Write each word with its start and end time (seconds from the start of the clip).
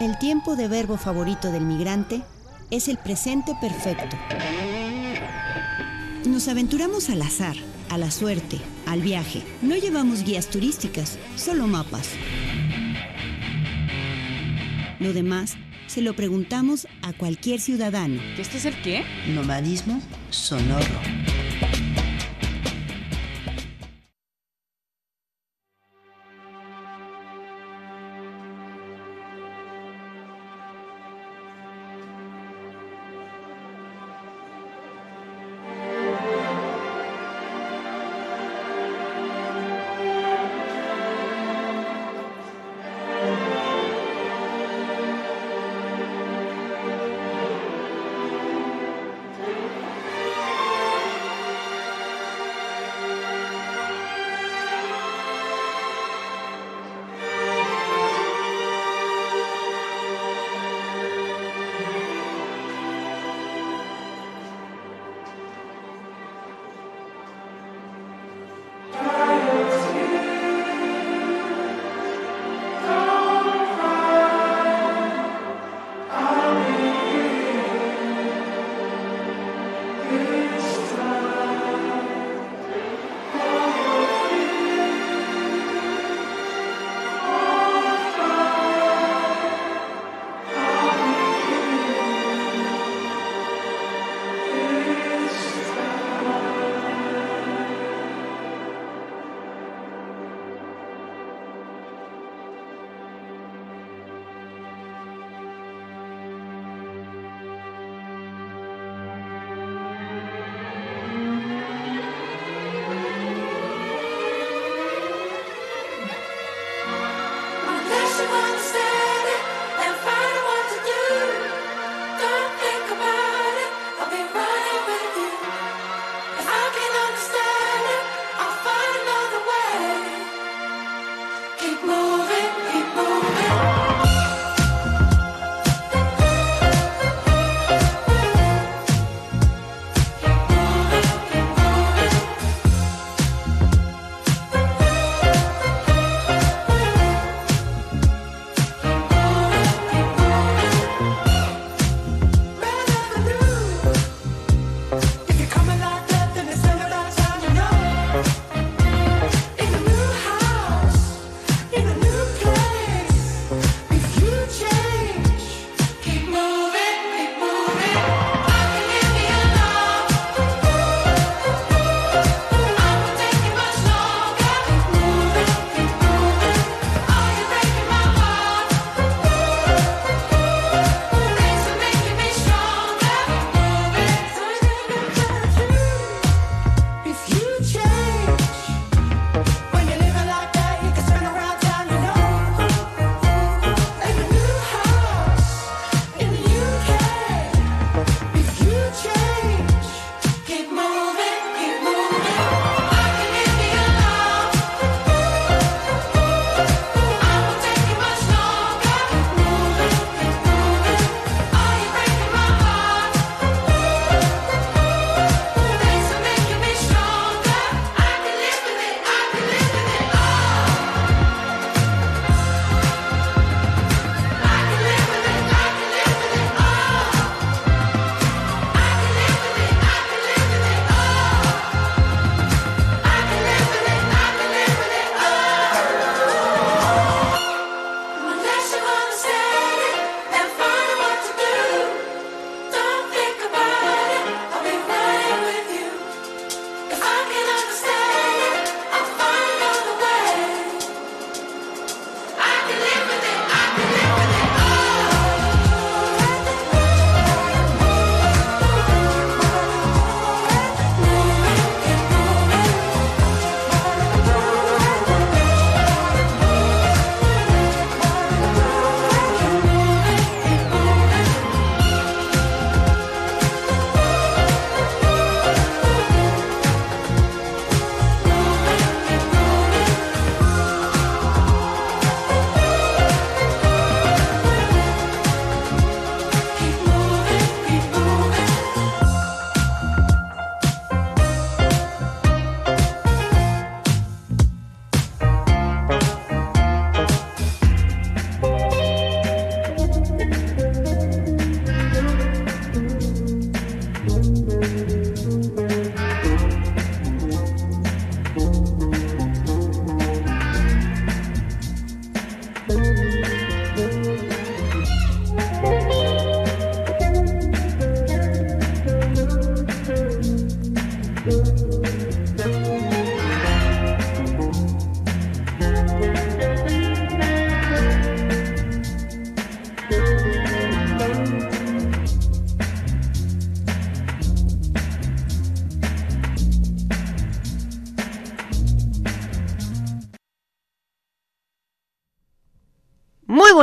El 0.00 0.16
tiempo 0.16 0.54
de 0.54 0.68
verbo 0.68 0.96
favorito 0.96 1.50
del 1.50 1.64
migrante 1.64 2.22
es 2.70 2.86
el 2.86 2.98
presente 2.98 3.52
perfecto. 3.60 4.16
Nos 6.24 6.46
aventuramos 6.46 7.10
al 7.10 7.20
azar, 7.22 7.56
a 7.90 7.98
la 7.98 8.12
suerte, 8.12 8.60
al 8.86 9.00
viaje. 9.00 9.42
No 9.60 9.74
llevamos 9.74 10.22
guías 10.22 10.46
turísticas, 10.46 11.18
solo 11.34 11.66
mapas. 11.66 12.10
Lo 15.00 15.12
demás 15.12 15.56
se 15.88 16.00
lo 16.00 16.14
preguntamos 16.14 16.86
a 17.02 17.12
cualquier 17.12 17.60
ciudadano. 17.60 18.20
¿Que 18.36 18.42
este 18.42 18.58
es 18.58 18.66
el 18.66 18.80
qué? 18.82 19.04
Nomadismo 19.34 20.00
sonoro. 20.30 21.27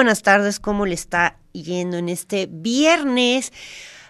Buenas 0.05 0.21
tardes, 0.21 0.59
¿cómo 0.59 0.85
le 0.85 0.93
está 0.93 1.39
yendo 1.51 1.97
en 1.97 2.09
este 2.09 2.47
viernes? 2.47 3.51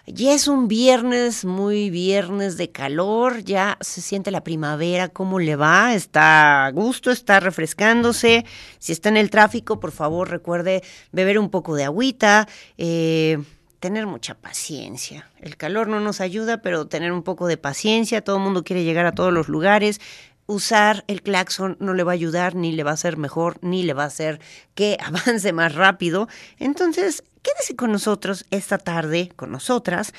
Ya 0.06 0.34
es 0.34 0.46
un 0.46 0.68
viernes, 0.68 1.46
muy 1.46 1.88
viernes 1.88 2.58
de 2.58 2.70
calor, 2.70 3.42
ya 3.42 3.78
se 3.80 4.02
siente 4.02 4.30
la 4.30 4.44
primavera, 4.44 5.08
¿cómo 5.08 5.38
le 5.38 5.56
va? 5.56 5.94
Está 5.94 6.66
a 6.66 6.70
gusto, 6.70 7.10
está 7.10 7.40
refrescándose. 7.40 8.44
Si 8.78 8.92
está 8.92 9.08
en 9.08 9.16
el 9.16 9.30
tráfico, 9.30 9.80
por 9.80 9.90
favor 9.90 10.28
recuerde 10.28 10.82
beber 11.12 11.38
un 11.38 11.48
poco 11.48 11.74
de 11.74 11.84
agüita, 11.84 12.46
eh, 12.76 13.38
tener 13.80 14.06
mucha 14.06 14.34
paciencia. 14.34 15.30
El 15.40 15.56
calor 15.56 15.88
no 15.88 15.98
nos 16.00 16.20
ayuda, 16.20 16.60
pero 16.60 16.88
tener 16.88 17.10
un 17.10 17.22
poco 17.22 17.46
de 17.46 17.56
paciencia. 17.56 18.20
Todo 18.20 18.36
el 18.36 18.42
mundo 18.42 18.64
quiere 18.64 18.84
llegar 18.84 19.06
a 19.06 19.12
todos 19.12 19.32
los 19.32 19.48
lugares 19.48 19.98
usar 20.46 21.04
el 21.08 21.22
claxon 21.22 21.76
no 21.80 21.94
le 21.94 22.04
va 22.04 22.12
a 22.12 22.14
ayudar, 22.14 22.54
ni 22.54 22.72
le 22.72 22.84
va 22.84 22.92
a 22.92 22.94
hacer 22.94 23.16
mejor, 23.16 23.58
ni 23.62 23.82
le 23.82 23.94
va 23.94 24.04
a 24.04 24.06
hacer 24.06 24.40
que 24.74 24.96
avance 25.04 25.52
más 25.52 25.74
rápido. 25.74 26.28
Entonces, 26.58 27.24
quédese 27.42 27.76
con 27.76 27.92
nosotros 27.92 28.44
esta 28.50 28.78
tarde, 28.78 29.30
con 29.36 29.52
nosotras, 29.52 30.12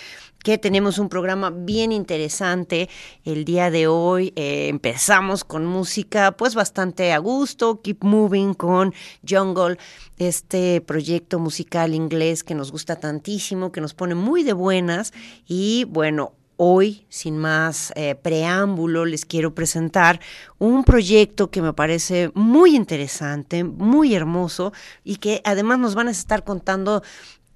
que 0.44 0.58
tenemos 0.58 0.98
un 0.98 1.10
programa 1.10 1.50
bien 1.50 1.92
interesante. 1.92 2.90
El 3.26 3.44
día 3.44 3.70
de 3.70 3.88
hoy 3.88 4.32
eh, 4.36 4.68
empezamos 4.70 5.44
con 5.44 5.66
música 5.66 6.32
pues 6.32 6.56
bastante 6.56 7.12
a 7.12 7.18
gusto, 7.18 7.82
Keep 7.82 8.04
Moving 8.04 8.54
con 8.54 8.94
Jungle, 9.28 9.78
este 10.18 10.80
proyecto 10.80 11.40
musical 11.40 11.94
inglés 11.94 12.46
que 12.46 12.56
nos 12.56 12.72
gusta 12.72 12.96
tantísimo, 12.96 13.72
que 13.72 13.82
nos 13.82 13.94
pone 13.94 14.16
muy 14.16 14.44
de 14.44 14.54
buenas 14.54 15.12
y 15.46 15.84
bueno, 15.86 16.37
Hoy, 16.60 17.06
sin 17.10 17.38
más 17.38 17.94
eh, 17.96 18.16
preámbulo, 18.16 19.06
les 19.06 19.26
quiero 19.26 19.54
presentar 19.54 20.20
un 20.58 20.84
proyecto 20.84 21.52
que 21.52 21.62
me 21.62 21.72
parece 21.72 22.32
muy 22.34 22.76
interesante, 22.76 23.64
muy 23.64 24.16
hermoso 24.16 24.74
y 25.04 25.18
que 25.18 25.42
además 25.44 25.78
nos 25.78 25.94
van 25.94 26.08
a 26.08 26.12
estar 26.12 26.44
contando 26.44 27.04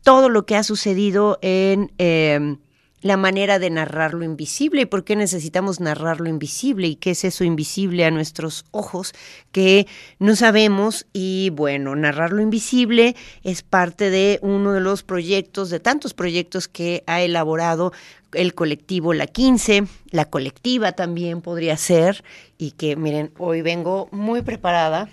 todo 0.04 0.30
lo 0.30 0.46
que 0.46 0.56
ha 0.56 0.64
sucedido 0.64 1.40
en... 1.42 1.92
Em, 1.98 2.58
la 3.02 3.18
manera 3.18 3.60
de 3.60 3.70
narrar 3.70 4.14
lo 4.14 4.24
invisible 4.24 4.82
y 4.84 4.86
por 4.86 5.04
qué 5.04 5.16
necesitamos 5.16 5.80
narrar 5.80 6.22
lo 6.22 6.30
invisible 6.30 6.88
y 6.88 6.96
qué 6.96 7.12
es 7.12 7.24
eso 7.24 7.44
invisible 7.44 8.06
a 8.06 8.12
nuestros 8.12 8.66
ojos 8.72 9.14
que 9.52 9.88
no 10.20 10.36
sabemos. 10.36 11.08
Y 11.12 11.50
bueno, 11.52 11.96
narrar 11.96 12.32
lo 12.32 12.42
invisible 12.42 13.16
es 13.44 13.64
parte 13.64 14.10
de 14.10 14.40
uno 14.42 14.72
de 14.74 14.82
los 14.82 15.04
proyectos, 15.04 15.70
de 15.70 15.80
tantos 15.80 16.14
proyectos 16.14 16.68
que 16.68 17.04
ha 17.08 17.22
elaborado 17.22 17.92
el 18.34 18.54
colectivo 18.54 19.14
La 19.14 19.28
15, 19.28 19.84
la 20.12 20.26
colectiva 20.26 20.94
también 20.94 21.42
podría 21.42 21.76
ser 21.78 22.24
y 22.58 22.72
que 22.72 22.96
miren, 22.96 23.32
hoy 23.38 23.62
vengo 23.62 24.08
muy 24.12 24.42
preparada 24.42 25.10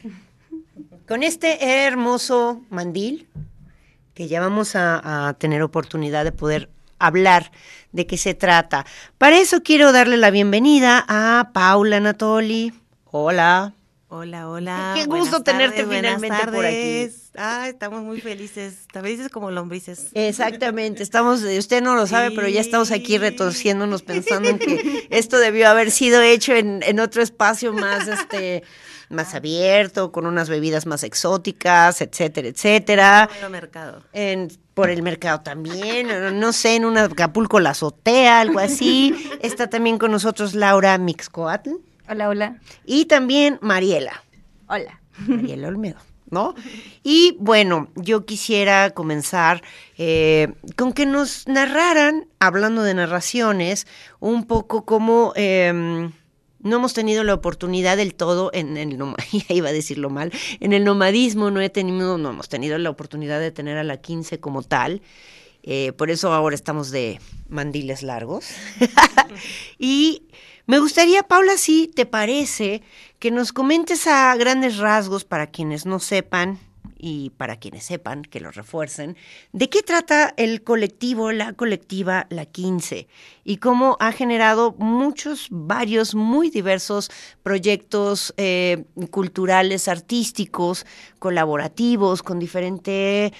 con 1.08 1.22
este 1.22 1.84
hermoso 1.84 2.62
mandil 2.70 3.26
que 4.14 4.28
ya 4.28 4.40
vamos 4.40 4.76
a, 4.76 5.28
a 5.28 5.34
tener 5.34 5.62
oportunidad 5.62 6.24
de 6.24 6.32
poder 6.32 6.68
hablar 6.98 7.50
de 7.92 8.06
qué 8.06 8.16
se 8.16 8.34
trata. 8.34 8.86
Para 9.18 9.38
eso 9.38 9.62
quiero 9.62 9.92
darle 9.92 10.16
la 10.16 10.30
bienvenida 10.30 11.04
a 11.08 11.50
Paula 11.52 11.98
Anatoli. 11.98 12.72
Hola. 13.04 13.74
Hola, 14.10 14.48
hola. 14.48 14.94
Qué 14.96 15.04
gusto 15.04 15.42
tenerte 15.42 15.84
finalmente 15.84 16.46
por 16.46 16.64
aquí. 16.64 17.08
Ah, 17.36 17.68
estamos 17.68 18.02
muy 18.02 18.22
felices, 18.22 18.86
felices 18.90 19.28
como 19.28 19.50
lombrices. 19.50 20.08
Exactamente, 20.14 21.02
estamos, 21.02 21.42
usted 21.42 21.82
no 21.82 21.94
lo 21.94 22.06
sabe, 22.06 22.30
pero 22.34 22.48
ya 22.48 22.60
estamos 22.62 22.90
aquí 22.90 23.18
retorciéndonos 23.18 24.02
pensando 24.02 24.48
en 24.48 24.58
que 24.58 25.06
esto 25.10 25.38
debió 25.38 25.68
haber 25.68 25.90
sido 25.90 26.22
hecho 26.22 26.54
en, 26.54 26.82
en 26.84 27.00
otro 27.00 27.22
espacio 27.22 27.74
más, 27.74 28.08
este, 28.08 28.64
más 29.10 29.34
abierto, 29.34 30.10
con 30.10 30.24
unas 30.26 30.48
bebidas 30.48 30.86
más 30.86 31.04
exóticas, 31.04 32.00
etcétera, 32.00 32.48
etcétera. 32.48 33.28
En 33.38 33.44
el 33.44 33.50
mercado. 33.50 34.02
En, 34.14 34.48
por 34.78 34.90
el 34.90 35.02
mercado 35.02 35.40
también, 35.40 36.38
no 36.38 36.52
sé, 36.52 36.76
en 36.76 36.84
un 36.84 36.96
Acapulco 36.96 37.58
la 37.58 37.70
azotea, 37.70 38.38
algo 38.38 38.60
así. 38.60 39.12
Está 39.42 39.68
también 39.68 39.98
con 39.98 40.12
nosotros 40.12 40.54
Laura 40.54 40.96
Mixcoatl. 40.98 41.70
Hola, 42.08 42.28
hola. 42.28 42.58
Y 42.86 43.06
también 43.06 43.58
Mariela. 43.60 44.22
Hola. 44.68 45.00
Mariela 45.26 45.66
Olmedo. 45.66 45.98
¿No? 46.30 46.54
Y 47.02 47.36
bueno, 47.40 47.88
yo 47.96 48.24
quisiera 48.24 48.90
comenzar 48.90 49.62
eh, 49.96 50.52
con 50.76 50.92
que 50.92 51.06
nos 51.06 51.48
narraran, 51.48 52.28
hablando 52.38 52.84
de 52.84 52.94
narraciones, 52.94 53.88
un 54.20 54.46
poco 54.46 54.84
como 54.84 55.32
em, 55.34 56.12
no 56.60 56.76
hemos 56.76 56.94
tenido 56.94 57.24
la 57.24 57.34
oportunidad 57.34 57.96
del 57.96 58.14
todo 58.14 58.50
en 58.52 58.76
el 58.76 58.98
iba 59.48 59.68
a 59.68 59.72
decirlo 59.72 60.10
mal, 60.10 60.32
en 60.60 60.72
el 60.72 60.84
nomadismo 60.84 61.50
no 61.50 61.60
he 61.60 61.70
tenido, 61.70 62.18
no 62.18 62.30
hemos 62.30 62.48
tenido 62.48 62.78
la 62.78 62.90
oportunidad 62.90 63.40
de 63.40 63.50
tener 63.50 63.78
a 63.78 63.84
la 63.84 63.98
15 63.98 64.40
como 64.40 64.62
tal. 64.62 65.02
Eh, 65.64 65.92
por 65.92 66.10
eso 66.10 66.32
ahora 66.32 66.54
estamos 66.54 66.90
de 66.90 67.20
mandiles 67.48 68.02
largos. 68.02 68.46
y 69.78 70.22
me 70.66 70.78
gustaría, 70.78 71.24
Paula, 71.24 71.56
si 71.56 71.88
te 71.88 72.06
parece, 72.06 72.82
que 73.18 73.30
nos 73.30 73.52
comentes 73.52 74.06
a 74.06 74.34
grandes 74.36 74.78
rasgos 74.78 75.24
para 75.24 75.48
quienes 75.48 75.84
no 75.84 75.98
sepan 75.98 76.58
y 76.98 77.30
para 77.30 77.56
quienes 77.56 77.84
sepan, 77.84 78.22
que 78.22 78.40
lo 78.40 78.50
refuercen, 78.50 79.16
de 79.52 79.70
qué 79.70 79.82
trata 79.82 80.34
el 80.36 80.62
colectivo, 80.62 81.32
la 81.32 81.52
colectiva 81.52 82.26
La 82.30 82.44
15 82.44 83.08
y 83.44 83.56
cómo 83.58 83.96
ha 84.00 84.12
generado 84.12 84.74
muchos, 84.78 85.46
varios, 85.50 86.14
muy 86.14 86.50
diversos 86.50 87.10
proyectos 87.42 88.34
eh, 88.36 88.84
culturales, 89.10 89.88
artísticos, 89.88 90.84
colaborativos, 91.18 92.22
con 92.22 92.38
diferente... 92.38 93.32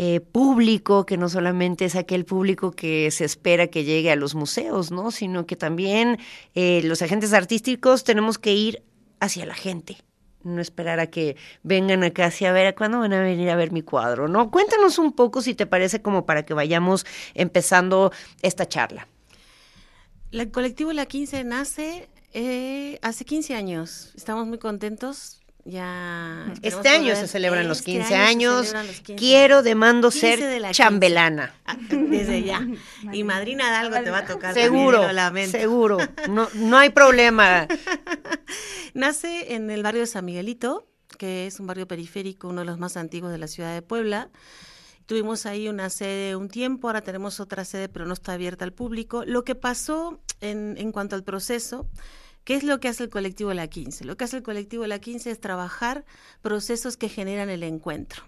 Eh, 0.00 0.20
público, 0.20 1.04
que 1.06 1.16
no 1.16 1.28
solamente 1.28 1.84
es 1.84 1.96
aquel 1.96 2.24
público 2.24 2.70
que 2.70 3.10
se 3.10 3.24
espera 3.24 3.66
que 3.66 3.82
llegue 3.82 4.12
a 4.12 4.14
los 4.14 4.36
museos, 4.36 4.92
¿no? 4.92 5.10
Sino 5.10 5.44
que 5.44 5.56
también 5.56 6.18
eh, 6.54 6.82
los 6.84 7.02
agentes 7.02 7.32
artísticos 7.32 8.04
tenemos 8.04 8.38
que 8.38 8.54
ir 8.54 8.84
hacia 9.18 9.44
la 9.44 9.54
gente, 9.54 9.96
no 10.42 10.60
esperar 10.60 11.00
a 11.00 11.08
que 11.08 11.36
vengan 11.62 12.04
acá 12.04 12.26
hacia 12.26 12.50
a 12.50 12.52
ver 12.52 12.74
cuándo 12.74 13.00
van 13.00 13.12
a 13.12 13.20
venir 13.20 13.50
a 13.50 13.56
ver 13.56 13.72
mi 13.72 13.82
cuadro, 13.82 14.28
¿no? 14.28 14.50
Cuéntanos 14.50 14.98
un 14.98 15.12
poco 15.12 15.42
si 15.42 15.54
te 15.54 15.66
parece 15.66 16.00
como 16.02 16.26
para 16.26 16.44
que 16.44 16.54
vayamos 16.54 17.06
empezando 17.34 18.12
esta 18.42 18.66
charla. 18.66 19.08
El 20.30 20.50
colectivo 20.50 20.92
La 20.92 21.06
15 21.06 21.44
nace 21.44 22.08
eh, 22.34 22.98
hace 23.02 23.24
15 23.24 23.54
años. 23.54 24.12
Estamos 24.14 24.46
muy 24.46 24.58
contentos. 24.58 25.40
Ya 25.70 26.50
este 26.62 26.88
año 26.88 27.14
se 27.14 27.28
celebran 27.28 27.68
los 27.68 27.82
15 27.82 28.00
este 28.00 28.14
años. 28.14 28.74
Quiero, 29.18 29.62
demando 29.62 30.10
ser 30.10 30.40
chambelana. 30.72 31.54
Ah, 31.66 31.76
desde 31.90 32.42
ya. 32.42 32.66
Y 33.12 33.22
madrina 33.22 33.68
de 33.68 33.76
algo 33.76 34.02
te 34.02 34.10
va 34.10 34.20
a 34.20 34.24
tocar. 34.24 34.54
Seguro, 34.54 35.02
seguro. 35.50 35.98
No, 36.30 36.48
no 36.54 36.78
hay 36.78 36.88
problema. 36.88 37.68
Nace 38.94 39.54
en 39.54 39.70
el 39.70 39.82
barrio 39.82 40.00
de 40.00 40.06
San 40.06 40.24
Miguelito, 40.24 40.88
que 41.18 41.46
es 41.46 41.60
un 41.60 41.66
barrio 41.66 41.86
periférico, 41.86 42.48
uno 42.48 42.62
de 42.62 42.66
los 42.66 42.78
más 42.78 42.96
antiguos 42.96 43.30
de 43.30 43.36
la 43.36 43.46
ciudad 43.46 43.74
de 43.74 43.82
Puebla. 43.82 44.30
Tuvimos 45.04 45.44
ahí 45.44 45.68
una 45.68 45.90
sede 45.90 46.34
un 46.34 46.48
tiempo, 46.48 46.88
ahora 46.88 47.02
tenemos 47.02 47.40
otra 47.40 47.66
sede, 47.66 47.90
pero 47.90 48.06
no 48.06 48.14
está 48.14 48.32
abierta 48.32 48.64
al 48.64 48.72
público. 48.72 49.22
Lo 49.26 49.44
que 49.44 49.54
pasó 49.54 50.18
en, 50.40 50.76
en 50.78 50.92
cuanto 50.92 51.14
al 51.14 51.24
proceso, 51.24 51.86
¿qué 52.48 52.54
es 52.54 52.64
lo 52.64 52.80
que 52.80 52.88
hace 52.88 53.04
el 53.04 53.10
colectivo 53.10 53.52
La 53.52 53.66
15? 53.66 54.06
Lo 54.06 54.16
que 54.16 54.24
hace 54.24 54.38
el 54.38 54.42
colectivo 54.42 54.86
La 54.86 54.98
15 54.98 55.30
es 55.30 55.38
trabajar 55.38 56.06
procesos 56.40 56.96
que 56.96 57.10
generan 57.10 57.50
el 57.50 57.62
encuentro. 57.62 58.24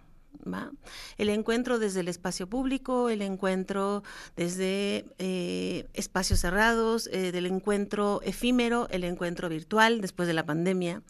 El 1.17 1.31
encuentro 1.31 1.79
desde 1.79 2.01
el 2.01 2.09
espacio 2.09 2.47
público, 2.47 3.09
el 3.09 3.23
encuentro 3.23 4.03
desde 4.37 5.07
eh, 5.17 5.89
espacios 5.95 6.41
cerrados, 6.41 7.09
eh, 7.15 7.33
del 7.33 7.47
encuentro 7.47 8.21
efímero, 8.23 8.89
el 8.91 9.05
encuentro 9.05 9.49
virtual 9.49 10.03
después 10.03 10.29
de 10.29 10.35
la 10.35 10.45
pandemia. 10.45 11.03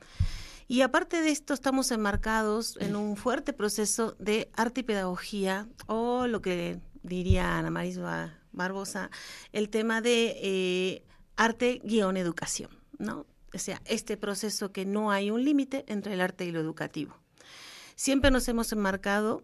Y 0.68 0.82
aparte 0.82 1.20
de 1.20 1.30
esto, 1.30 1.52
estamos 1.52 1.90
enmarcados 1.90 2.76
en 2.76 2.94
un 2.94 3.16
fuerte 3.16 3.52
proceso 3.52 4.14
de 4.20 4.48
arte 4.54 4.82
y 4.82 4.84
pedagogía, 4.84 5.66
o 5.88 6.28
lo 6.28 6.42
que 6.42 6.78
diría 7.02 7.58
Ana 7.58 7.70
Marisma 7.70 8.38
Barbosa, 8.52 9.10
el 9.50 9.68
tema 9.68 10.00
de 10.00 10.36
eh, 10.40 11.02
arte-educación, 11.34 12.79
¿no? 13.00 13.26
O 13.52 13.58
sea, 13.58 13.82
este 13.84 14.16
proceso 14.16 14.72
que 14.72 14.84
no 14.84 15.10
hay 15.10 15.30
un 15.30 15.44
límite 15.44 15.84
entre 15.88 16.14
el 16.14 16.20
arte 16.20 16.44
y 16.44 16.52
lo 16.52 16.60
educativo. 16.60 17.16
Siempre 17.96 18.30
nos 18.30 18.46
hemos 18.48 18.70
enmarcado 18.72 19.42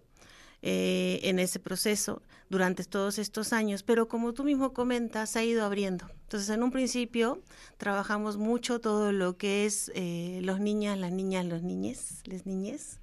eh, 0.63 1.21
en 1.25 1.39
ese 1.39 1.59
proceso 1.59 2.23
durante 2.49 2.85
todos 2.85 3.19
estos 3.19 3.53
años, 3.53 3.83
pero 3.83 4.09
como 4.09 4.33
tú 4.33 4.45
mismo 4.45 4.73
comentas, 4.73 5.37
ha 5.37 5.45
ido 5.45 5.65
abriendo. 5.65 6.07
Entonces, 6.23 6.49
en 6.51 6.63
un 6.63 6.71
principio 6.71 7.43
trabajamos 7.77 8.37
mucho 8.37 8.81
todo 8.81 9.13
lo 9.13 9.37
que 9.37 9.67
es 9.67 9.91
eh, 9.95 10.41
los 10.43 10.61
niñas, 10.61 10.99
las 10.99 11.13
niñas, 11.13 11.45
los 11.47 11.63
niñes, 11.63 12.23
les 12.25 12.47
niñes. 12.47 13.01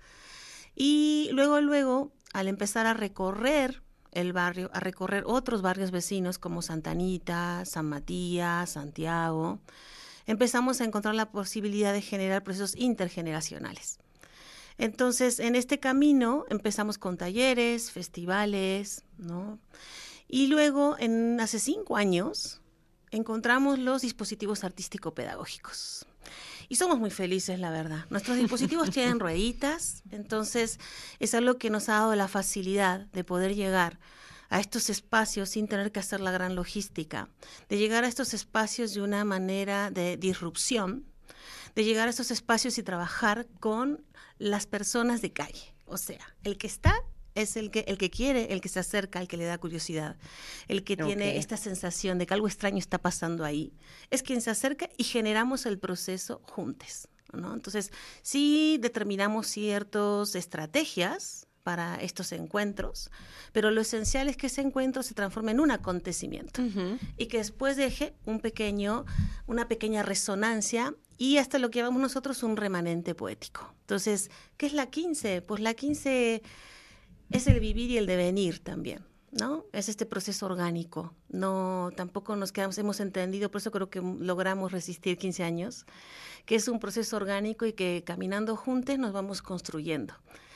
Y 0.76 1.30
luego, 1.34 1.62
luego, 1.62 2.12
al 2.34 2.48
empezar 2.48 2.86
a 2.86 2.94
recorrer 2.94 3.84
el 4.12 4.34
barrio, 4.34 4.70
a 4.74 4.80
recorrer 4.80 5.24
otros 5.26 5.62
barrios 5.62 5.92
vecinos 5.92 6.40
como 6.40 6.62
Santa 6.62 6.92
Anita, 6.92 7.64
San 7.66 7.88
Matías, 7.88 8.72
Santiago, 8.72 9.60
empezamos 10.26 10.82
a 10.82 10.86
encontrar 10.86 11.16
la 11.16 11.32
posibilidad 11.32 11.94
de 11.94 12.02
generar 12.02 12.44
procesos 12.44 12.76
intergeneracionales. 12.76 14.00
Entonces, 14.78 15.40
en 15.40 15.56
este 15.56 15.80
camino 15.80 16.46
empezamos 16.50 16.98
con 16.98 17.18
talleres, 17.18 17.92
festivales, 17.92 19.04
¿no? 19.18 19.60
Y 20.28 20.48
luego, 20.48 20.96
en, 20.98 21.40
hace 21.40 21.60
cinco 21.60 21.96
años, 21.96 22.62
encontramos 23.12 23.78
los 23.78 24.02
dispositivos 24.02 24.64
artístico-pedagógicos. 24.64 26.08
Y 26.70 26.76
somos 26.76 26.98
muy 26.98 27.12
felices, 27.12 27.60
la 27.60 27.70
verdad. 27.70 28.06
Nuestros 28.10 28.38
dispositivos 28.38 28.90
tienen 28.92 29.20
rueditas, 29.20 30.02
entonces 30.12 30.80
es 31.20 31.34
algo 31.36 31.58
que 31.58 31.70
nos 31.70 31.90
ha 31.90 31.94
dado 31.94 32.16
la 32.16 32.28
facilidad 32.28 33.02
de 33.08 33.24
poder 33.24 33.54
llegar 33.54 34.00
a 34.54 34.60
estos 34.60 34.92
espacios 34.92 35.50
sin 35.50 35.68
tener 35.68 35.92
que 35.92 36.00
hacer 36.00 36.22
la 36.22 36.30
gran 36.30 36.54
logística, 36.54 37.28
de 37.70 37.80
llegar 37.80 38.04
a 38.04 38.08
estos 38.08 38.36
espacios 38.36 38.94
de 38.94 39.02
una 39.02 39.26
manera 39.26 39.90
de 39.90 40.16
disrupción, 40.16 41.08
de 41.74 41.84
llegar 41.84 42.06
a 42.08 42.12
estos 42.12 42.30
espacios 42.30 42.78
y 42.78 42.84
trabajar 42.84 43.48
con 43.60 44.06
las 44.38 44.68
personas 44.68 45.24
de 45.24 45.34
calle. 45.34 45.74
O 45.88 45.98
sea, 45.98 46.36
el 46.44 46.60
que 46.60 46.68
está 46.68 46.94
es 47.34 47.58
el 47.58 47.72
que, 47.72 47.80
el 47.88 47.98
que 47.98 48.12
quiere, 48.12 48.54
el 48.54 48.62
que 48.62 48.70
se 48.70 48.80
acerca, 48.80 49.20
el 49.20 49.28
que 49.28 49.38
le 49.38 49.46
da 49.46 49.58
curiosidad, 49.58 50.18
el 50.68 50.84
que 50.84 50.98
tiene 50.98 51.38
esta 51.38 51.58
sensación 51.58 52.20
de 52.20 52.28
que 52.28 52.36
algo 52.36 52.46
extraño 52.46 52.78
está 52.78 53.00
pasando 53.00 53.46
ahí, 53.46 53.74
es 54.12 54.22
quien 54.22 54.40
se 54.40 54.52
acerca 54.52 54.88
y 54.98 55.04
generamos 55.04 55.66
el 55.66 55.80
proceso 55.80 56.44
juntos. 56.44 57.08
¿no? 57.32 57.56
Entonces, 57.56 57.92
sí 58.22 58.78
determinamos 58.80 59.48
ciertas 59.48 60.36
estrategias 60.36 61.48
para 61.64 61.96
estos 61.96 62.32
encuentros, 62.32 63.10
pero 63.52 63.72
lo 63.72 63.82
esencial 63.82 64.28
es 64.28 64.38
que 64.38 64.48
ese 64.48 64.62
encuentro 64.62 65.02
se 65.02 65.14
transforme 65.14 65.52
en 65.52 65.60
un 65.60 65.72
acontecimiento 65.72 66.62
y 67.18 67.28
que 67.28 67.38
después 67.38 67.78
deje 67.78 68.14
un 68.26 68.40
pequeño, 68.40 69.06
una 69.48 69.68
pequeña 69.68 70.04
resonancia 70.04 70.94
y 71.18 71.38
hasta 71.38 71.60
lo 71.60 71.72
que 71.72 71.80
llamamos 71.80 72.02
nosotros 72.02 72.44
un 72.44 72.58
remanente 72.58 73.16
poético. 73.16 73.74
Entonces, 73.82 74.30
¿qué 74.58 74.66
es 74.66 74.74
la 74.74 74.88
15? 74.88 75.42
Pues 75.42 75.62
la 75.62 75.74
15 75.74 76.44
es 77.32 77.48
el 77.48 77.60
vivir 77.60 77.90
y 77.92 77.98
el 77.98 78.06
devenir 78.06 78.60
también. 78.64 79.06
¿no? 79.32 79.66
Es 79.74 79.90
este 79.90 80.06
proceso 80.06 80.46
orgánico. 80.46 81.16
No, 81.30 81.92
tampoco 81.96 82.36
nos 82.36 82.52
quedamos, 82.52 82.78
hemos 82.78 83.00
entendido, 83.00 83.50
por 83.50 83.62
eso 83.62 83.72
creo 83.72 83.90
que 83.90 84.00
logramos 84.02 84.72
resistir 84.72 85.18
15 85.18 85.44
años, 85.44 85.86
que 86.46 86.56
es 86.56 86.68
un 86.68 86.80
proceso 86.80 87.16
orgánico 87.16 87.66
y 87.66 87.74
que 87.74 88.04
caminando 88.06 88.56
juntos 88.56 89.00
nos 89.00 89.12
vamos 89.12 89.42
construyendo. 89.42 90.14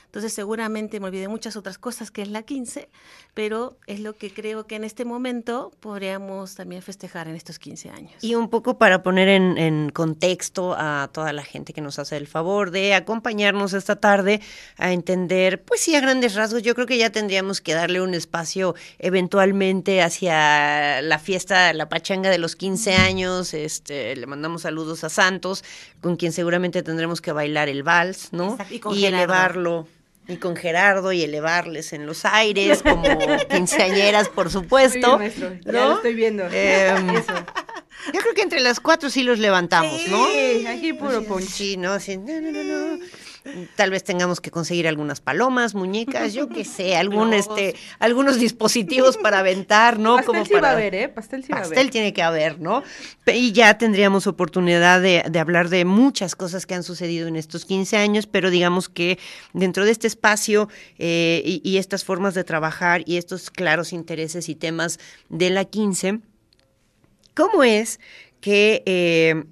Entonces 0.08 0.34
seguramente 0.34 1.00
me 1.00 1.08
olvidé 1.08 1.28
muchas 1.28 1.58
otras 1.58 1.78
cosas 1.78 2.12
que 2.12 2.22
es 2.22 2.30
la 2.30 2.42
15, 2.42 2.90
pero 3.34 3.78
es 3.88 4.00
lo 4.00 4.14
que 4.14 4.34
creo 4.34 4.66
que 4.66 4.76
en 4.76 4.86
este 4.86 5.04
momento 5.04 5.72
podríamos 5.82 6.56
también 6.56 6.82
festejar 6.82 7.28
en 7.28 7.36
estos 7.36 7.60
15 7.60 7.90
años. 7.90 8.24
Y 8.24 8.36
un 8.36 8.50
poco 8.50 8.78
para 8.78 9.04
poner 9.04 9.28
en, 9.28 9.90
contexto 9.90 10.76
a 10.78 11.10
toda 11.12 11.34
la 11.34 11.44
gente 11.44 11.74
que 11.74 11.82
nos 11.82 12.00
hace 12.00 12.16
el 12.18 12.26
favor 12.26 12.72
de 12.72 12.94
acompañarnos 12.94 13.74
esta 13.74 13.98
tarde 13.98 14.42
a 14.78 14.94
entender, 14.94 15.64
pues 15.64 15.82
sí, 15.82 15.94
a 15.94 16.00
grandes 16.00 16.36
rasgos, 16.36 16.64
yo 16.64 16.74
creo 16.74 16.88
que 16.88 16.98
ya 16.98 17.10
tendríamos 17.10 17.60
que 17.60 17.74
darle 17.74 18.02
un 18.02 18.14
espacio 18.14 18.76
eventualmente 19.00 20.02
hacia 20.02 21.02
la 21.02 21.20
fiesta, 21.20 21.74
la 21.74 21.90
pachanga 21.90 22.30
de 22.30 22.38
los 22.38 22.56
15 22.56 22.96
años, 22.96 23.54
este, 23.54 24.16
le 24.16 24.26
mandamos 24.26 24.62
saludos 24.62 25.04
a 25.04 25.10
Santos, 25.10 25.64
con 26.02 26.16
quien 26.16 26.32
seguramente 26.32 26.82
tendremos 26.82 27.22
que 27.22 27.34
bailar 27.34 27.68
el 27.68 27.84
vals, 27.84 28.30
¿no? 28.32 28.58
y 28.94 29.06
elevarlo 29.06 29.86
y 30.28 30.38
con 30.38 30.56
Gerardo 30.56 31.12
y 31.12 31.24
elevarles 31.24 31.94
en 31.94 32.06
los 32.06 32.26
aires 32.26 32.84
como 32.84 33.04
quinceañeras, 33.50 34.30
por 34.30 34.50
supuesto. 34.50 35.20
Ya 35.66 35.72
lo 35.72 35.96
estoy 35.96 36.14
viendo. 36.14 36.44
Em, 36.52 37.14
yo 38.14 38.22
creo 38.22 38.34
que 38.34 38.42
entre 38.42 38.60
las 38.60 38.80
cuatro 38.80 39.10
sí 39.10 39.24
los 39.24 39.40
levantamos, 39.40 40.08
¿no? 40.08 40.28
Sí, 40.28 40.66
aquí 40.68 40.94
puro 40.94 41.24
ponche. 41.24 41.48
Sí, 41.50 41.78
no, 41.78 42.00
sí, 42.00 42.18
no, 42.18 42.40
no, 42.40 42.64
no. 42.64 43.00
Tal 43.76 43.90
vez 43.90 44.04
tengamos 44.04 44.42
que 44.42 44.52
conseguir 44.52 44.88
algunas 44.88 45.22
palomas, 45.22 45.76
muñecas, 45.76 46.34
yo 46.34 46.50
qué 46.50 46.66
sé, 46.66 46.96
algún 46.98 47.34
este, 47.34 47.76
algunos 48.00 48.40
dispositivos 48.40 49.18
para 49.18 49.40
aventar, 49.40 50.00
¿no? 50.00 50.16
Pastel 50.16 50.26
Como 50.26 50.46
sí 50.46 50.54
va 50.54 50.70
a 50.70 50.72
haber, 50.74 50.96
¿eh? 50.96 51.10
Pastel 51.10 51.44
sí 51.44 51.52
va 51.52 51.60
a 51.60 51.62
haber. 51.62 51.70
Pastel 51.70 51.92
tiene 51.92 52.14
que 52.14 52.22
haber, 52.22 52.60
¿no? 52.60 52.84
Y 53.26 53.52
ya 53.52 53.78
tendríamos 53.78 54.28
oportunidad 54.28 55.02
de, 55.02 55.40
hablar 55.40 55.70
de 55.70 55.86
muchas 55.86 56.36
cosas 56.36 56.66
que 56.66 56.76
han 56.76 56.84
sucedido 56.84 57.28
en 57.28 57.36
estos 57.36 57.66
15 57.66 57.98
años, 57.98 58.28
pero 58.28 58.50
digamos 58.50 58.90
que 58.90 59.20
dentro 59.54 59.86
de 59.86 59.92
este 59.92 60.08
espacio 60.08 60.70
eh, 60.98 61.42
y, 61.46 61.78
estas 61.78 62.04
formas 62.04 62.34
de 62.34 62.44
trabajar 62.44 63.04
y 63.06 63.18
estos 63.18 63.50
claros 63.52 63.94
intereses 63.94 64.50
y 64.50 64.56
temas 64.56 65.00
de 65.30 65.50
la 65.50 65.66
15, 65.66 66.20
¿cómo 67.36 67.64
es 67.64 68.00
que, 68.42 68.84
eh, 68.86 69.44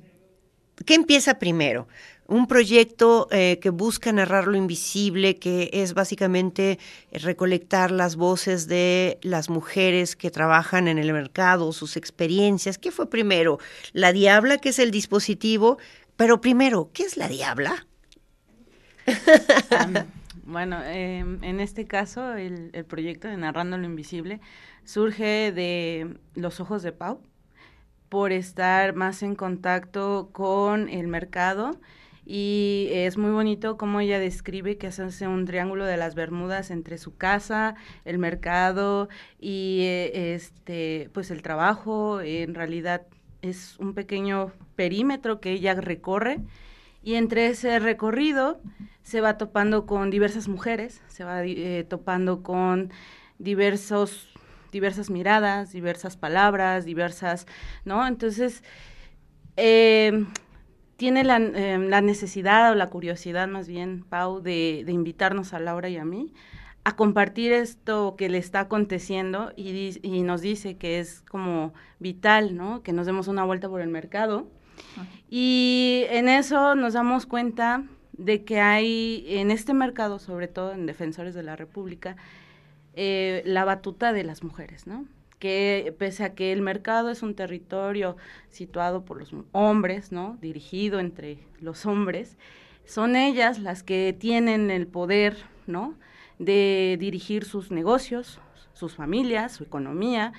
¿qué 0.85 0.95
empieza 0.95 1.39
primero? 1.39 1.87
Un 2.27 2.47
proyecto 2.47 3.27
eh, 3.31 3.59
que 3.61 3.69
busca 3.69 4.11
narrar 4.11 4.47
lo 4.47 4.57
invisible, 4.57 5.37
que 5.37 5.69
es 5.73 5.93
básicamente 5.93 6.79
recolectar 7.11 7.91
las 7.91 8.15
voces 8.15 8.67
de 8.67 9.19
las 9.21 9.49
mujeres 9.49 10.15
que 10.15 10.31
trabajan 10.31 10.87
en 10.87 10.97
el 10.97 11.13
mercado, 11.13 11.71
sus 11.71 11.97
experiencias. 11.97 12.77
¿Qué 12.77 12.91
fue 12.91 13.09
primero? 13.09 13.59
La 13.93 14.11
Diabla, 14.11 14.57
que 14.57 14.69
es 14.69 14.79
el 14.79 14.91
dispositivo, 14.91 15.77
pero 16.15 16.41
primero, 16.41 16.89
¿qué 16.93 17.03
es 17.03 17.17
la 17.17 17.27
Diabla? 17.27 17.85
bueno, 20.45 20.83
em, 20.83 21.43
en 21.43 21.59
este 21.59 21.85
caso, 21.85 22.33
el, 22.33 22.71
el 22.73 22.85
proyecto 22.85 23.27
de 23.27 23.37
Narrando 23.37 23.77
lo 23.77 23.85
Invisible 23.85 24.41
surge 24.83 25.51
de 25.51 26.17
los 26.33 26.59
ojos 26.59 26.81
de 26.81 26.91
Pau, 26.91 27.21
por 28.09 28.31
estar 28.31 28.95
más 28.95 29.23
en 29.23 29.35
contacto 29.35 30.29
con 30.31 30.89
el 30.89 31.07
mercado 31.07 31.79
y 32.25 32.87
es 32.91 33.17
muy 33.17 33.31
bonito 33.31 33.77
como 33.77 33.99
ella 33.99 34.19
describe 34.19 34.77
que 34.77 34.87
hace 34.87 35.27
un 35.27 35.45
triángulo 35.45 35.85
de 35.85 35.97
las 35.97 36.15
Bermudas 36.15 36.71
entre 36.71 36.97
su 36.97 37.15
casa, 37.15 37.75
el 38.03 38.17
mercado 38.17 39.09
y 39.39 39.81
eh, 39.83 40.33
este 40.33 41.09
pues 41.13 41.29
el 41.29 41.41
trabajo, 41.43 42.21
en 42.21 42.55
realidad 42.55 43.03
es 43.41 43.77
un 43.79 43.93
pequeño 43.93 44.51
perímetro 44.75 45.39
que 45.39 45.51
ella 45.51 45.75
recorre 45.75 46.39
y 47.03 47.13
entre 47.13 47.47
ese 47.47 47.77
recorrido 47.77 48.59
se 49.03 49.21
va 49.21 49.37
topando 49.37 49.85
con 49.85 50.09
diversas 50.09 50.47
mujeres, 50.47 51.03
se 51.07 51.23
va 51.23 51.43
eh, 51.45 51.85
topando 51.87 52.41
con 52.41 52.91
diversos 53.37 54.29
diversas 54.71 55.09
miradas, 55.09 55.71
diversas 55.71 56.17
palabras, 56.17 56.83
diversas, 56.83 57.47
¿no? 57.85 58.05
Entonces, 58.05 58.61
eh, 59.55 60.25
tiene 60.97 61.21
em, 61.21 61.87
la, 61.87 62.01
necesidad 62.01 62.71
o 62.71 62.75
la 62.75 62.87
curiosidad 62.87 63.47
más 63.47 63.67
bien, 63.67 64.05
Pau, 64.07 64.41
de, 64.41 64.85
invitarnos 64.87 65.53
a 65.53 65.59
Laura 65.59 65.89
y 65.89 65.97
a 65.97 66.05
mí 66.05 66.33
a 66.83 66.95
compartir 66.95 67.51
esto 67.51 68.15
que 68.15 68.29
le 68.29 68.37
está 68.37 68.59
aconteciendo 68.59 69.51
y, 69.55 69.97
y, 70.03 70.21
nos 70.21 70.41
dice 70.41 70.77
que 70.77 70.99
es 70.99 71.21
como 71.21 71.73
vital, 71.97 72.55
¿no? 72.55 72.83
Que 72.83 72.93
nos 72.93 73.07
demos 73.07 73.27
una 73.27 73.43
vuelta 73.43 73.67
por 73.67 73.81
el 73.81 73.89
mercado. 73.89 74.47
Y 75.27 76.03
en 76.09 76.29
eso 76.29 76.75
nos 76.75 76.93
damos 76.93 77.25
cuenta 77.25 77.85
de 78.13 78.43
que 78.43 78.59
hay 78.59 79.25
en 79.27 79.49
este 79.49 79.73
mercado, 79.73 80.19
sobre 80.19 80.47
todo 80.47 80.73
en 80.73 80.85
Defensores 80.85 81.33
de 81.33 81.41
la 81.41 81.55
República, 81.55 82.17
eh, 82.93 83.41
la 83.45 83.65
batuta 83.65 84.13
de 84.13 84.23
las 84.23 84.43
mujeres, 84.43 84.87
¿no? 84.87 85.05
Que 85.39 85.93
pese 85.97 86.23
a 86.23 86.33
que 86.33 86.51
el 86.51 86.61
mercado 86.61 87.09
es 87.09 87.23
un 87.23 87.35
territorio 87.35 88.17
situado 88.49 89.05
por 89.05 89.17
los 89.17 89.33
hombres, 89.51 90.11
¿no? 90.11 90.37
Dirigido 90.41 90.99
entre 90.99 91.39
los 91.59 91.85
hombres, 91.85 92.37
son 92.85 93.15
ellas 93.15 93.59
las 93.59 93.83
que 93.83 94.15
tienen 94.17 94.69
el 94.71 94.87
poder, 94.87 95.37
¿no? 95.67 95.95
De 96.39 96.97
dirigir 96.99 97.45
sus 97.45 97.71
negocios, 97.71 98.39
sus 98.73 98.95
familias, 98.95 99.53
su 99.53 99.63
economía. 99.63 100.33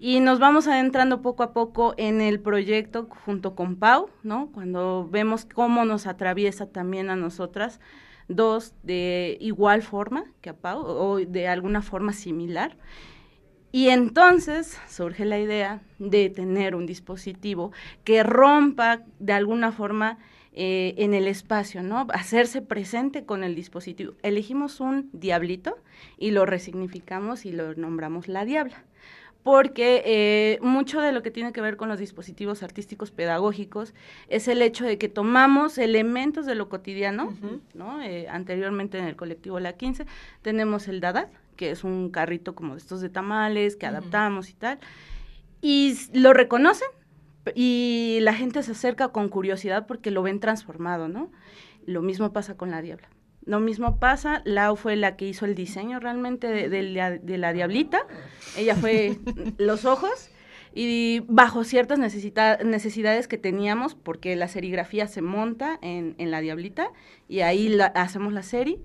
Y 0.00 0.20
nos 0.20 0.38
vamos 0.38 0.68
adentrando 0.68 1.22
poco 1.22 1.42
a 1.42 1.52
poco 1.52 1.94
en 1.96 2.20
el 2.20 2.40
proyecto 2.40 3.08
junto 3.24 3.54
con 3.54 3.76
Pau, 3.76 4.10
¿no? 4.22 4.50
Cuando 4.52 5.08
vemos 5.10 5.44
cómo 5.44 5.84
nos 5.84 6.06
atraviesa 6.06 6.66
también 6.66 7.10
a 7.10 7.16
nosotras, 7.16 7.80
dos 8.28 8.74
de 8.82 9.38
igual 9.40 9.82
forma 9.82 10.24
que 10.40 10.50
a 10.50 10.56
Pau, 10.56 10.84
o 10.84 11.16
de 11.18 11.48
alguna 11.48 11.82
forma 11.82 12.12
similar. 12.12 12.76
Y 13.70 13.88
entonces 13.90 14.78
surge 14.88 15.24
la 15.24 15.38
idea 15.38 15.82
de 15.98 16.30
tener 16.30 16.74
un 16.74 16.86
dispositivo 16.86 17.72
que 18.04 18.22
rompa 18.22 19.02
de 19.18 19.34
alguna 19.34 19.72
forma 19.72 20.18
eh, 20.54 20.94
en 20.96 21.12
el 21.12 21.28
espacio, 21.28 21.82
¿no? 21.82 22.06
Hacerse 22.12 22.62
presente 22.62 23.24
con 23.24 23.44
el 23.44 23.54
dispositivo. 23.54 24.14
Elegimos 24.22 24.80
un 24.80 25.10
diablito 25.12 25.76
y 26.16 26.30
lo 26.30 26.46
resignificamos 26.46 27.44
y 27.44 27.52
lo 27.52 27.74
nombramos 27.74 28.26
la 28.26 28.44
diabla. 28.44 28.82
Porque 29.48 30.02
eh, 30.04 30.58
mucho 30.60 31.00
de 31.00 31.10
lo 31.10 31.22
que 31.22 31.30
tiene 31.30 31.54
que 31.54 31.62
ver 31.62 31.78
con 31.78 31.88
los 31.88 31.98
dispositivos 31.98 32.62
artísticos 32.62 33.10
pedagógicos 33.10 33.94
es 34.28 34.46
el 34.46 34.60
hecho 34.60 34.84
de 34.84 34.98
que 34.98 35.08
tomamos 35.08 35.78
elementos 35.78 36.44
de 36.44 36.54
lo 36.54 36.68
cotidiano, 36.68 37.32
¿no? 37.72 38.02
Eh, 38.02 38.28
anteriormente 38.28 38.98
en 38.98 39.06
el 39.06 39.16
colectivo 39.16 39.58
La 39.58 39.72
15 39.72 40.04
tenemos 40.42 40.86
el 40.86 41.00
Dada, 41.00 41.30
que 41.56 41.70
es 41.70 41.82
un 41.82 42.10
carrito 42.10 42.54
como 42.54 42.74
de 42.74 42.80
estos 42.80 43.00
de 43.00 43.08
tamales 43.08 43.76
que 43.76 43.86
adaptamos 43.86 44.50
y 44.50 44.52
tal. 44.52 44.80
Y 45.62 45.96
lo 46.12 46.34
reconocen 46.34 46.88
y 47.54 48.18
la 48.20 48.34
gente 48.34 48.62
se 48.62 48.72
acerca 48.72 49.08
con 49.08 49.30
curiosidad 49.30 49.86
porque 49.86 50.10
lo 50.10 50.22
ven 50.22 50.40
transformado, 50.40 51.08
¿no? 51.08 51.32
Lo 51.86 52.02
mismo 52.02 52.34
pasa 52.34 52.54
con 52.54 52.70
la 52.70 52.82
diabla. 52.82 53.08
Lo 53.48 53.60
mismo 53.60 53.98
pasa, 53.98 54.42
Lau 54.44 54.76
fue 54.76 54.94
la 54.94 55.16
que 55.16 55.26
hizo 55.26 55.46
el 55.46 55.54
diseño 55.54 56.00
realmente 56.00 56.68
de, 56.68 57.38
la, 57.38 57.52
diablita, 57.54 58.06
ella 58.58 58.76
fue 58.76 59.16
los 59.56 59.86
ojos 59.86 60.28
y 60.74 61.22
bajo 61.28 61.64
ciertas 61.64 61.98
necesidades 61.98 63.26
que 63.26 63.38
teníamos, 63.38 63.94
porque 63.94 64.36
la 64.36 64.48
serigrafía 64.48 65.08
se 65.08 65.22
monta 65.22 65.78
en, 65.80 66.14
la 66.30 66.40
diablita 66.40 66.90
y 67.26 67.40
ahí 67.40 67.70
la, 67.70 67.86
hacemos 67.86 68.34
la 68.34 68.42
serie. 68.42 68.80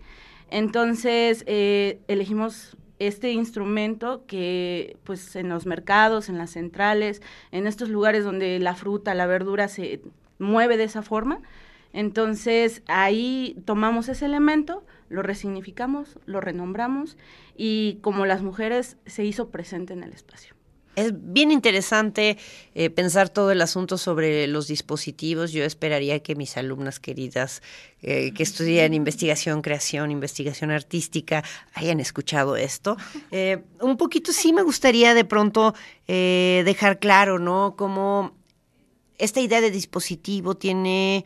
Entonces 0.49 1.43
eh, 1.45 1.99
elegimos 2.07 2.77
este 2.99 3.33
instrumento 3.33 4.23
que 4.27 4.95
pues 5.03 5.35
en 5.35 5.49
los 5.49 5.65
mercados, 5.65 6.29
en 6.29 6.37
las 6.37 6.51
centrales, 6.51 7.21
en 7.51 7.67
estos 7.67 7.89
lugares 7.89 8.23
donde 8.23 8.59
la 8.59 8.75
fruta, 8.75 9.13
la 9.13 9.25
verdura 9.25 9.67
se 9.67 9.99
mueve 10.39 10.77
de 10.77 10.85
esa 10.85 11.01
forma, 11.01 11.41
entonces 11.93 12.81
ahí 12.87 13.55
tomamos 13.65 14.09
ese 14.09 14.25
elemento, 14.25 14.83
lo 15.09 15.21
resignificamos, 15.21 16.19
lo 16.25 16.41
renombramos 16.41 17.17
y 17.55 17.99
como 18.01 18.25
las 18.25 18.41
mujeres 18.41 18.97
se 19.05 19.23
hizo 19.23 19.49
presente 19.49 19.93
en 19.93 20.03
el 20.03 20.11
espacio. 20.11 20.55
Es 20.95 21.11
bien 21.15 21.51
interesante 21.51 22.37
eh, 22.75 22.91
pensar 22.91 23.29
todo 23.29 23.51
el 23.51 23.61
asunto 23.61 23.97
sobre 23.97 24.45
los 24.45 24.67
dispositivos. 24.67 25.51
Yo 25.51 25.63
esperaría 25.63 26.21
que 26.21 26.35
mis 26.35 26.55
alumnas 26.55 26.99
queridas 26.99 27.63
eh, 28.03 28.31
que 28.33 28.43
estudian 28.43 28.93
investigación, 28.93 29.63
creación, 29.63 30.11
investigación 30.11 30.69
artística 30.69 31.43
hayan 31.73 31.99
escuchado 31.99 32.55
esto. 32.55 32.97
Eh, 33.31 33.63
un 33.81 33.97
poquito 33.97 34.31
sí 34.31 34.53
me 34.53 34.61
gustaría 34.61 35.15
de 35.15 35.25
pronto 35.25 35.73
dejar 36.05 36.99
claro, 36.99 37.39
¿no? 37.39 37.75
Cómo 37.75 38.35
esta 39.17 39.39
idea 39.39 39.59
de 39.59 39.71
dispositivo 39.71 40.55
tiene 40.55 41.25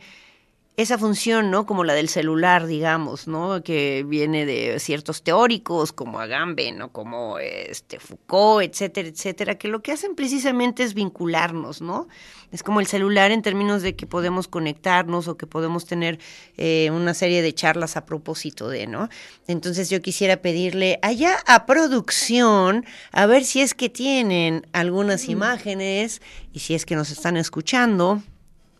esa 0.78 0.96
función, 0.96 1.50
¿no? 1.50 1.66
Como 1.66 1.82
la 1.82 1.92
del 1.92 2.08
celular, 2.08 2.68
digamos, 2.68 3.26
¿no? 3.26 3.64
Que 3.64 4.04
viene 4.06 4.46
de 4.46 4.78
ciertos 4.78 5.24
teóricos 5.24 5.92
como 5.92 6.20
Agamben, 6.20 6.78
¿no? 6.78 6.92
Como 6.92 7.40
este 7.40 7.98
Foucault, 7.98 8.62
etcétera, 8.64 9.08
etcétera, 9.08 9.58
que 9.58 9.66
lo 9.66 9.82
que 9.82 9.90
hacen 9.90 10.14
precisamente 10.14 10.84
es 10.84 10.94
vincularnos, 10.94 11.82
¿no? 11.82 12.06
Es 12.52 12.62
como 12.62 12.78
el 12.78 12.86
celular 12.86 13.32
en 13.32 13.42
términos 13.42 13.82
de 13.82 13.96
que 13.96 14.06
podemos 14.06 14.46
conectarnos 14.46 15.26
o 15.26 15.36
que 15.36 15.48
podemos 15.48 15.84
tener 15.84 16.20
eh, 16.56 16.92
una 16.92 17.12
serie 17.12 17.42
de 17.42 17.52
charlas 17.52 17.96
a 17.96 18.06
propósito 18.06 18.68
de, 18.68 18.86
¿no? 18.86 19.08
Entonces 19.48 19.90
yo 19.90 20.00
quisiera 20.00 20.36
pedirle 20.36 21.00
allá 21.02 21.38
a 21.48 21.66
producción 21.66 22.86
a 23.10 23.26
ver 23.26 23.44
si 23.44 23.62
es 23.62 23.74
que 23.74 23.88
tienen 23.88 24.64
algunas 24.72 25.28
imágenes 25.28 26.22
y 26.52 26.60
si 26.60 26.76
es 26.76 26.86
que 26.86 26.94
nos 26.94 27.10
están 27.10 27.36
escuchando 27.36 28.22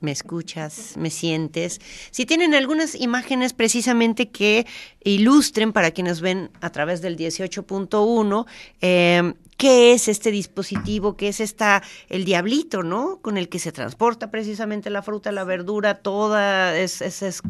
me 0.01 0.13
escuchas, 0.13 0.97
me 0.97 1.11
sientes. 1.11 1.81
Si 2.11 2.27
tienen 2.27 2.55
algunas 2.55 2.95
imágenes 2.95 3.53
precisamente 3.53 4.29
que 4.31 4.67
ilustren 5.05 5.73
para 5.73 5.91
quienes 5.91 6.21
ven 6.21 6.51
a 6.61 6.71
través 6.71 7.03
del 7.03 7.17
18.1, 7.17 8.47
eh, 8.81 9.35
qué 9.57 9.93
es 9.93 10.09
este 10.09 10.31
dispositivo, 10.31 11.17
qué 11.17 11.29
es 11.29 11.41
esta, 11.41 11.83
el 12.09 12.25
diablito, 12.25 12.83
¿no? 12.83 13.19
Con 13.21 13.37
el 13.37 13.49
que 13.49 13.59
se 13.59 13.73
transporta 13.73 14.31
precisamente 14.31 14.89
la 14.89 15.03
fruta, 15.03 15.33
la 15.33 15.45
verdura, 15.45 15.97
toda, 15.97 16.79
es, 16.79 17.03
es, 17.03 17.43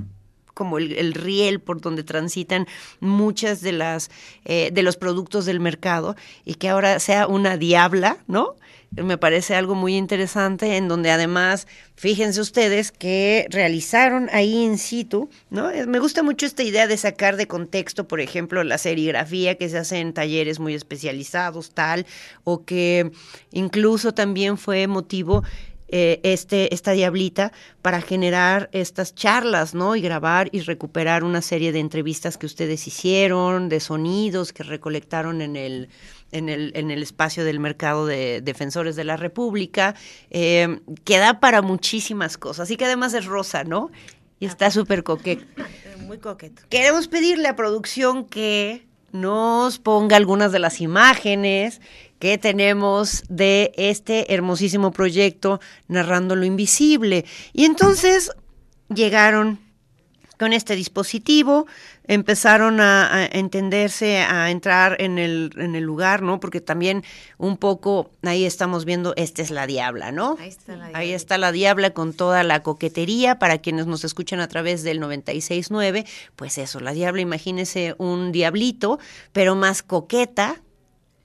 como 0.54 0.78
el, 0.78 1.14
riel 1.14 1.60
por 1.60 1.80
donde 1.80 2.02
transitan 2.02 2.66
muchas 2.98 3.60
de 3.60 3.70
las 3.70 4.10
eh, 4.44 4.70
de 4.72 4.82
los 4.82 4.96
productos 4.96 5.46
del 5.46 5.60
mercado 5.60 6.16
y 6.44 6.54
que 6.54 6.68
ahora 6.68 6.98
sea 6.98 7.28
una 7.28 7.56
diabla, 7.56 8.16
¿no? 8.26 8.56
Me 8.90 9.18
parece 9.18 9.54
algo 9.54 9.74
muy 9.74 9.96
interesante 9.96 10.76
en 10.76 10.88
donde 10.88 11.10
además, 11.10 11.66
fíjense 11.94 12.40
ustedes 12.40 12.90
que 12.90 13.46
realizaron 13.50 14.28
ahí 14.32 14.64
in 14.64 14.78
situ, 14.78 15.28
¿no? 15.50 15.70
Eh, 15.70 15.86
me 15.86 15.98
gusta 15.98 16.22
mucho 16.22 16.46
esta 16.46 16.62
idea 16.62 16.86
de 16.86 16.96
sacar 16.96 17.36
de 17.36 17.46
contexto, 17.46 18.08
por 18.08 18.20
ejemplo, 18.20 18.64
la 18.64 18.78
serigrafía 18.78 19.56
que 19.56 19.68
se 19.68 19.78
hace 19.78 19.98
en 19.98 20.12
talleres 20.12 20.58
muy 20.58 20.74
especializados, 20.74 21.70
tal, 21.70 22.06
o 22.44 22.64
que 22.64 23.10
incluso 23.52 24.14
también 24.14 24.58
fue 24.58 24.86
motivo 24.86 25.42
eh, 25.90 26.20
este, 26.22 26.74
esta 26.74 26.92
diablita 26.92 27.50
para 27.80 28.02
generar 28.02 28.68
estas 28.72 29.14
charlas, 29.14 29.74
¿no? 29.74 29.96
Y 29.96 30.02
grabar 30.02 30.50
y 30.52 30.60
recuperar 30.60 31.24
una 31.24 31.40
serie 31.40 31.72
de 31.72 31.78
entrevistas 31.78 32.36
que 32.36 32.44
ustedes 32.44 32.86
hicieron, 32.86 33.70
de 33.70 33.80
sonidos 33.80 34.52
que 34.52 34.64
recolectaron 34.64 35.40
en 35.40 35.56
el 35.56 35.88
en 36.32 36.48
el, 36.48 36.72
en 36.74 36.90
el 36.90 37.02
espacio 37.02 37.44
del 37.44 37.60
mercado 37.60 38.06
de 38.06 38.40
defensores 38.40 38.96
de 38.96 39.04
la 39.04 39.16
República, 39.16 39.94
eh, 40.30 40.80
que 41.04 41.18
da 41.18 41.40
para 41.40 41.62
muchísimas 41.62 42.36
cosas 42.38 42.70
y 42.70 42.76
que 42.76 42.84
además 42.84 43.14
es 43.14 43.26
rosa, 43.26 43.64
¿no? 43.64 43.90
Y 44.40 44.46
está 44.46 44.70
súper 44.70 45.02
coqueto. 45.02 45.44
Muy 46.06 46.18
coqueto. 46.18 46.62
Queremos 46.68 47.08
pedirle 47.08 47.48
a 47.48 47.56
producción 47.56 48.24
que 48.24 48.86
nos 49.12 49.78
ponga 49.78 50.16
algunas 50.16 50.52
de 50.52 50.58
las 50.58 50.80
imágenes 50.80 51.80
que 52.18 52.38
tenemos 52.38 53.24
de 53.28 53.72
este 53.76 54.32
hermosísimo 54.34 54.92
proyecto 54.92 55.60
Narrando 55.88 56.36
lo 56.36 56.44
Invisible. 56.44 57.24
Y 57.52 57.64
entonces 57.64 58.30
llegaron 58.92 59.60
con 60.38 60.52
este 60.52 60.76
dispositivo, 60.76 61.66
empezaron 62.04 62.80
a, 62.80 63.28
entenderse, 63.32 64.18
a 64.18 64.50
entrar 64.50 64.96
en 65.00 65.18
el, 65.18 65.52
en 65.56 65.74
el 65.74 65.84
lugar, 65.84 66.22
¿no? 66.22 66.40
Porque 66.40 66.60
también 66.60 67.04
un 67.36 67.56
poco 67.56 68.10
ahí 68.22 68.44
estamos 68.44 68.84
viendo, 68.84 69.14
esta 69.16 69.42
es 69.42 69.50
la 69.50 69.66
diabla, 69.66 70.12
¿no? 70.12 70.36
Ahí 70.40 70.48
está 70.48 70.72
la 70.72 70.84
diabla. 70.84 70.98
Ahí 70.98 71.12
está 71.12 71.38
la 71.38 71.52
diabla 71.52 71.90
con 71.90 72.14
toda 72.14 72.42
la 72.44 72.62
coquetería, 72.62 73.38
para 73.38 73.58
quienes 73.58 73.86
nos 73.86 74.04
escuchan 74.04 74.40
a 74.40 74.48
través 74.48 74.82
del 74.82 75.00
96.9, 75.00 76.06
pues 76.36 76.58
eso, 76.58 76.80
la 76.80 76.92
diabla, 76.92 77.20
imagínese 77.20 77.94
un 77.98 78.32
diablito, 78.32 78.98
pero 79.32 79.54
más 79.54 79.82
coqueta, 79.82 80.62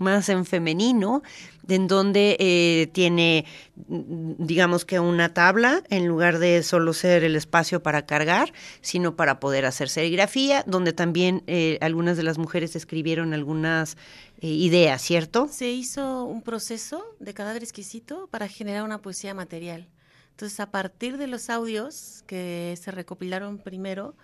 más 0.03 0.29
en 0.29 0.45
femenino, 0.45 1.23
en 1.67 1.87
donde 1.87 2.37
eh, 2.39 2.87
tiene, 2.93 3.45
digamos 3.75 4.85
que 4.85 4.99
una 4.99 5.33
tabla, 5.33 5.81
en 5.89 6.07
lugar 6.07 6.37
de 6.37 6.61
solo 6.61 6.93
ser 6.93 7.23
el 7.23 7.35
espacio 7.35 7.81
para 7.81 8.05
cargar, 8.05 8.53
sino 8.81 9.15
para 9.15 9.39
poder 9.39 9.65
hacer 9.65 9.89
serigrafía, 9.89 10.63
donde 10.67 10.93
también 10.93 11.43
eh, 11.47 11.79
algunas 11.81 12.17
de 12.17 12.23
las 12.23 12.37
mujeres 12.37 12.75
escribieron 12.75 13.33
algunas 13.33 13.97
eh, 14.41 14.47
ideas, 14.47 15.01
¿cierto? 15.01 15.47
Se 15.49 15.71
hizo 15.71 16.25
un 16.25 16.41
proceso 16.41 17.03
de 17.19 17.33
cadáver 17.33 17.63
exquisito 17.63 18.27
para 18.27 18.47
generar 18.47 18.83
una 18.83 19.01
poesía 19.01 19.33
material. 19.33 19.87
Entonces, 20.31 20.59
a 20.59 20.71
partir 20.71 21.17
de 21.17 21.27
los 21.27 21.49
audios 21.49 22.23
que 22.27 22.77
se 22.81 22.91
recopilaron 22.91 23.59
primero, 23.59 24.15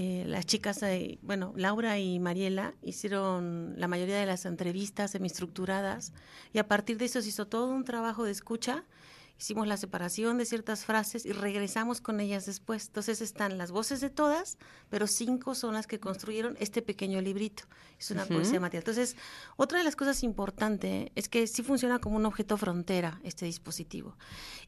eh, 0.00 0.22
las 0.28 0.46
chicas, 0.46 0.80
eh, 0.84 1.18
bueno, 1.22 1.52
Laura 1.56 1.98
y 1.98 2.20
Mariela 2.20 2.72
hicieron 2.82 3.74
la 3.78 3.88
mayoría 3.88 4.16
de 4.16 4.26
las 4.26 4.46
entrevistas 4.46 5.10
semiestructuradas 5.10 6.12
y 6.52 6.60
a 6.60 6.68
partir 6.68 6.98
de 6.98 7.06
eso 7.06 7.20
se 7.20 7.30
hizo 7.30 7.48
todo 7.48 7.66
un 7.66 7.82
trabajo 7.82 8.22
de 8.22 8.30
escucha. 8.30 8.84
Hicimos 9.40 9.66
la 9.66 9.76
separación 9.76 10.38
de 10.38 10.44
ciertas 10.44 10.84
frases 10.84 11.26
y 11.26 11.32
regresamos 11.32 12.00
con 12.00 12.20
ellas 12.20 12.46
después. 12.46 12.86
Entonces 12.86 13.20
están 13.20 13.58
las 13.58 13.72
voces 13.72 14.00
de 14.00 14.08
todas, 14.08 14.56
pero 14.88 15.08
cinco 15.08 15.56
son 15.56 15.74
las 15.74 15.88
que 15.88 15.98
construyeron 15.98 16.56
este 16.60 16.80
pequeño 16.80 17.20
librito. 17.20 17.64
Es 17.98 18.12
una 18.12 18.24
poesía 18.24 18.60
material. 18.60 18.82
Entonces, 18.82 19.16
otra 19.56 19.78
de 19.78 19.84
las 19.84 19.96
cosas 19.96 20.22
importantes 20.22 21.10
es 21.16 21.28
que 21.28 21.48
sí 21.48 21.64
funciona 21.64 21.98
como 21.98 22.18
un 22.18 22.26
objeto 22.26 22.56
frontera 22.56 23.20
este 23.24 23.46
dispositivo 23.46 24.16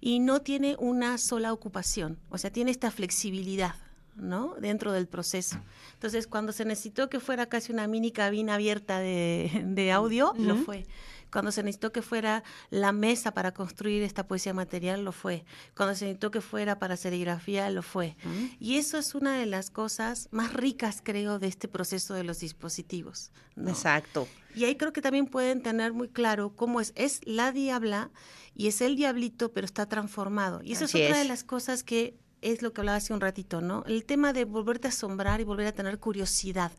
y 0.00 0.18
no 0.18 0.42
tiene 0.42 0.74
una 0.80 1.18
sola 1.18 1.52
ocupación, 1.52 2.18
o 2.30 2.38
sea, 2.38 2.50
tiene 2.50 2.72
esta 2.72 2.90
flexibilidad. 2.90 3.76
¿No? 4.20 4.54
Dentro 4.60 4.92
del 4.92 5.08
proceso. 5.08 5.56
Entonces, 5.94 6.26
cuando 6.26 6.52
se 6.52 6.64
necesitó 6.64 7.08
que 7.08 7.20
fuera 7.20 7.46
casi 7.46 7.72
una 7.72 7.86
mini 7.86 8.12
cabina 8.12 8.54
abierta 8.54 8.98
de, 8.98 9.90
audio, 9.92 10.34
lo 10.36 10.56
fue. 10.56 10.86
Cuando 11.30 11.52
se 11.52 11.62
necesitó 11.62 11.92
que 11.92 12.02
fuera 12.02 12.42
la 12.70 12.92
mesa 12.92 13.32
para 13.32 13.52
construir 13.52 14.02
esta 14.02 14.26
poesía 14.26 14.52
material, 14.52 15.04
lo 15.04 15.12
fue. 15.12 15.44
Cuando 15.76 15.94
se 15.94 16.06
necesitó 16.06 16.30
que 16.30 16.40
fuera 16.40 16.78
para 16.78 16.96
serigrafía, 16.96 17.70
lo 17.70 17.82
fue. 17.82 18.16
Y 18.58 18.76
eso 18.76 18.98
es 18.98 19.14
una 19.14 19.38
de 19.38 19.46
las 19.46 19.70
cosas 19.70 20.28
más 20.32 20.52
ricas, 20.52 21.00
creo, 21.02 21.38
de 21.38 21.46
este 21.46 21.68
proceso 21.68 22.14
de 22.14 22.24
los 22.24 22.40
dispositivos. 22.40 23.30
Exacto. 23.56 24.26
Y 24.54 24.64
ahí 24.64 24.74
creo 24.74 24.92
que 24.92 25.02
también 25.02 25.26
pueden 25.26 25.62
tener 25.62 25.92
muy 25.92 26.08
claro 26.08 26.56
cómo 26.56 26.80
es, 26.80 26.92
es 26.96 27.20
la 27.24 27.52
diabla 27.52 28.10
y 28.54 28.66
es 28.66 28.80
el 28.80 28.96
diablito, 28.96 29.52
pero 29.52 29.64
está 29.64 29.86
transformado. 29.86 30.60
Y 30.64 30.72
eso 30.72 30.86
es 30.86 30.94
otra 30.94 31.18
de 31.18 31.24
las 31.24 31.44
cosas 31.44 31.84
que 31.84 32.18
es 32.42 32.62
lo 32.62 32.72
que 32.72 32.80
hablaba 32.80 32.96
hace 32.96 33.12
un 33.12 33.20
ratito, 33.20 33.60
¿no? 33.60 33.84
El 33.86 34.04
tema 34.04 34.32
de 34.32 34.44
volverte 34.44 34.88
a 34.88 34.90
asombrar 34.90 35.40
y 35.40 35.44
volver 35.44 35.66
a 35.66 35.72
tener 35.72 35.98
curiosidad. 35.98 36.72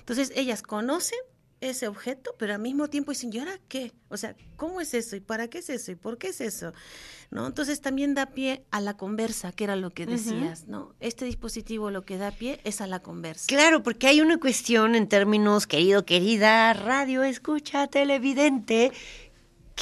Entonces, 0.00 0.32
ellas 0.34 0.62
conocen 0.62 1.18
ese 1.62 1.86
objeto, 1.86 2.34
pero 2.38 2.54
al 2.54 2.60
mismo 2.60 2.88
tiempo 2.88 3.12
dicen, 3.12 3.30
¿y 3.32 3.38
ahora 3.38 3.58
qué? 3.68 3.92
O 4.08 4.16
sea, 4.16 4.34
¿cómo 4.56 4.80
es 4.80 4.94
eso? 4.94 5.16
¿Y 5.16 5.20
para 5.20 5.48
qué 5.48 5.58
es 5.58 5.70
eso? 5.70 5.92
¿Y 5.92 5.94
por 5.94 6.18
qué 6.18 6.28
es 6.28 6.40
eso? 6.40 6.72
¿No? 7.30 7.46
Entonces 7.46 7.80
también 7.80 8.14
da 8.14 8.26
pie 8.26 8.64
a 8.70 8.80
la 8.80 8.96
conversa, 8.96 9.52
que 9.52 9.64
era 9.64 9.76
lo 9.76 9.90
que 9.90 10.04
decías, 10.04 10.66
¿no? 10.66 10.94
Este 11.00 11.24
dispositivo 11.24 11.90
lo 11.90 12.04
que 12.04 12.18
da 12.18 12.30
pie 12.30 12.60
es 12.64 12.80
a 12.80 12.86
la 12.86 13.00
conversa. 13.00 13.46
Claro, 13.46 13.82
porque 13.82 14.08
hay 14.08 14.20
una 14.20 14.38
cuestión 14.38 14.94
en 14.94 15.08
términos, 15.08 15.66
querido, 15.66 16.04
querida, 16.04 16.72
radio, 16.74 17.22
escucha, 17.22 17.86
televidente, 17.86 18.92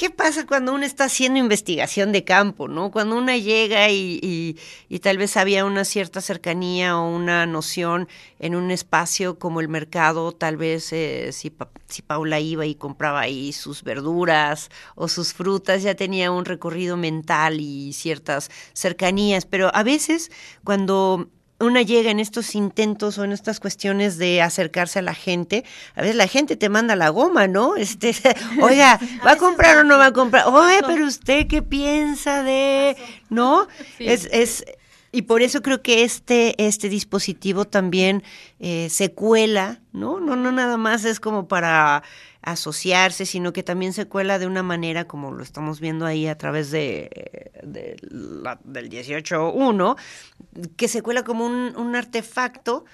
¿qué 0.01 0.09
pasa 0.09 0.47
cuando 0.47 0.73
uno 0.73 0.83
está 0.83 1.03
haciendo 1.03 1.37
investigación 1.37 2.11
de 2.11 2.23
campo, 2.23 2.67
no? 2.67 2.89
Cuando 2.89 3.15
uno 3.15 3.35
llega 3.35 3.87
y, 3.91 4.57
tal 4.99 5.19
vez 5.19 5.37
había 5.37 5.63
una 5.63 5.85
cierta 5.85 6.21
cercanía 6.21 6.97
o 6.97 7.07
una 7.07 7.45
noción 7.45 8.07
en 8.39 8.55
un 8.55 8.71
espacio 8.71 9.37
como 9.37 9.61
el 9.61 9.67
mercado, 9.67 10.31
tal 10.31 10.57
vez 10.57 10.91
eh, 10.91 11.29
si, 11.33 11.53
si 11.87 12.01
Paula 12.01 12.39
iba 12.39 12.65
y 12.65 12.73
compraba 12.73 13.19
ahí 13.19 13.53
sus 13.53 13.83
verduras 13.83 14.71
o 14.95 15.07
sus 15.07 15.33
frutas, 15.33 15.83
ya 15.83 15.93
tenía 15.93 16.31
un 16.31 16.45
recorrido 16.45 16.97
mental 16.97 17.59
y 17.59 17.93
ciertas 17.93 18.49
cercanías, 18.73 19.45
pero 19.45 19.69
a 19.71 19.83
veces 19.83 20.31
cuando 20.63 21.29
una 21.61 21.81
llega 21.81 22.11
en 22.11 22.19
estos 22.19 22.55
intentos 22.55 23.17
o 23.17 23.23
en 23.23 23.31
estas 23.31 23.59
cuestiones 23.59 24.17
de 24.17 24.41
acercarse 24.41 24.99
a 24.99 25.01
la 25.01 25.13
gente, 25.13 25.63
a 25.95 26.01
veces 26.01 26.15
la 26.15 26.27
gente 26.27 26.55
te 26.55 26.69
manda 26.69 26.95
la 26.95 27.09
goma, 27.09 27.47
¿no? 27.47 27.75
Este, 27.75 28.13
oiga, 28.61 28.99
¿va 29.25 29.31
a 29.31 29.37
comprar 29.37 29.77
o 29.77 29.83
no 29.83 29.97
va 29.97 30.07
a 30.07 30.13
comprar? 30.13 30.47
Oye, 30.47 30.79
pero 30.85 31.05
usted 31.05 31.47
qué 31.47 31.61
piensa 31.61 32.43
de, 32.43 32.97
¿no? 33.29 33.67
Es, 33.99 34.27
es, 34.31 34.65
y 35.11 35.23
por 35.23 35.41
eso 35.41 35.61
creo 35.61 35.81
que 35.81 36.03
este, 36.03 36.55
este 36.65 36.87
dispositivo 36.87 37.65
también 37.65 38.23
eh, 38.59 38.87
se 38.89 39.11
cuela, 39.11 39.81
¿no? 39.91 40.19
No, 40.19 40.35
no 40.35 40.51
nada 40.51 40.77
más 40.77 41.03
es 41.03 41.19
como 41.19 41.47
para 41.47 42.03
asociarse, 42.41 43.25
sino 43.25 43.53
que 43.53 43.63
también 43.63 43.93
se 43.93 44.07
cuela 44.07 44.39
de 44.39 44.47
una 44.47 44.63
manera 44.63 45.05
como 45.05 45.31
lo 45.31 45.43
estamos 45.43 45.79
viendo 45.79 46.05
ahí 46.05 46.27
a 46.27 46.37
través 46.37 46.71
de, 46.71 47.51
del 47.63 48.89
18.1, 48.89 49.97
que 50.75 50.87
se 50.87 51.01
cuela 51.01 51.23
como 51.23 51.45
un, 51.45 51.95
artefacto 51.95 52.85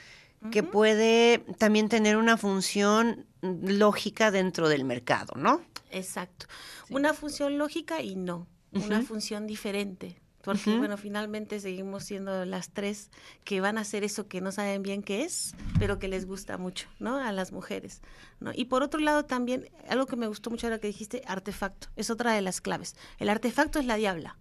que 0.51 0.63
puede 0.63 1.39
también 1.57 1.89
tener 1.89 2.17
una 2.17 2.37
función 2.37 3.25
lógica 3.41 4.31
dentro 4.31 4.69
del 4.69 4.85
mercado, 4.85 5.33
¿no? 5.35 5.61
Exacto. 5.91 6.45
Una 6.89 7.13
función 7.13 7.57
lógica 7.57 8.01
y 8.01 8.15
no, 8.15 8.47
una 8.71 9.01
función 9.01 9.47
diferente 9.47 10.19
porque 10.47 10.77
bueno, 10.77 10.95
finalmente 10.95 11.59
seguimos 11.59 12.05
siendo 12.05 12.45
las 12.45 12.69
tres 12.69 13.11
que 13.43 13.59
van 13.59 13.77
a 13.77 13.81
hacer 13.81 14.05
eso 14.05 14.29
que 14.29 14.39
no 14.39 14.53
saben 14.53 14.81
bien 14.81 15.03
qué 15.03 15.23
es, 15.23 15.53
pero 15.77 15.99
que 15.99 16.07
les 16.07 16.25
gusta 16.25 16.57
mucho, 16.57 16.87
¿no? 16.99 17.17
A 17.17 17.33
las 17.33 17.51
mujeres, 17.51 18.01
¿no? 18.39 18.51
Y 18.55 18.63
por 18.63 18.81
otro 18.81 19.01
lado 19.01 19.25
también, 19.25 19.69
algo 19.89 20.05
que 20.05 20.15
me 20.15 20.25
gustó 20.25 20.49
mucho 20.49 20.67
ahora 20.67 20.79
que 20.79 20.87
dijiste, 20.87 21.21
artefacto, 21.27 21.89
es 21.97 22.09
otra 22.09 22.31
de 22.31 22.41
las 22.41 22.61
claves. 22.61 22.95
El 23.17 23.27
artefacto 23.27 23.77
es 23.77 23.85
la 23.85 23.97
diabla. 23.97 24.37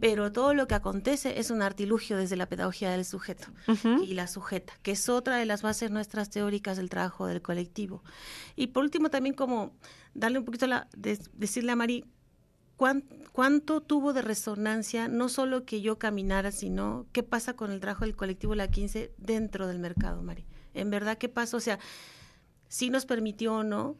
Pero 0.00 0.30
todo 0.32 0.52
lo 0.52 0.68
que 0.68 0.74
acontece 0.74 1.40
es 1.40 1.50
un 1.50 1.62
artilugio 1.62 2.18
desde 2.18 2.36
la 2.36 2.46
pedagogía 2.46 2.90
del 2.90 3.06
sujeto 3.06 3.46
y 4.04 4.12
la 4.12 4.26
sujeta, 4.26 4.74
que 4.82 4.90
es 4.90 5.08
otra 5.08 5.38
de 5.38 5.46
las 5.46 5.62
bases 5.62 5.90
nuestras 5.90 6.28
teóricas 6.28 6.76
del 6.76 6.90
trabajo 6.90 7.26
del 7.26 7.40
colectivo. 7.40 8.04
Y 8.54 8.66
por 8.66 8.84
último, 8.84 9.08
también 9.08 9.34
como 9.34 9.72
darle 10.12 10.40
un 10.40 10.44
poquito 10.44 10.66
la, 10.66 10.88
decirle 10.92 11.72
a 11.72 11.76
Mari 11.76 12.04
cuánto 13.32 13.80
tuvo 13.80 14.12
de 14.12 14.22
resonancia, 14.22 15.08
no 15.08 15.28
solo 15.28 15.64
que 15.64 15.80
yo 15.80 15.98
caminara, 15.98 16.52
sino 16.52 17.06
qué 17.12 17.22
pasa 17.22 17.54
con 17.54 17.72
el 17.72 17.80
trabajo 17.80 18.04
del 18.04 18.16
colectivo 18.16 18.54
La 18.54 18.68
15 18.68 19.12
dentro 19.18 19.66
del 19.66 19.78
mercado, 19.78 20.22
Mari. 20.22 20.46
En 20.74 20.90
verdad, 20.90 21.18
¿qué 21.18 21.28
pasa? 21.28 21.56
O 21.56 21.60
sea, 21.60 21.78
si 22.68 22.88
nos 22.90 23.04
permitió 23.04 23.54
o 23.54 23.64
no 23.64 23.96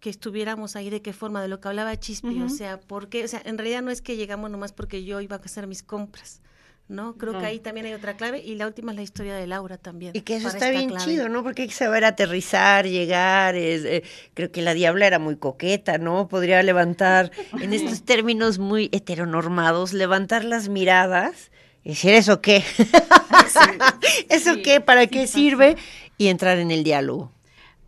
que 0.00 0.10
estuviéramos 0.10 0.76
ahí, 0.76 0.90
de 0.90 1.00
qué 1.00 1.12
forma, 1.12 1.40
de 1.40 1.48
lo 1.48 1.60
que 1.60 1.68
hablaba 1.68 1.98
Chispi, 1.98 2.42
o 2.42 2.48
sea, 2.48 2.80
porque, 2.80 3.24
o 3.24 3.28
sea, 3.28 3.40
en 3.44 3.56
realidad 3.56 3.82
no 3.82 3.90
es 3.90 4.02
que 4.02 4.16
llegamos 4.16 4.50
nomás 4.50 4.72
porque 4.72 5.04
yo 5.04 5.20
iba 5.20 5.36
a 5.36 5.40
hacer 5.40 5.66
mis 5.66 5.82
compras, 5.82 6.42
¿no? 6.88 7.16
Creo 7.16 7.38
que 7.38 7.46
ahí 7.46 7.58
también 7.58 7.86
hay 7.86 7.94
otra 7.94 8.16
clave 8.16 8.40
y 8.44 8.54
la 8.54 8.66
última 8.66 8.92
es 8.92 8.96
la 8.96 9.02
historia 9.02 9.34
de 9.34 9.46
Laura 9.46 9.76
también. 9.76 10.12
Y 10.14 10.20
que 10.20 10.36
eso 10.36 10.48
está 10.48 10.70
bien 10.70 10.96
chido, 10.98 11.28
¿no? 11.28 11.42
Porque 11.42 11.62
hay 11.62 11.68
que 11.68 11.74
saber 11.74 12.04
aterrizar, 12.04 12.86
llegar, 12.86 13.56
es, 13.56 13.84
eh, 13.84 14.04
creo 14.34 14.52
que 14.52 14.62
la 14.62 14.74
diabla 14.74 15.06
era 15.06 15.18
muy 15.18 15.36
coqueta, 15.36 15.98
¿no? 15.98 16.28
Podría 16.28 16.62
levantar, 16.62 17.32
en 17.60 17.72
estos 17.72 18.02
términos 18.04 18.58
muy 18.58 18.88
heteronormados, 18.92 19.92
levantar 19.92 20.44
las 20.44 20.68
miradas 20.68 21.50
y 21.82 21.90
decir, 21.90 22.14
¿eso 22.14 22.40
qué? 22.40 22.62
¿Eso 24.28 24.56
qué? 24.62 24.80
¿Para 24.80 25.06
qué 25.06 25.26
sirve? 25.26 25.76
Y 26.18 26.28
entrar 26.28 26.58
en 26.58 26.70
el 26.70 26.84
diálogo. 26.84 27.32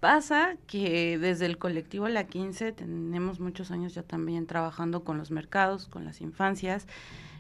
Pasa 0.00 0.56
que 0.68 1.18
desde 1.18 1.46
el 1.46 1.58
colectivo 1.58 2.08
La 2.08 2.24
15 2.24 2.70
tenemos 2.72 3.40
muchos 3.40 3.72
años 3.72 3.94
ya 3.94 4.04
también 4.04 4.46
trabajando 4.46 5.02
con 5.02 5.18
los 5.18 5.32
mercados, 5.32 5.88
con 5.88 6.04
las 6.04 6.20
infancias, 6.20 6.86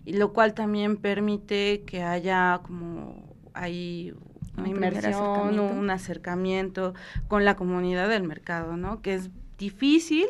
y 0.08 0.14
lo 0.14 0.32
cual 0.32 0.54
también 0.54 0.96
permite 0.96 1.82
que 1.84 2.02
haya 2.02 2.60
como 2.62 3.36
hay 3.52 4.14
una 4.56 4.68
inmersión, 4.68 5.60
un 5.60 5.90
acercamiento 5.90 6.94
con 7.28 7.44
la 7.44 7.56
comunidad 7.56 8.08
del 8.08 8.22
mercado, 8.22 8.78
¿no? 8.78 9.02
Que 9.02 9.12
es 9.12 9.28
difícil 9.58 10.24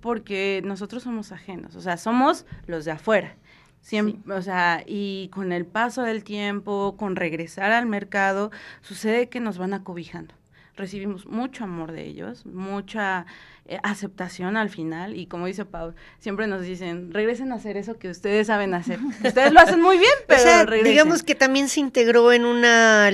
porque 0.00 0.62
nosotros 0.64 1.02
somos 1.02 1.32
ajenos, 1.32 1.74
o 1.74 1.80
sea, 1.80 1.96
somos 1.96 2.46
los 2.66 2.84
de 2.84 2.92
afuera. 2.92 3.34
Siempre, 3.80 4.32
O 4.32 4.42
sea, 4.42 4.84
y 4.86 5.28
con 5.32 5.50
el 5.50 5.66
paso 5.66 6.02
del 6.02 6.22
tiempo, 6.22 6.96
con 6.96 7.16
regresar 7.16 7.72
al 7.72 7.86
mercado, 7.86 8.52
sucede 8.80 9.28
que 9.28 9.40
nos 9.40 9.58
van 9.58 9.74
acobijando 9.74 10.34
recibimos 10.76 11.26
mucho 11.26 11.64
amor 11.64 11.92
de 11.92 12.04
ellos, 12.04 12.46
mucha 12.46 13.26
eh, 13.68 13.78
aceptación 13.82 14.56
al 14.56 14.70
final 14.70 15.16
y 15.16 15.26
como 15.26 15.46
dice 15.46 15.64
Pau, 15.64 15.94
siempre 16.18 16.46
nos 16.46 16.62
dicen, 16.62 17.12
regresen 17.12 17.52
a 17.52 17.56
hacer 17.56 17.76
eso 17.76 17.98
que 17.98 18.08
ustedes 18.08 18.46
saben 18.46 18.74
hacer. 18.74 18.98
ustedes 19.24 19.52
lo 19.52 19.60
hacen 19.60 19.80
muy 19.80 19.98
bien, 19.98 20.12
pero 20.26 20.84
digamos 20.84 21.22
que 21.22 21.34
también 21.34 21.68
se 21.68 21.80
integró 21.80 22.32
en 22.32 22.44
una 22.44 23.10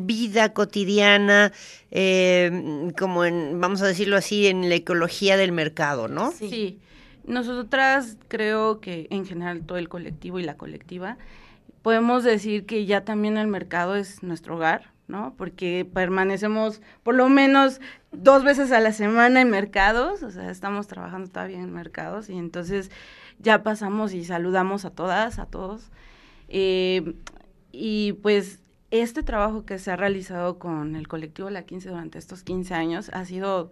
vida 0.00 0.52
cotidiana, 0.52 1.52
eh, 1.90 2.92
como 2.98 3.24
en, 3.24 3.60
vamos 3.60 3.82
a 3.82 3.86
decirlo 3.86 4.16
así, 4.16 4.46
en 4.46 4.68
la 4.68 4.74
ecología 4.74 5.36
del 5.36 5.52
mercado, 5.52 6.08
¿no? 6.08 6.32
Sí. 6.32 6.48
sí. 6.48 6.78
Nosotras 7.24 8.16
creo 8.28 8.80
que 8.80 9.06
en 9.10 9.26
general 9.26 9.62
todo 9.66 9.78
el 9.78 9.88
colectivo 9.88 10.38
y 10.38 10.42
la 10.42 10.56
colectiva 10.56 11.18
podemos 11.82 12.24
decir 12.24 12.66
que 12.66 12.86
ya 12.86 13.04
también 13.04 13.36
el 13.36 13.46
mercado 13.46 13.96
es 13.96 14.22
nuestro 14.22 14.56
hogar, 14.56 14.92
¿no? 15.10 15.34
Porque 15.36 15.88
permanecemos 15.92 16.80
por 17.02 17.14
lo 17.14 17.28
menos 17.28 17.80
dos 18.12 18.44
veces 18.44 18.72
a 18.72 18.80
la 18.80 18.92
semana 18.92 19.40
en 19.40 19.50
mercados, 19.50 20.22
o 20.22 20.30
sea, 20.30 20.50
estamos 20.50 20.86
trabajando 20.86 21.30
todavía 21.30 21.58
en 21.58 21.72
mercados 21.72 22.30
y 22.30 22.38
entonces 22.38 22.90
ya 23.38 23.62
pasamos 23.62 24.14
y 24.14 24.24
saludamos 24.24 24.84
a 24.84 24.90
todas, 24.90 25.38
a 25.38 25.46
todos. 25.46 25.90
Eh, 26.48 27.14
y 27.72 28.14
pues 28.14 28.60
este 28.90 29.22
trabajo 29.22 29.64
que 29.64 29.78
se 29.78 29.90
ha 29.90 29.96
realizado 29.96 30.58
con 30.58 30.96
el 30.96 31.06
colectivo 31.06 31.48
La 31.50 31.62
15 31.62 31.90
durante 31.90 32.18
estos 32.18 32.42
15 32.42 32.74
años 32.74 33.10
ha 33.12 33.24
sido 33.24 33.70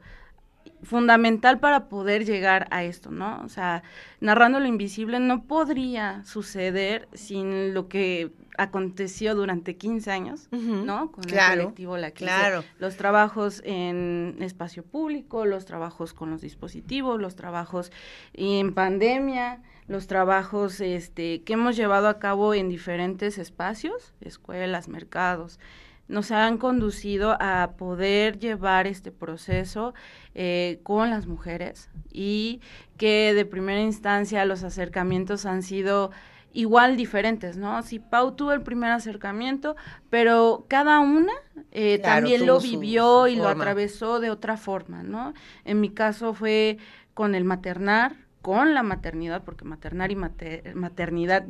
fundamental 0.82 1.58
para 1.58 1.88
poder 1.88 2.24
llegar 2.24 2.66
a 2.70 2.84
esto, 2.84 3.10
¿no? 3.10 3.40
O 3.44 3.48
sea, 3.48 3.82
narrando 4.20 4.60
lo 4.60 4.66
invisible 4.66 5.20
no 5.20 5.44
podría 5.44 6.22
suceder 6.24 7.08
sin 7.12 7.74
lo 7.74 7.88
que 7.88 8.32
aconteció 8.58 9.36
durante 9.36 9.76
15 9.76 10.10
años, 10.10 10.48
¿no? 10.50 11.12
Con 11.12 11.24
el 11.30 11.38
colectivo 11.38 11.96
La 11.96 12.10
15. 12.10 12.24
Claro. 12.24 12.64
Los 12.78 12.96
trabajos 12.96 13.62
en 13.64 14.36
espacio 14.40 14.82
público, 14.82 15.46
los 15.46 15.64
trabajos 15.64 16.12
con 16.12 16.30
los 16.30 16.40
dispositivos, 16.40 17.20
los 17.20 17.36
trabajos 17.36 17.92
en 18.34 18.74
pandemia, 18.74 19.62
los 19.86 20.08
trabajos 20.08 20.80
este, 20.80 21.42
que 21.42 21.52
hemos 21.52 21.76
llevado 21.76 22.08
a 22.08 22.18
cabo 22.18 22.52
en 22.52 22.68
diferentes 22.68 23.38
espacios, 23.38 24.12
escuelas, 24.20 24.88
mercados, 24.88 25.60
nos 26.08 26.30
han 26.30 26.58
conducido 26.58 27.36
a 27.38 27.74
poder 27.76 28.38
llevar 28.38 28.86
este 28.86 29.12
proceso 29.12 29.94
eh, 30.34 30.80
con 30.82 31.10
las 31.10 31.26
mujeres 31.26 31.90
y 32.10 32.60
que 32.96 33.34
de 33.34 33.44
primera 33.44 33.80
instancia 33.80 34.44
los 34.44 34.64
acercamientos 34.64 35.46
han 35.46 35.62
sido 35.62 36.10
igual 36.52 36.96
diferentes, 36.96 37.56
¿no? 37.56 37.82
Si 37.82 37.98
Pau 37.98 38.32
tuvo 38.32 38.52
el 38.52 38.62
primer 38.62 38.90
acercamiento, 38.90 39.76
pero 40.08 40.64
cada 40.66 40.98
una 41.00 41.32
eh, 41.72 41.98
también 41.98 42.46
lo 42.46 42.58
vivió 42.58 43.28
y 43.28 43.36
lo 43.36 43.48
atravesó 43.48 44.18
de 44.18 44.30
otra 44.30 44.56
forma, 44.56 45.02
¿no? 45.02 45.34
En 45.64 45.80
mi 45.80 45.90
caso 45.90 46.32
fue 46.32 46.78
con 47.12 47.34
el 47.34 47.44
maternar, 47.44 48.16
con 48.40 48.72
la 48.72 48.82
maternidad, 48.82 49.44
porque 49.44 49.64
maternar 49.64 50.10
y 50.10 50.16
maternidad 50.16 51.44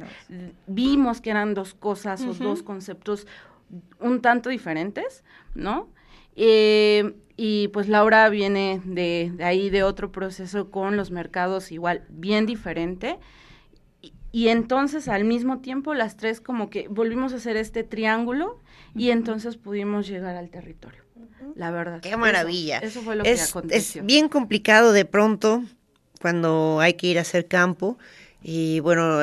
vimos 0.66 1.20
que 1.20 1.30
eran 1.30 1.54
dos 1.54 1.74
cosas 1.74 2.22
o 2.22 2.34
dos 2.34 2.62
conceptos 2.62 3.26
un 4.00 4.20
tanto 4.20 4.50
diferentes, 4.50 5.24
¿no? 5.54 5.88
Eh, 6.36 7.14
y 7.36 7.68
pues 7.68 7.88
Laura 7.88 8.28
viene 8.28 8.80
de, 8.84 9.32
ahí 9.40 9.70
de 9.70 9.84
otro 9.84 10.10
proceso 10.10 10.70
con 10.70 10.96
los 10.96 11.10
mercados 11.10 11.70
igual 11.70 12.04
bien 12.08 12.46
diferente. 12.46 13.18
Y, 14.30 14.48
entonces 14.48 15.08
al 15.08 15.24
mismo 15.24 15.60
tiempo 15.60 15.94
las 15.94 16.16
tres 16.16 16.40
como 16.40 16.68
que 16.68 16.86
volvimos 16.88 17.32
a 17.32 17.36
hacer 17.36 17.56
este 17.56 17.82
triángulo 17.82 18.60
y 18.94 19.10
entonces 19.10 19.56
pudimos 19.56 20.06
llegar 20.06 20.36
al 20.36 20.50
territorio. 20.50 21.02
La 21.54 21.70
verdad. 21.70 22.00
Qué 22.00 22.16
maravilla. 22.16 22.78
Eso, 22.78 23.02
fue 23.02 23.16
lo 23.16 23.24
que 23.24 23.40
aconteció. 23.40 24.02
Es 24.02 24.06
bien 24.06 24.28
complicado 24.28 24.92
de 24.92 25.04
pronto 25.04 25.62
cuando 26.20 26.80
hay 26.80 26.94
que 26.94 27.06
ir 27.06 27.18
a 27.18 27.22
hacer 27.22 27.46
campo 27.46 27.98
y 28.42 28.80
bueno, 28.80 29.18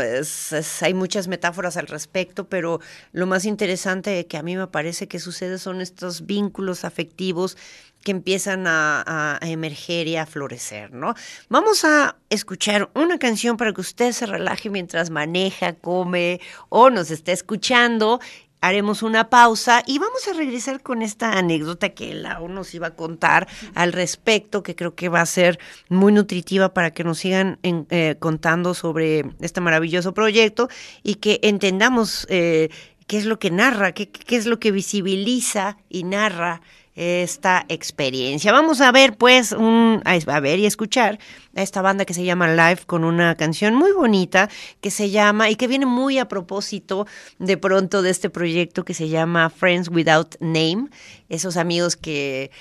hay 0.82 0.94
muchas 0.94 1.28
metáforas 1.28 1.78
al 1.78 1.88
respecto, 1.88 2.50
pero 2.50 2.82
lo 3.14 3.28
más 3.28 3.46
interesante 3.46 4.28
que 4.28 4.38
a 4.38 4.44
mí 4.44 4.58
me 4.58 4.68
parece 4.68 5.08
que 5.08 5.20
sucede 5.20 5.58
son 5.58 5.80
estos 5.80 6.26
vínculos 6.26 6.84
afectivos 6.84 7.58
que 8.04 8.12
empiezan 8.12 8.68
a, 8.68 9.40
a, 9.42 9.50
emerger 9.50 10.08
y 10.08 10.16
a 10.16 10.28
florecer, 10.28 10.94
¿no? 10.94 11.16
Vamos 11.50 11.84
a 11.86 12.18
escuchar 12.30 12.92
una 12.94 13.18
canción 13.18 13.58
para 13.58 13.74
que 13.74 13.82
usted 13.82 14.12
se 14.12 14.28
relaje 14.28 14.70
mientras 14.70 15.10
maneja, 15.10 15.74
come 15.74 16.40
o 16.70 16.92
nos 16.92 17.10
esté 17.10 17.32
escuchando 17.32 18.20
haremos 18.62 19.04
una 19.04 19.30
pausa 19.30 19.84
y 19.86 20.00
vamos 20.00 20.28
a 20.28 20.34
regresar 20.34 20.82
con 20.82 21.02
esta 21.02 21.34
anécdota 21.34 21.90
que 21.90 22.14
Lau 22.16 22.48
nos 22.48 22.74
iba 22.74 22.88
a 22.88 22.96
contar 22.96 23.48
al 23.76 23.94
respecto, 23.94 24.64
que 24.64 24.76
creo 24.76 24.96
que 24.96 25.10
va 25.10 25.22
a 25.22 25.26
ser 25.26 25.60
muy 25.90 26.12
nutritiva 26.12 26.74
para 26.74 26.92
que 26.92 27.04
nos 27.04 27.20
sigan 27.20 27.60
eh, 27.64 28.16
contando 28.20 28.74
sobre 28.74 29.26
este 29.40 29.62
maravilloso 29.62 30.14
proyecto 30.14 30.70
y 31.04 31.16
que 31.16 31.40
entendamos 31.44 32.26
eh, 32.30 32.70
qué 33.08 33.18
es 33.18 33.26
lo 33.26 33.40
que 33.40 33.52
narra, 33.52 33.92
qué, 33.92 34.10
qué 34.10 34.36
es 34.36 34.46
lo 34.46 34.60
que 34.60 34.72
visibiliza 34.72 35.78
y 35.90 36.04
narra 36.04 36.62
esta 36.96 37.66
experiencia. 37.68 38.52
Vamos 38.52 38.80
a 38.82 38.92
ver, 38.92 39.18
pues, 39.18 39.52
un, 39.52 40.02
a 40.06 40.40
ver 40.40 40.60
y 40.60 40.66
escuchar 40.66 41.20
a 41.56 41.62
esta 41.62 41.82
banda 41.82 42.06
que 42.06 42.14
se 42.14 42.24
llama 42.24 42.48
Live 42.48 42.82
con 42.86 43.04
una 43.04 43.36
canción 43.36 43.76
muy 43.76 43.92
bonita 43.92 44.50
que 44.82 44.92
se 44.92 45.10
llama 45.10 45.50
y 45.50 45.56
que 45.56 45.68
viene 45.68 45.86
muy 45.86 46.18
a 46.18 46.28
propósito 46.28 47.06
de 47.38 47.58
pronto 47.58 48.02
de 48.02 48.10
este 48.10 48.30
proyecto 48.30 48.86
que 48.86 48.94
se 48.94 49.10
llama 49.10 49.50
Friends 49.50 49.90
Without 49.90 50.36
Name. 50.40 50.88
Esos 51.28 51.58
amigos 51.58 51.98
que 51.98 52.52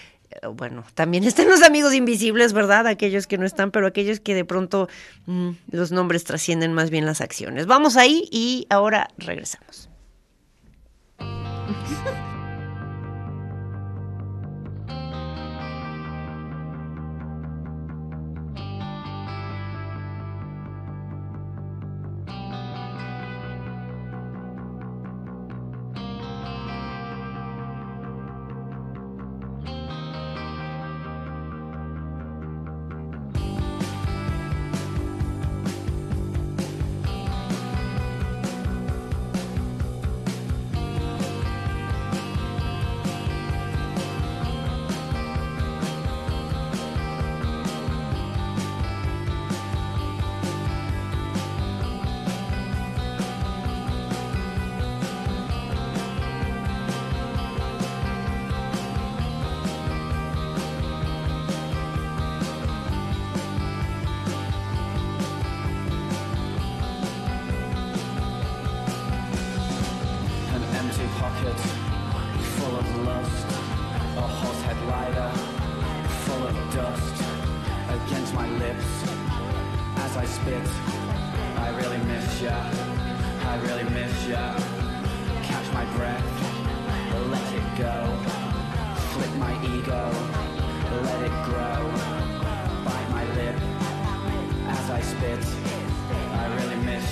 eh, 0.43 0.47
bueno, 0.49 0.85
también 0.95 1.25
están 1.29 1.49
los 1.49 1.63
amigos 1.63 1.95
invisibles, 1.95 2.53
¿verdad? 2.53 2.89
Aquellos 2.89 3.27
que 3.29 3.39
no 3.39 3.47
están, 3.47 3.71
pero 3.71 3.87
aquellos 3.87 4.19
que 4.19 4.35
de 4.35 4.45
pronto 4.45 4.89
mm, 5.27 5.51
los 5.71 5.93
nombres 5.93 6.25
trascienden 6.25 6.73
más 6.73 6.91
bien 6.91 7.07
las 7.07 7.21
acciones. 7.21 7.67
Vamos 7.67 7.97
ahí 7.97 8.29
y 8.33 8.67
ahora 8.69 9.09
regresamos. 9.17 9.89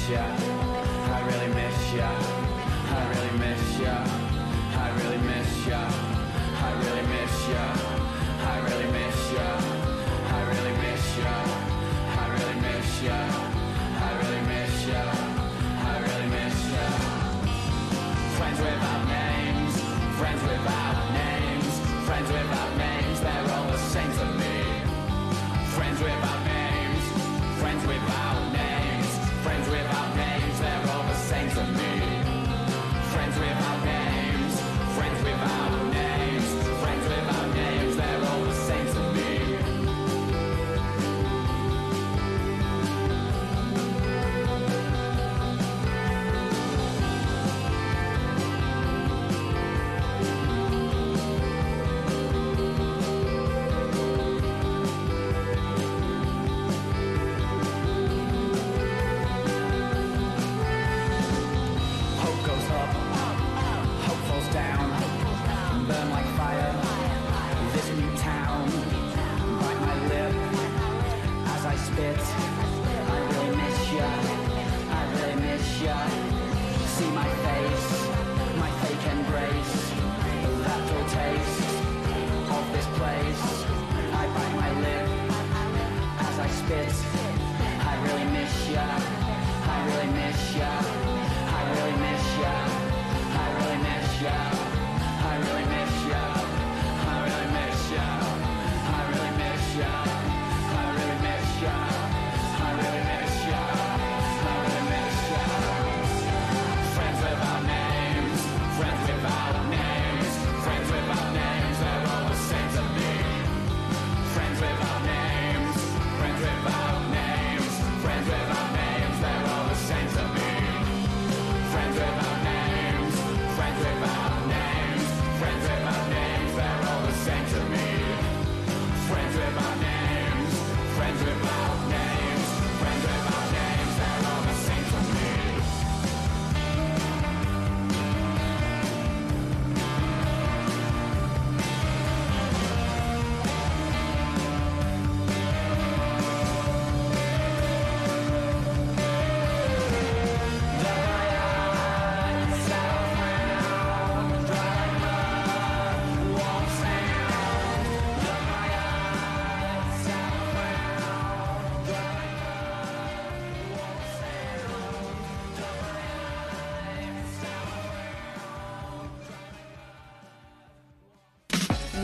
miss 0.03 0.11
ya. 0.11 0.27
I 1.15 1.21
really 1.27 1.55
miss 1.55 1.95
ya. 1.95 2.11
I 2.91 3.09
really 3.09 3.39
miss 3.39 3.79
ya. 3.79 3.95
I 4.75 4.91
really 4.99 5.19
miss 5.19 5.67
ya. 5.69 5.83
I 6.59 6.73
really 6.83 7.07
miss 7.07 7.49
ya. 7.49 7.65
I 8.43 8.59
really 8.67 8.91
miss 8.91 9.33
ya. 9.33 9.47
I 10.27 10.43
really 10.51 10.75
miss 10.83 11.19
ya. 11.19 11.35
I 12.19 12.27
really 12.35 12.61
miss 12.67 13.03
ya. 13.03 13.19
I 14.03 14.11
really 14.19 14.43
miss 14.51 14.87
ya. 14.89 15.03
I 15.87 15.99
really 16.03 16.29
miss 16.35 16.59
ya. 16.75 16.87
Friends 18.37 18.59
without 18.59 19.03
names. 19.07 19.75
Friends 20.19 20.43
without 20.43 20.99
names. 21.15 21.73
Friends 22.07 22.29
without 22.29 22.72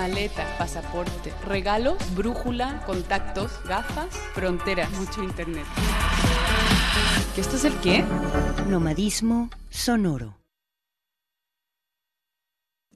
maleta, 0.09 0.47
pasaporte, 0.57 1.33
regalos, 1.45 1.99
brújula, 2.15 2.83
contactos, 2.87 3.53
gafas, 3.65 4.09
fronteras, 4.33 4.91
mucho 4.93 5.23
internet. 5.23 5.67
¿Que 7.35 7.43
esto 7.43 7.57
es 7.57 7.65
el 7.65 7.79
qué? 7.81 8.05
Nomadismo 8.69 9.51
sonoro. 9.69 10.39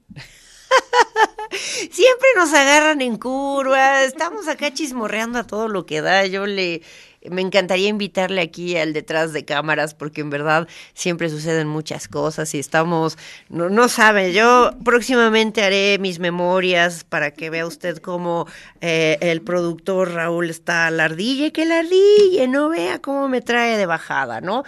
Siempre 1.50 2.28
nos 2.36 2.54
agarran 2.54 3.02
en 3.02 3.18
curva, 3.18 4.04
estamos 4.04 4.48
acá 4.48 4.72
chismorreando 4.72 5.38
a 5.38 5.46
todo 5.46 5.68
lo 5.68 5.84
que 5.84 6.00
da. 6.00 6.24
Yo 6.26 6.46
le 6.46 6.80
me 7.30 7.40
encantaría 7.40 7.88
invitarle 7.88 8.40
aquí 8.40 8.76
al 8.76 8.92
detrás 8.92 9.32
de 9.32 9.44
cámaras 9.44 9.94
porque 9.94 10.20
en 10.20 10.30
verdad 10.30 10.68
siempre 10.94 11.28
suceden 11.28 11.68
muchas 11.68 12.08
cosas 12.08 12.54
y 12.54 12.58
estamos, 12.58 13.18
no, 13.48 13.68
no 13.68 13.88
sabe, 13.88 14.32
yo 14.32 14.70
próximamente 14.84 15.62
haré 15.62 15.98
mis 15.98 16.18
memorias 16.18 17.04
para 17.04 17.32
que 17.32 17.50
vea 17.50 17.66
usted 17.66 17.98
cómo 17.98 18.46
eh, 18.80 19.18
el 19.20 19.42
productor 19.42 20.12
Raúl 20.12 20.50
está 20.50 20.90
la 20.90 21.04
ardilla, 21.04 21.50
que 21.50 21.64
la 21.64 21.80
ardilla, 21.80 22.46
no 22.48 22.68
vea 22.68 23.00
cómo 23.00 23.28
me 23.28 23.40
trae 23.40 23.76
de 23.76 23.86
bajada, 23.86 24.40
¿no? 24.40 24.64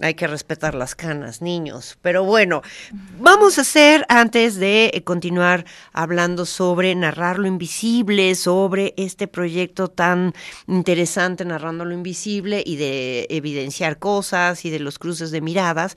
Hay 0.00 0.14
que 0.14 0.26
respetar 0.26 0.74
las 0.74 0.94
canas, 0.94 1.40
niños. 1.40 1.98
Pero 2.02 2.24
bueno, 2.24 2.62
vamos 3.18 3.58
a 3.58 3.62
hacer, 3.62 4.04
antes 4.08 4.56
de 4.56 4.90
eh, 4.92 5.02
continuar 5.04 5.64
hablando 5.92 6.44
sobre 6.44 6.94
narrar 6.94 7.38
lo 7.38 7.46
invisible, 7.46 8.34
sobre 8.34 8.92
este 8.96 9.26
proyecto 9.26 9.88
tan 9.88 10.34
interesante, 10.66 11.44
narrando 11.44 11.84
lo 11.84 11.94
invisible 11.94 12.62
y 12.64 12.76
de 12.76 13.26
evidenciar 13.30 13.98
cosas 13.98 14.64
y 14.64 14.70
de 14.70 14.80
los 14.80 14.98
cruces 14.98 15.30
de 15.30 15.40
miradas, 15.40 15.96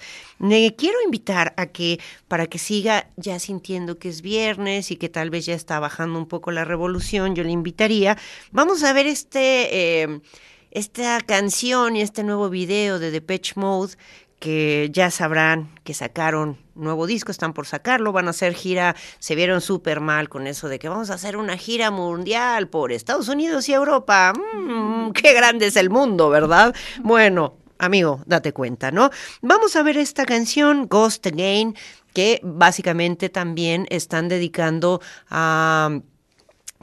quiero 0.78 1.02
invitar 1.04 1.54
a 1.58 1.68
que, 1.68 2.00
para 2.28 2.48
que 2.48 2.58
siga 2.58 3.10
ya 3.18 3.40
sintiendo 3.40 4.00
que 4.00 4.10
es 4.10 4.22
viernes 4.22 4.92
y 4.92 4.96
que 4.96 5.10
tal 5.10 5.30
vez 5.30 5.46
ya 5.46 5.56
está 5.56 5.80
bajando 5.80 6.20
un 6.20 6.28
poco 6.28 6.52
la 6.52 6.64
revolución, 6.64 7.36
yo 7.36 7.44
le 7.44 7.52
invitaría, 7.52 8.18
vamos 8.52 8.84
a 8.84 8.94
ver 8.94 9.08
este... 9.08 10.04
Eh, 10.04 10.22
esta 10.71 11.19
canción 11.21 11.95
y 11.95 12.01
este 12.01 12.23
nuevo 12.23 12.49
video 12.49 12.99
de 12.99 13.12
Depeche 13.12 13.53
Mode 13.55 13.95
que 14.39 14.89
ya 14.93 15.12
sabrán 15.12 15.69
que 15.84 15.93
sacaron 15.93 16.58
nuevo 16.73 17.08
disco, 17.08 17.32
están 17.32 17.53
por 17.53 17.67
sacarlo, 17.67 18.13
van 18.13 18.27
a 18.27 18.29
hacer 18.29 18.53
gira, 18.53 18.95
se 19.19 19.36
vieron 19.36 19.60
súper 19.60 19.99
mal 19.99 20.29
con 20.29 20.47
eso 20.47 20.69
de 20.69 20.79
que 20.79 20.88
vamos 20.88 21.10
a 21.10 21.15
hacer 21.15 21.36
una 21.36 21.58
gira 21.58 21.91
mundial 21.91 22.69
por 22.69 22.93
Estados 22.93 23.27
Unidos 23.27 23.67
y 23.67 23.73
Europa. 23.73 24.34
Mm, 24.34 25.12
qué 25.12 25.34
grande 25.34 25.67
es 25.67 25.75
el 25.75 25.89
mundo, 25.89 26.29
¿verdad? 26.29 26.73
Bueno, 27.03 27.58
amigo, 27.79 28.21
date 28.27 28.53
cuenta, 28.53 28.91
¿no? 28.91 29.10
Vamos 29.41 29.75
a 29.75 29.84
ver 29.84 29.97
esta 29.97 30.25
canción, 30.25 30.88
Ghost 30.88 31.27
Again, 31.27 31.75
que 32.13 32.39
básicamente 32.41 33.27
también 33.27 33.88
están 33.89 34.29
dedicando 34.29 35.01
a 35.29 35.99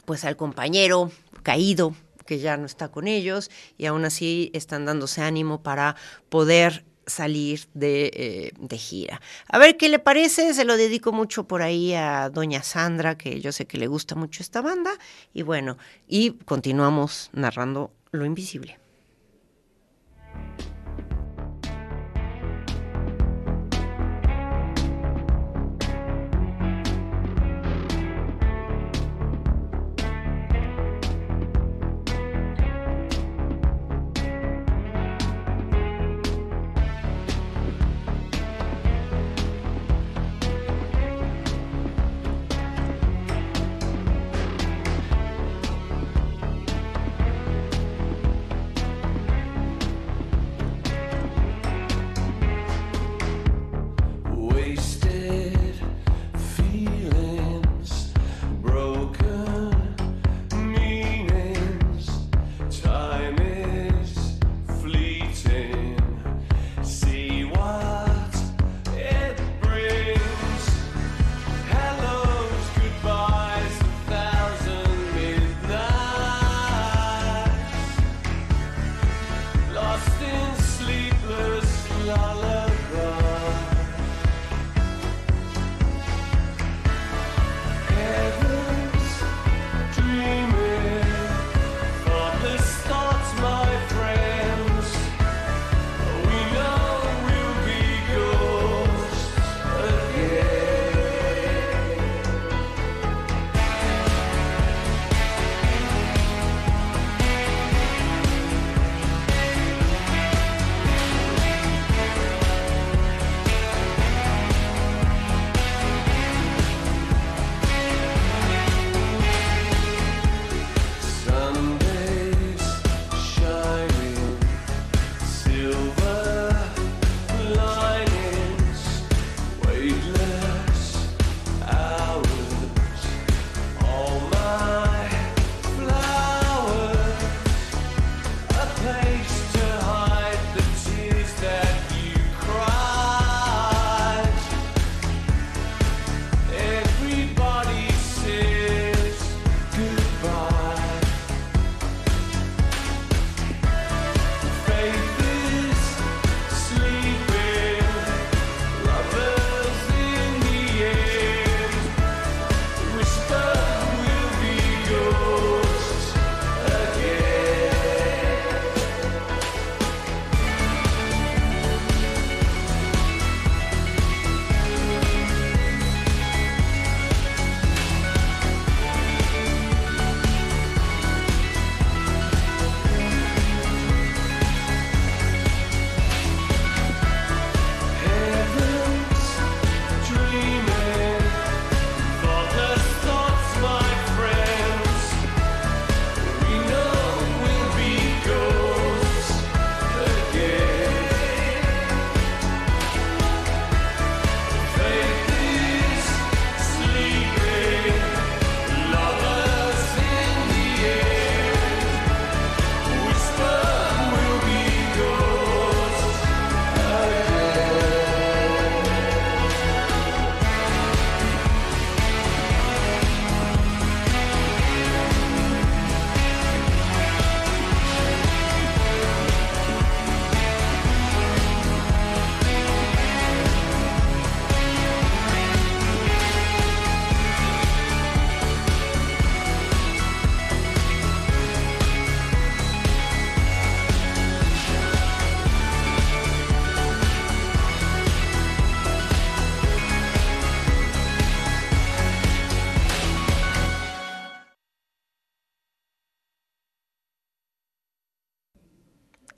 pues 0.05 0.25
al 0.25 0.37
compañero 0.37 1.11
caído 1.43 1.95
que 2.27 2.39
ya 2.39 2.57
no 2.57 2.67
está 2.67 2.89
con 2.89 3.09
ellos 3.09 3.51
y 3.79 3.87
aún 3.87 4.05
así 4.05 4.51
están 4.53 4.85
dándose 4.85 5.23
ánimo 5.23 5.63
para 5.63 5.97
poder 6.29 6.85
salir 7.07 7.69
de, 7.75 8.11
eh, 8.13 8.53
de, 8.59 8.79
gira. 8.79 9.21
A 9.49 9.59
ver 9.59 9.77
qué 9.77 9.89
le 9.89 9.99
parece, 9.99 10.53
se 10.55 10.65
lo 10.65 10.77
dedico 10.77 11.13
mucho 11.13 11.45
por 11.45 11.63
ahí 11.63 11.95
a 11.95 12.31
doña 12.31 12.63
Sandra, 12.63 13.17
que 13.17 13.41
yo 13.41 13.53
sé 13.53 13.67
que 13.67 13.79
le 13.79 13.87
gusta 13.87 14.15
mucho 14.17 14.43
esta 14.43 14.61
banda, 14.61 14.91
y 15.33 15.43
bueno, 15.43 15.79
y 16.09 16.33
continuamos 16.33 17.31
narrando 17.33 17.93
lo 18.11 18.25
invisible. 18.25 18.79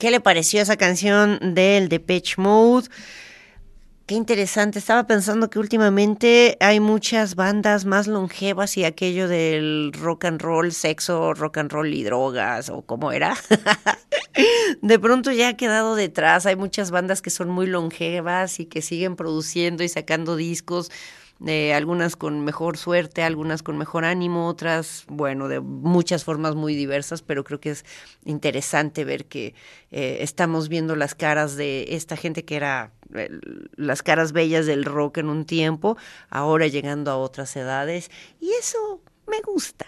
¿Qué 0.09 0.13
le 0.13 0.21
pareció 0.21 0.59
esa 0.59 0.75
canción 0.75 1.53
del 1.53 1.87
Depeche 1.87 2.33
Mode? 2.37 2.87
Qué 4.07 4.15
interesante. 4.15 4.79
Estaba 4.79 5.05
pensando 5.05 5.51
que 5.51 5.59
últimamente 5.59 6.57
hay 6.61 6.79
muchas 6.79 7.35
bandas 7.35 7.85
más 7.85 8.07
longevas 8.07 8.75
y 8.77 8.85
aquello 8.85 9.27
del 9.27 9.93
rock 9.93 10.25
and 10.25 10.41
roll, 10.41 10.71
sexo, 10.71 11.35
rock 11.35 11.59
and 11.59 11.71
roll 11.71 11.93
y 11.93 12.03
drogas, 12.03 12.71
o 12.71 12.81
cómo 12.81 13.11
era. 13.11 13.37
de 14.81 14.97
pronto 14.97 15.31
ya 15.31 15.49
ha 15.49 15.53
quedado 15.57 15.93
detrás. 15.93 16.47
Hay 16.47 16.55
muchas 16.55 16.89
bandas 16.89 17.21
que 17.21 17.29
son 17.29 17.51
muy 17.51 17.67
longevas 17.67 18.59
y 18.59 18.65
que 18.65 18.81
siguen 18.81 19.15
produciendo 19.15 19.83
y 19.83 19.89
sacando 19.89 20.35
discos 20.35 20.89
de 21.39 21.73
algunas 21.73 22.15
con 22.17 22.43
mejor 22.43 22.77
suerte, 22.77 23.23
algunas 23.23 23.63
con 23.63 23.77
mejor 23.77 24.03
ánimo, 24.03 24.47
otras, 24.47 25.05
bueno, 25.07 25.47
de 25.47 25.61
muchas 25.61 26.25
formas 26.25 26.55
muy 26.55 26.75
diversas, 26.75 27.21
pero 27.21 27.43
creo 27.43 27.61
que 27.61 27.71
es 27.71 27.85
interesante 28.25 29.05
ver 29.05 29.25
que 29.25 29.55
eh, 29.91 30.17
estamos 30.19 30.67
viendo 30.67 30.95
las 30.97 31.15
caras 31.15 31.55
de 31.55 31.95
esta 31.95 32.17
gente 32.17 32.43
que 32.43 32.57
era 32.57 32.91
eh, 33.15 33.29
las 33.75 34.03
caras 34.03 34.33
bellas 34.33 34.65
del 34.65 34.83
rock 34.83 35.19
en 35.19 35.29
un 35.29 35.45
tiempo, 35.45 35.97
ahora 36.29 36.67
llegando 36.67 37.09
a 37.09 37.17
otras 37.17 37.55
edades, 37.55 38.11
y 38.41 38.51
eso 38.51 39.01
me 39.25 39.39
gusta. 39.41 39.85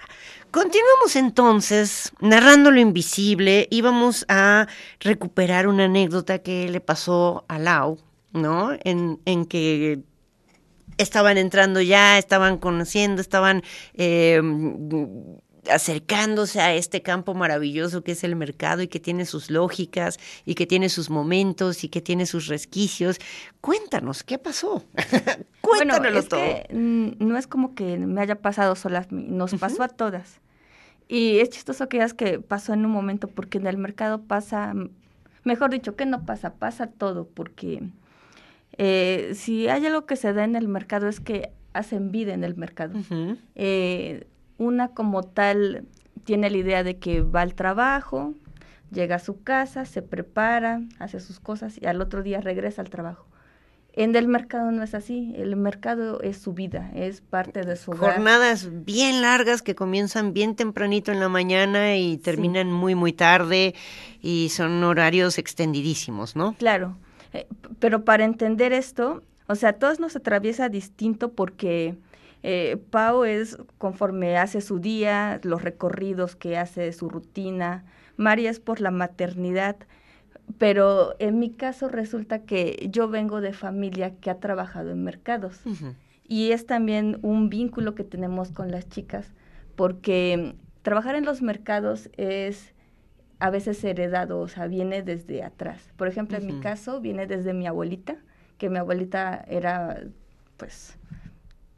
Continuamos 0.52 1.16
entonces 1.16 2.12
narrando 2.22 2.72
lo 2.72 2.80
invisible 2.80 3.68
y 3.70 3.82
vamos 3.82 4.26
a 4.30 4.68
recuperar 5.00 5.68
una 5.68 5.86
anécdota 5.86 6.40
que 6.40 6.70
le 6.70 6.80
pasó 6.80 7.44
a 7.48 7.58
Lau, 7.58 7.98
¿no? 8.34 8.72
En, 8.84 9.20
en 9.26 9.46
que 9.46 10.02
estaban 11.02 11.38
entrando 11.38 11.82
ya, 11.82 12.18
estaban 12.18 12.58
conociendo, 12.58 13.22
estaban 13.22 13.64
eh, 13.96 14.42
acercándose 15.70 16.60
a 16.60 16.74
este 16.74 17.02
campo 17.02 17.34
maravilloso 17.34 18.04
que 18.04 18.14
es 18.14 18.24
el 18.24 18.36
mercado 18.36 18.82
y 18.82 18.88
que 18.88 19.00
tiene 19.00 19.26
sus 19.26 19.52
lógicas 19.52 20.20
y 20.46 20.56
que 20.56 20.66
tiene 20.66 20.90
sus 20.90 21.10
momentos 21.10 21.84
y 21.84 21.90
que 21.90 22.02
tiene 22.02 22.26
sus 22.26 22.48
resquicios. 22.48 23.20
Cuéntanos, 23.60 24.24
¿qué 24.24 24.38
pasó? 24.38 24.84
Cuéntanoslo 25.62 26.24
todo. 26.24 26.42
no 26.72 27.38
es 27.38 27.48
como 27.48 27.76
que 27.76 27.98
me 27.98 28.22
haya 28.22 28.36
pasado 28.36 28.76
sola, 28.76 29.06
nos 29.12 29.54
pasó 29.56 29.84
a 29.84 29.88
todas. 29.88 30.40
Y 31.08 31.40
es 31.40 31.50
chistoso 31.50 31.90
que 31.90 31.98
digas 31.98 32.14
que 32.14 32.40
pasó 32.40 32.74
en 32.74 32.86
un 32.86 32.92
momento, 32.92 33.28
porque 33.28 33.58
en 33.58 33.68
el 33.68 33.78
mercado 33.78 34.22
pasa, 34.22 34.74
mejor 35.44 35.70
dicho, 35.70 35.96
que 35.98 36.06
no 36.06 36.26
pasa, 36.26 36.54
pasa 36.54 36.88
todo, 36.88 37.28
porque 37.28 37.84
eh, 38.78 39.32
si 39.36 39.68
hay 39.68 39.86
algo 39.86 40.06
que 40.06 40.16
se 40.16 40.34
da 40.34 40.44
en 40.44 40.56
el 40.56 40.68
mercado 40.68 41.08
es 41.08 41.20
que 41.20 41.52
hacen 41.74 42.12
vida 42.12 42.34
en 42.34 42.44
el 42.44 42.56
mercado. 42.56 43.00
eh, 43.56 44.28
una 44.58 44.90
como 44.90 45.24
tal 45.24 45.86
tiene 46.24 46.50
la 46.50 46.58
idea 46.58 46.84
de 46.84 46.98
que 46.98 47.22
va 47.22 47.42
al 47.42 47.56
trabajo, 47.56 48.36
llega 48.92 49.16
a 49.16 49.20
su 49.20 49.42
casa, 49.42 49.86
se 49.86 50.02
prepara, 50.02 50.82
hace 51.00 51.20
sus 51.20 51.40
cosas 51.40 51.78
y 51.82 51.88
al 51.88 52.02
otro 52.02 52.22
día 52.22 52.42
regresa 52.42 52.82
al 52.82 52.90
trabajo. 52.90 53.26
En 53.94 54.16
el 54.16 54.28
mercado 54.28 54.72
no 54.72 54.84
es 54.84 54.94
así, 54.94 55.34
el 55.36 55.58
mercado 55.58 56.22
es 56.22 56.38
su 56.38 56.54
vida, 56.54 56.92
es 56.96 57.20
parte 57.20 57.62
de 57.62 57.76
su 57.76 57.92
hogar. 57.92 58.14
Jornadas 58.14 58.70
bien 58.86 59.22
largas 59.22 59.62
que 59.62 59.76
comienzan 59.76 60.32
bien 60.34 60.56
tempranito 60.56 61.12
en 61.12 61.20
la 61.20 61.28
mañana 61.28 61.98
y 61.98 62.18
terminan 62.18 62.72
muy, 62.72 62.96
muy 62.96 63.12
tarde 63.12 63.76
y 64.22 64.48
son 64.50 64.82
horarios 64.86 65.38
extendidísimos, 65.38 66.38
¿no? 66.38 66.54
Claro. 66.54 66.96
Eh, 67.34 67.48
pero 67.80 68.04
para 68.04 68.26
entender 68.26 68.74
esto, 68.74 69.24
o 69.48 69.56
sea, 69.56 69.74
todos 69.74 70.00
nos 70.00 70.16
atraviesa 70.16 70.70
distinto 70.70 71.34
porque 71.34 71.96
eh, 72.44 72.78
Pau 72.90 73.24
es 73.24 73.58
conforme 73.78 74.38
hace 74.38 74.62
su 74.62 74.80
día, 74.80 75.40
los 75.44 75.64
recorridos 75.64 76.36
que 76.36 76.58
hace, 76.58 76.92
su 76.94 77.10
rutina. 77.10 77.84
María 78.18 78.50
es 78.50 78.60
por 78.60 78.82
la 78.82 78.92
maternidad. 78.92 79.76
Pero 80.58 81.16
en 81.20 81.40
mi 81.40 81.52
caso 81.52 81.88
resulta 81.88 82.40
que 82.40 82.90
yo 82.92 83.08
vengo 83.08 83.42
de 83.42 83.54
familia 83.54 84.16
que 84.16 84.30
ha 84.30 84.40
trabajado 84.40 84.92
en 84.92 85.04
mercados. 85.04 85.62
Y 86.28 86.52
es 86.52 86.66
también 86.66 87.20
un 87.22 87.50
vínculo 87.50 87.96
que 87.96 88.04
tenemos 88.04 88.52
con 88.52 88.72
las 88.72 88.88
chicas, 88.90 89.34
porque 89.76 90.56
trabajar 90.82 91.16
en 91.16 91.26
los 91.26 91.42
mercados 91.42 92.10
es 92.18 92.74
a 93.42 93.50
veces 93.50 93.84
heredado, 93.84 94.40
o 94.40 94.48
sea, 94.48 94.68
viene 94.68 95.02
desde 95.02 95.44
atrás. 95.44 95.82
Por 95.98 96.08
ejemplo, 96.08 96.38
en 96.38 96.46
mi 96.46 96.60
caso, 96.60 97.02
viene 97.02 97.26
desde 97.26 97.54
mi 97.54 97.66
abuelita, 97.66 98.18
que 98.60 98.70
mi 98.70 98.78
abuelita 98.78 99.44
era, 99.48 100.00
pues, 100.58 100.96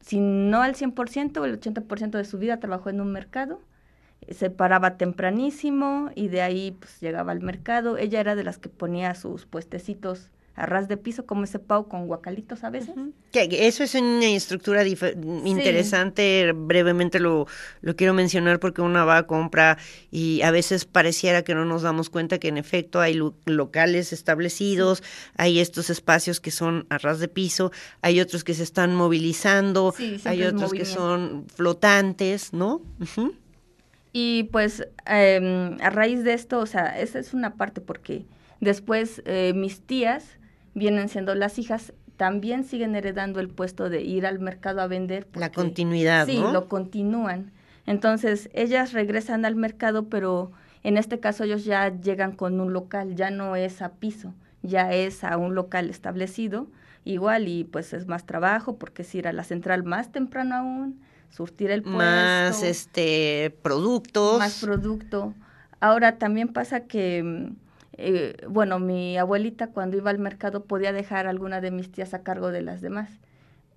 si 0.01 0.19
no 0.19 0.61
al 0.61 0.75
100%, 0.75 1.45
el 1.45 1.59
80% 1.59 2.17
de 2.17 2.25
su 2.25 2.37
vida 2.37 2.59
trabajó 2.59 2.89
en 2.89 2.99
un 2.99 3.13
mercado, 3.13 3.61
se 4.29 4.49
paraba 4.49 4.97
tempranísimo 4.97 6.11
y 6.15 6.27
de 6.27 6.41
ahí 6.41 6.75
pues 6.77 6.99
llegaba 6.99 7.31
al 7.31 7.39
mercado. 7.39 7.97
Ella 7.97 8.19
era 8.19 8.35
de 8.35 8.43
las 8.43 8.57
que 8.57 8.67
ponía 8.67 9.15
sus 9.15 9.45
puestecitos 9.45 10.31
a 10.55 10.67
ras 10.67 10.87
de 10.87 10.97
piso, 10.97 11.25
como 11.25 11.45
ese 11.45 11.57
pau 11.57 11.87
con 11.87 12.05
guacalitos 12.05 12.63
a 12.63 12.69
veces. 12.69 12.93
que 13.31 13.67
eso 13.67 13.83
es 13.83 13.95
una 13.95 14.27
estructura 14.27 14.85
interesante, 14.85 16.53
brevemente 16.55 17.19
lo, 17.19 17.47
lo 17.81 17.95
quiero 17.95 18.13
mencionar 18.13 18.59
porque 18.59 18.81
uno 18.81 19.03
va 19.05 19.17
a 19.17 19.27
compra 19.27 19.79
y 20.11 20.41
a 20.43 20.51
veces 20.51 20.85
pareciera 20.85 21.43
que 21.43 21.55
no 21.55 21.65
nos 21.65 21.81
damos 21.81 22.09
cuenta 22.11 22.37
que 22.37 22.49
en 22.49 22.57
efecto 22.57 23.01
hay 23.01 23.19
locales 23.45 24.13
establecidos, 24.13 25.01
hay 25.37 25.59
estos 25.59 25.89
espacios 25.89 26.39
que 26.39 26.51
son 26.51 26.85
a 26.89 26.99
ras 26.99 27.19
de 27.19 27.27
piso, 27.27 27.71
hay 28.01 28.21
otros 28.21 28.43
que 28.43 28.53
se 28.53 28.63
están 28.63 28.95
movilizando, 28.95 29.95
hay 30.25 30.43
otros 30.43 30.71
que 30.71 30.85
son 30.85 31.47
flotantes, 31.55 32.53
¿no? 32.53 32.81
Y 34.11 34.43
pues 34.51 34.87
em, 35.07 35.77
a 35.81 35.89
raíz 35.89 36.23
de 36.23 36.33
esto, 36.33 36.59
o 36.59 36.67
sea, 36.67 36.99
esa 36.99 37.17
es 37.17 37.33
una 37.33 37.55
parte 37.55 37.81
porque 37.81 38.25
después 38.59 39.23
eh, 39.25 39.53
mis 39.55 39.81
tías 39.81 40.37
vienen 40.73 41.09
siendo 41.09 41.35
las 41.35 41.59
hijas, 41.59 41.93
también 42.17 42.63
siguen 42.63 42.95
heredando 42.95 43.39
el 43.39 43.49
puesto 43.49 43.89
de 43.89 44.01
ir 44.01 44.25
al 44.25 44.39
mercado 44.39 44.81
a 44.81 44.87
vender. 44.87 45.27
La 45.33 45.51
continuidad, 45.51 46.25
sí, 46.25 46.39
lo 46.51 46.67
continúan. 46.67 47.51
Entonces, 47.85 48.49
ellas 48.53 48.93
regresan 48.93 49.45
al 49.45 49.55
mercado, 49.55 50.09
pero 50.09 50.51
en 50.83 50.97
este 50.97 51.19
caso 51.19 51.43
ellos 51.43 51.65
ya 51.65 51.89
llegan 51.89 52.33
con 52.33 52.59
un 52.59 52.73
local, 52.73 53.15
ya 53.15 53.29
no 53.29 53.55
es 53.55 53.81
a 53.81 53.93
piso, 53.93 54.33
ya 54.61 54.93
es 54.93 55.23
a 55.23 55.37
un 55.37 55.55
local 55.55 55.89
establecido, 55.89 56.67
igual, 57.03 57.47
y 57.47 57.63
pues 57.65 57.93
es 57.93 58.07
más 58.07 58.25
trabajo, 58.25 58.77
porque 58.77 59.01
es 59.01 59.15
ir 59.15 59.27
a 59.27 59.33
la 59.33 59.43
central 59.43 59.83
más 59.83 60.11
temprano 60.11 60.55
aún, 60.55 61.01
surtir 61.29 61.71
el 61.71 61.81
puesto. 61.81 61.97
Más, 61.97 62.63
este, 62.63 63.55
productos. 63.61 64.39
Más 64.39 64.61
producto. 64.61 65.33
Ahora, 65.79 66.17
también 66.17 66.47
pasa 66.47 66.81
que 66.81 67.21
mm, 67.23 67.55
eh, 67.97 68.35
bueno, 68.47 68.79
mi 68.79 69.17
abuelita 69.17 69.67
cuando 69.67 69.97
iba 69.97 70.09
al 70.09 70.19
mercado 70.19 70.65
podía 70.65 70.91
dejar 70.91 71.27
a 71.27 71.29
alguna 71.29 71.61
de 71.61 71.71
mis 71.71 71.91
tías 71.91 72.13
a 72.13 72.23
cargo 72.23 72.51
de 72.51 72.61
las 72.61 72.81
demás. 72.81 73.19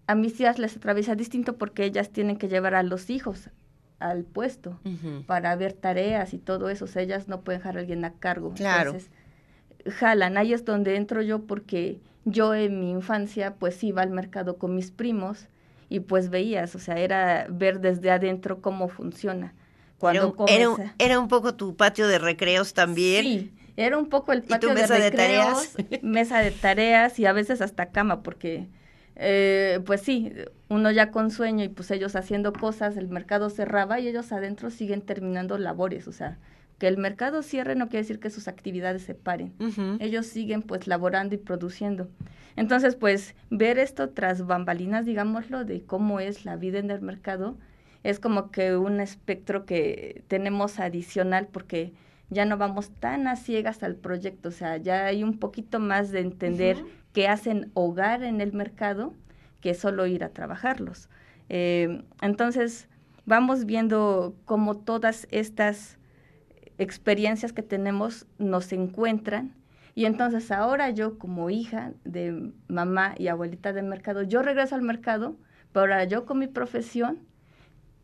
A 0.06 0.14
mis 0.14 0.36
tías 0.36 0.58
les 0.58 0.76
atraviesa 0.76 1.14
distinto 1.14 1.56
porque 1.56 1.84
ellas 1.84 2.10
tienen 2.10 2.36
que 2.36 2.48
llevar 2.48 2.74
a 2.74 2.82
los 2.82 3.10
hijos 3.10 3.50
al 3.98 4.24
puesto 4.24 4.78
para 5.26 5.56
ver 5.56 5.72
tareas 5.72 6.32
y 6.34 6.38
todo 6.38 6.68
eso. 6.68 6.84
O 6.84 6.88
sea, 6.88 7.02
ellas 7.02 7.28
no 7.28 7.40
pueden 7.40 7.60
dejar 7.60 7.76
a 7.76 7.80
alguien 7.80 8.04
a 8.04 8.12
cargo. 8.12 8.52
Claro. 8.54 8.92
Entonces, 8.92 9.10
jalan. 9.94 10.36
Ahí 10.36 10.52
es 10.52 10.64
donde 10.64 10.96
entro 10.96 11.22
yo 11.22 11.42
porque 11.42 12.00
yo 12.24 12.54
en 12.54 12.80
mi 12.80 12.90
infancia 12.90 13.54
pues 13.54 13.82
iba 13.84 14.02
al 14.02 14.10
mercado 14.10 14.58
con 14.58 14.74
mis 14.74 14.90
primos 14.90 15.48
y 15.88 16.00
pues 16.00 16.30
veías, 16.30 16.74
o 16.74 16.78
sea, 16.78 16.98
era 16.98 17.46
ver 17.48 17.80
desde 17.80 18.10
adentro 18.10 18.60
cómo 18.60 18.88
funciona. 18.88 19.54
Cuando 19.98 20.34
era, 20.48 20.70
un, 20.70 20.92
era 20.98 21.18
un 21.18 21.28
poco 21.28 21.54
tu 21.54 21.74
patio 21.76 22.06
de 22.06 22.18
recreos 22.18 22.74
también. 22.74 23.24
Sí, 23.24 23.52
era 23.76 23.98
un 23.98 24.08
poco 24.08 24.32
el 24.32 24.42
patio 24.42 24.72
mesa 24.72 24.98
de, 24.98 25.10
tareas, 25.10 25.76
mesa 26.02 26.40
de 26.40 26.50
tareas 26.50 27.18
y 27.18 27.26
a 27.26 27.32
veces 27.32 27.60
hasta 27.60 27.86
cama, 27.86 28.22
porque 28.22 28.68
eh, 29.16 29.80
pues 29.86 30.02
sí, 30.02 30.32
uno 30.68 30.90
ya 30.90 31.10
con 31.10 31.30
sueño 31.30 31.64
y 31.64 31.68
pues 31.68 31.90
ellos 31.90 32.16
haciendo 32.16 32.52
cosas, 32.52 32.96
el 32.96 33.08
mercado 33.08 33.50
cerraba 33.50 33.98
y 33.98 34.08
ellos 34.08 34.32
adentro 34.32 34.70
siguen 34.70 35.00
terminando 35.00 35.56
labores, 35.58 36.06
o 36.06 36.12
sea, 36.12 36.38
que 36.78 36.86
el 36.86 36.98
mercado 36.98 37.42
cierre 37.42 37.74
no 37.74 37.88
quiere 37.88 38.02
decir 38.02 38.20
que 38.20 38.28
sus 38.28 38.48
actividades 38.48 39.02
se 39.02 39.14
paren. 39.14 39.54
Ellos 39.98 40.26
siguen 40.26 40.60
pues 40.60 40.86
laborando 40.86 41.34
y 41.34 41.38
produciendo. 41.38 42.08
Entonces, 42.56 42.96
pues 42.96 43.34
ver 43.48 43.78
esto 43.78 44.10
tras 44.10 44.46
bambalinas, 44.46 45.06
digámoslo, 45.06 45.64
de 45.64 45.82
cómo 45.82 46.20
es 46.20 46.44
la 46.44 46.56
vida 46.56 46.78
en 46.78 46.90
el 46.90 47.00
mercado, 47.00 47.56
es 48.02 48.20
como 48.20 48.50
que 48.50 48.76
un 48.76 49.00
espectro 49.00 49.64
que 49.64 50.22
tenemos 50.28 50.78
adicional 50.78 51.48
porque 51.50 51.94
ya 52.30 52.44
no 52.44 52.56
vamos 52.56 52.90
tan 52.90 53.28
a 53.28 53.36
ciegas 53.36 53.82
al 53.82 53.96
proyecto, 53.96 54.48
o 54.48 54.52
sea, 54.52 54.76
ya 54.76 55.06
hay 55.06 55.22
un 55.22 55.38
poquito 55.38 55.78
más 55.78 56.10
de 56.10 56.20
entender 56.20 56.84
qué 57.12 57.28
hacen 57.28 57.70
hogar 57.74 58.22
en 58.22 58.40
el 58.40 58.52
mercado 58.52 59.14
que 59.60 59.74
solo 59.74 60.06
ir 60.06 60.24
a 60.24 60.30
trabajarlos. 60.30 61.08
Eh, 61.48 62.02
entonces, 62.20 62.88
vamos 63.24 63.64
viendo 63.64 64.34
cómo 64.44 64.76
todas 64.76 65.26
estas 65.30 65.98
experiencias 66.78 67.52
que 67.52 67.62
tenemos 67.62 68.26
nos 68.38 68.72
encuentran 68.72 69.54
y 69.94 70.04
entonces 70.04 70.50
ahora 70.52 70.90
yo 70.90 71.18
como 71.18 71.48
hija 71.48 71.92
de 72.04 72.52
mamá 72.68 73.14
y 73.16 73.28
abuelita 73.28 73.72
de 73.72 73.82
mercado, 73.82 74.22
yo 74.22 74.42
regreso 74.42 74.74
al 74.74 74.82
mercado, 74.82 75.36
pero 75.72 75.84
ahora 75.84 76.04
yo 76.04 76.26
con 76.26 76.38
mi 76.38 76.48
profesión 76.48 77.20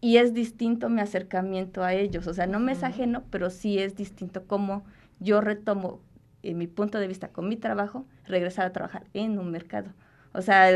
y 0.02 0.16
es 0.18 0.34
distinto 0.34 0.90
mi 0.90 1.00
acercamiento 1.00 1.82
a 1.84 1.94
ellos. 1.94 2.26
O 2.26 2.34
sea, 2.34 2.46
no 2.46 2.60
me 2.60 2.72
es 2.72 2.82
ajeno, 2.82 3.22
pero 3.30 3.48
sí 3.48 3.78
es 3.78 3.96
distinto 3.96 4.46
como 4.46 4.84
yo 5.20 5.40
retomo 5.40 6.00
en 6.42 6.58
mi 6.58 6.66
punto 6.66 6.98
de 6.98 7.06
vista, 7.06 7.28
con 7.28 7.48
mi 7.48 7.56
trabajo, 7.56 8.04
regresar 8.26 8.66
a 8.66 8.72
trabajar 8.72 9.06
en 9.14 9.38
un 9.38 9.52
mercado. 9.52 9.92
O 10.32 10.42
sea, 10.42 10.70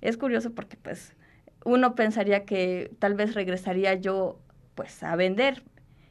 es 0.00 0.16
curioso 0.18 0.54
porque 0.54 0.76
pues 0.76 1.14
uno 1.64 1.94
pensaría 1.94 2.44
que 2.44 2.90
tal 2.98 3.14
vez 3.14 3.34
regresaría 3.34 3.94
yo 3.94 4.40
pues 4.74 5.04
a 5.04 5.14
vender, 5.14 5.62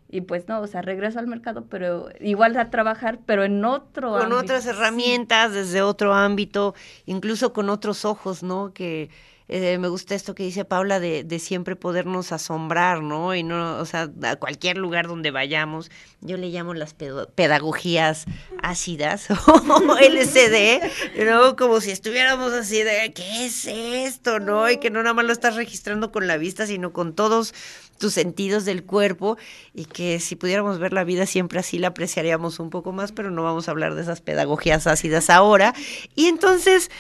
y 0.10 0.22
pues 0.22 0.48
no, 0.48 0.62
o 0.62 0.68
sea, 0.68 0.82
regreso 0.82 1.20
al 1.20 1.28
mercado, 1.28 1.66
pero 1.66 2.08
igual 2.22 2.56
a 2.56 2.70
trabajar, 2.70 3.20
pero 3.26 3.44
en 3.44 3.66
otro 3.66 4.18
Con 4.18 4.32
otras 4.32 4.66
herramientas, 4.66 5.52
desde 5.52 5.82
otro 5.82 6.14
ámbito, 6.14 6.76
incluso 7.06 7.52
con 7.52 7.70
otros 7.70 8.06
ojos, 8.06 8.42
¿no? 8.42 8.74
Que 8.74 9.10
eh, 9.50 9.78
me 9.78 9.88
gusta 9.88 10.14
esto 10.14 10.36
que 10.36 10.44
dice 10.44 10.66
Paula 10.66 11.00
de, 11.00 11.24
de, 11.24 11.40
siempre 11.40 11.78
podernos 11.78 12.34
asombrar, 12.34 13.02
¿no? 13.02 13.34
Y 13.34 13.44
no, 13.44 13.78
o 13.78 13.86
sea, 13.86 14.10
a 14.24 14.36
cualquier 14.36 14.78
lugar 14.78 15.08
donde 15.08 15.32
vayamos, 15.32 15.90
yo 16.20 16.36
le 16.36 16.50
llamo 16.50 16.74
las 16.74 16.94
pedagogías 16.94 18.26
ácidas 18.62 19.28
o 19.48 19.98
LCD, 19.98 20.82
¿no? 21.26 21.56
Como 21.56 21.80
si 21.80 21.92
estuviéramos 21.92 22.52
así 22.52 22.84
de, 22.84 23.14
¿qué 23.14 23.46
es 23.46 23.66
esto, 23.66 24.40
no? 24.40 24.70
Y 24.70 24.78
que 24.78 24.90
no 24.90 25.02
nada 25.02 25.14
más 25.14 25.26
lo 25.26 25.32
estás 25.32 25.56
registrando 25.56 26.12
con 26.12 26.28
la 26.28 26.36
vista, 26.36 26.68
sino 26.68 26.92
con 26.92 27.14
todos 27.14 27.54
tus 27.98 28.14
sentidos 28.14 28.66
del 28.66 28.84
cuerpo 28.84 29.38
y 29.74 29.86
que 29.86 30.20
si 30.20 30.36
pudiéramos 30.36 30.78
ver 30.78 30.94
la 30.94 31.04
vida 31.04 31.26
siempre 31.26 31.60
así 31.60 31.80
la 31.80 31.88
apreciaríamos 31.90 32.60
un 32.60 32.70
poco 32.70 32.92
más, 32.92 33.12
pero 33.12 33.32
no 33.32 33.44
vamos 33.44 33.68
a 33.68 33.72
hablar 33.72 33.96
de 33.96 34.02
esas 34.02 34.22
pedagogías 34.22 34.88
ácidas 34.88 35.30
ahora. 35.30 35.74
Y 36.16 36.28
entonces 36.28 36.92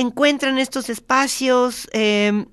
encuentran 0.00 0.58
estos 0.58 0.90
espacios, 0.90 1.88
em, 1.92 2.46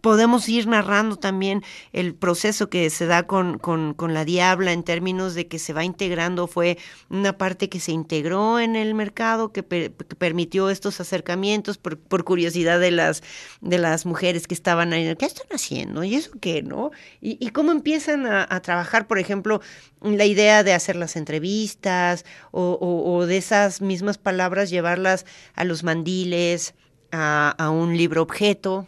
podemos 0.00 0.48
ir 0.48 0.66
narrando 0.66 1.16
también 1.16 1.62
el 1.92 2.14
proceso 2.14 2.68
que 2.68 2.90
se 2.90 3.06
da 3.06 3.26
con, 3.26 3.58
con, 3.58 4.14
la 4.14 4.24
Diabla 4.24 4.72
en 4.72 4.82
términos 4.82 5.34
de 5.34 5.46
que 5.48 5.58
se 5.58 5.72
va 5.72 5.84
integrando, 5.84 6.46
fue 6.46 6.78
una 7.10 7.36
parte 7.36 7.68
que 7.68 7.80
se 7.80 7.92
integró 7.92 8.58
en 8.58 8.76
el 8.76 8.94
mercado, 8.94 9.52
que, 9.52 9.62
permitió 9.62 10.70
estos 10.70 11.00
acercamientos 11.00 11.78
por, 11.78 12.24
curiosidad 12.24 12.80
de 12.80 12.90
las, 12.90 13.22
de 13.60 13.78
las 13.78 14.06
mujeres 14.06 14.46
que 14.46 14.54
estaban 14.54 14.92
ahí, 14.92 15.14
¿qué 15.16 15.26
están 15.26 15.46
haciendo? 15.52 16.04
¿Y 16.04 16.14
eso 16.14 16.32
qué? 16.40 16.62
¿No? 16.62 16.90
Y, 17.20 17.50
cómo 17.50 17.72
empiezan 17.72 18.26
a, 18.26 18.60
trabajar, 18.60 19.06
por 19.06 19.18
ejemplo, 19.18 19.60
la 20.02 20.24
idea 20.24 20.62
de 20.62 20.72
hacer 20.72 20.96
las 20.96 21.16
entrevistas 21.16 22.24
o, 22.50 22.78
o 22.80 23.26
de 23.26 23.36
esas 23.36 23.80
mismas 23.80 24.18
palabras 24.18 24.70
llevarlas 24.70 25.26
a 25.54 25.64
los 25.64 25.82
mandiles, 25.82 26.74
a, 27.12 27.70
un 27.70 27.96
libro 27.96 28.22
objeto, 28.22 28.86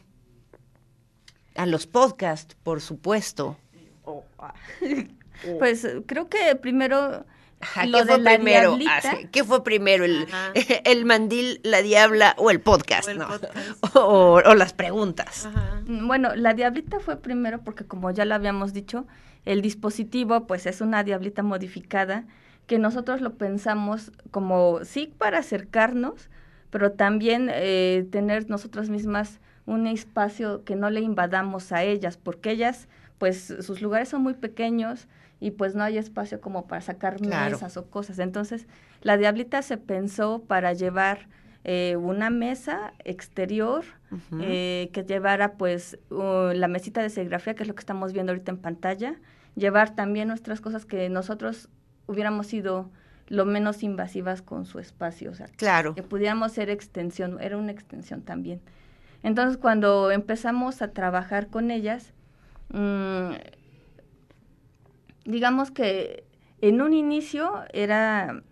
a 1.57 1.67
los 1.67 1.87
podcasts, 1.87 2.57
por 2.63 2.81
supuesto. 2.81 3.57
Pues 5.59 5.87
creo 6.05 6.29
que 6.29 6.55
primero 6.55 7.25
¿Qué 7.75 8.05
fue 8.05 8.19
primero? 8.19 8.79
Ah, 8.87 9.01
¿Qué 9.33 9.43
fue 9.43 9.65
primero? 9.65 10.05
El, 10.05 10.27
el, 10.85 11.05
mandil, 11.07 11.61
la 11.63 11.81
diabla 11.81 12.35
o 12.37 12.51
el 12.51 12.61
podcast? 12.61 13.09
O, 13.95 14.41
las 14.55 14.75
preguntas. 14.75 15.49
Bueno, 15.87 16.35
la 16.37 16.53
diablita 16.53 17.01
fue 17.01 17.17
primero 17.17 17.63
porque 17.63 17.87
como 17.87 18.11
ya 18.11 18.27
lo 18.27 18.35
habíamos 18.35 18.75
dicho, 18.75 19.07
el 19.45 19.63
dispositivo 19.63 20.47
pues 20.47 20.67
es 20.67 20.81
una 20.81 21.05
diablita 21.05 21.43
modificada 21.43 22.25
que 22.67 22.79
nosotros 22.79 23.21
lo 23.21 23.35
pensamos 23.35 24.13
como 24.31 24.85
sí 24.85 25.13
para 25.19 25.39
acercarnos, 25.39 26.31
pero 26.71 26.93
también 26.93 27.51
eh, 27.53 28.07
tener 28.13 28.49
nosotras 28.49 28.91
mismas 28.91 29.41
un 29.67 29.87
espacio 29.87 30.65
que 30.65 30.77
no 30.77 30.91
le 30.91 31.01
invadamos 31.01 31.73
a 31.73 31.83
ellas, 31.83 32.17
porque 32.17 32.51
ellas, 32.53 32.89
pues 33.19 33.55
sus 33.61 33.83
lugares 33.83 34.09
son 34.09 34.23
muy 34.23 34.35
pequeños 34.35 35.09
y 35.41 35.53
pues 35.53 35.75
no 35.75 35.83
hay 35.83 35.99
espacio 35.99 36.41
como 36.41 36.67
para 36.67 36.81
sacar 36.81 37.21
mesas 37.21 37.77
o 37.77 37.87
cosas. 37.87 38.19
Entonces, 38.19 38.67
la 39.03 39.17
diablita 39.17 39.63
se 39.63 39.77
pensó 39.77 40.43
para 40.47 40.73
llevar 40.73 41.27
eh, 41.65 41.97
una 41.97 42.31
mesa 42.31 42.95
exterior 43.05 43.85
eh, 44.41 44.91
que 44.93 45.05
llevara 45.05 45.55
pues 45.55 45.99
la 46.11 46.69
mesita 46.69 47.03
de 47.03 47.11
serigrafía, 47.11 47.55
que 47.55 47.65
es 47.65 47.69
lo 47.69 47.75
que 47.75 47.81
estamos 47.81 48.13
viendo 48.13 48.33
ahorita 48.33 48.53
en 48.53 48.59
pantalla, 48.59 49.17
llevar 49.57 49.95
también 49.95 50.29
nuestras 50.29 50.61
cosas 50.61 50.87
que 50.87 51.09
nosotros 51.09 51.69
hubiéramos 52.07 52.47
sido 52.47 52.91
lo 53.29 53.45
menos 53.45 53.83
invasivas 53.83 54.43
con 54.43 54.65
su 54.67 54.81
espacio, 54.81 55.31
o 55.31 55.35
sea, 55.35 55.47
claro. 55.57 55.95
que 55.95 56.03
pudiéramos 56.03 56.53
ser 56.53 56.69
extensión, 56.71 57.39
era 57.41 57.57
una 57.57 57.71
extensión 57.71 58.23
también. 58.23 58.61
Entonces, 59.23 59.57
cuando 59.57 60.11
empezamos 60.11 60.83
a 60.83 60.93
trabajar 60.93 61.49
con 61.49 61.71
ellas, 61.71 62.13
mmm, 62.71 63.31
digamos 65.25 65.71
que 65.71 66.25
en 66.61 66.81
un 66.81 66.93
inicio 66.93 67.53
era 67.73 68.43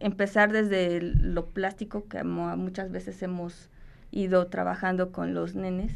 empezar 0.00 0.52
desde 0.52 1.00
lo 1.00 1.46
plástico, 1.46 2.08
que 2.08 2.24
muchas 2.24 2.90
veces 2.90 3.22
hemos 3.22 3.70
ido 4.10 4.48
trabajando 4.48 5.12
con 5.12 5.34
los 5.34 5.54
nenes, 5.54 5.92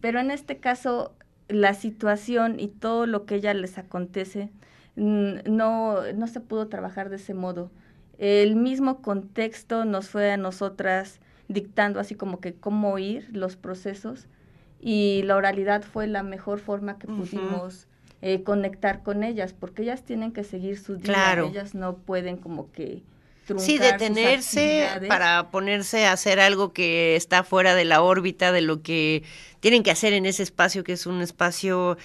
pero 0.00 0.18
en 0.18 0.30
este 0.30 0.58
caso 0.58 1.14
la 1.48 1.74
situación 1.74 2.58
y 2.58 2.68
todo 2.68 3.06
lo 3.06 3.26
que 3.26 3.36
ella 3.36 3.54
les 3.54 3.78
acontece 3.78 4.50
no, 4.96 6.12
no 6.12 6.26
se 6.26 6.40
pudo 6.40 6.68
trabajar 6.68 7.10
de 7.10 7.16
ese 7.16 7.34
modo. 7.34 7.70
El 8.18 8.56
mismo 8.56 9.02
contexto 9.02 9.84
nos 9.84 10.08
fue 10.08 10.32
a 10.32 10.36
nosotras 10.36 11.20
dictando 11.48 12.00
así 12.00 12.14
como 12.14 12.40
que 12.40 12.54
cómo 12.54 12.98
ir 12.98 13.28
los 13.36 13.56
procesos 13.56 14.26
y 14.80 15.22
la 15.24 15.36
oralidad 15.36 15.82
fue 15.82 16.06
la 16.06 16.22
mejor 16.22 16.58
forma 16.58 16.98
que 16.98 17.06
pudimos 17.06 17.88
eh, 18.26 18.42
conectar 18.42 19.02
con 19.02 19.22
ellas 19.22 19.52
porque 19.52 19.82
ellas 19.82 20.02
tienen 20.02 20.32
que 20.32 20.44
seguir 20.44 20.78
su 20.78 20.96
día, 20.96 21.34
ellas 21.34 21.74
no 21.74 21.98
pueden 21.98 22.38
como 22.38 22.72
que 22.72 23.02
sí 23.58 23.76
detenerse 23.76 24.88
para 25.08 25.50
ponerse 25.50 26.06
a 26.06 26.12
hacer 26.12 26.40
algo 26.40 26.72
que 26.72 27.16
está 27.16 27.44
fuera 27.44 27.74
de 27.74 27.84
la 27.84 28.00
órbita 28.00 28.50
de 28.50 28.62
lo 28.62 28.80
que 28.80 29.24
tienen 29.60 29.82
que 29.82 29.90
hacer 29.90 30.14
en 30.14 30.24
ese 30.24 30.42
espacio 30.42 30.84
que 30.84 30.94
es 30.94 31.04
un 31.04 31.20
espacio 31.20 31.98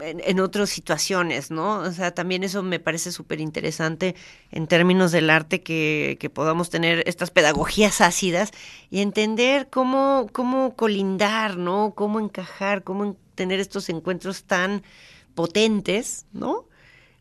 en, 0.00 0.40
otras 0.40 0.70
situaciones, 0.70 1.50
¿no? 1.50 1.78
O 1.78 1.92
sea, 1.92 2.12
también 2.12 2.44
eso 2.44 2.62
me 2.62 2.80
parece 2.80 3.12
súper 3.12 3.40
interesante 3.40 4.14
en 4.50 4.66
términos 4.66 5.12
del 5.12 5.30
arte 5.30 5.62
que, 5.62 6.16
que, 6.20 6.30
podamos 6.30 6.70
tener 6.70 7.02
estas 7.06 7.30
pedagogías 7.30 8.00
ácidas 8.00 8.50
y 8.90 9.00
entender 9.00 9.68
cómo, 9.70 10.28
cómo 10.32 10.74
colindar, 10.76 11.56
¿no? 11.56 11.92
Cómo 11.94 12.20
encajar, 12.20 12.84
cómo 12.84 13.16
tener 13.34 13.60
estos 13.60 13.88
encuentros 13.88 14.44
tan 14.44 14.82
potentes, 15.34 16.26
¿no? 16.32 16.66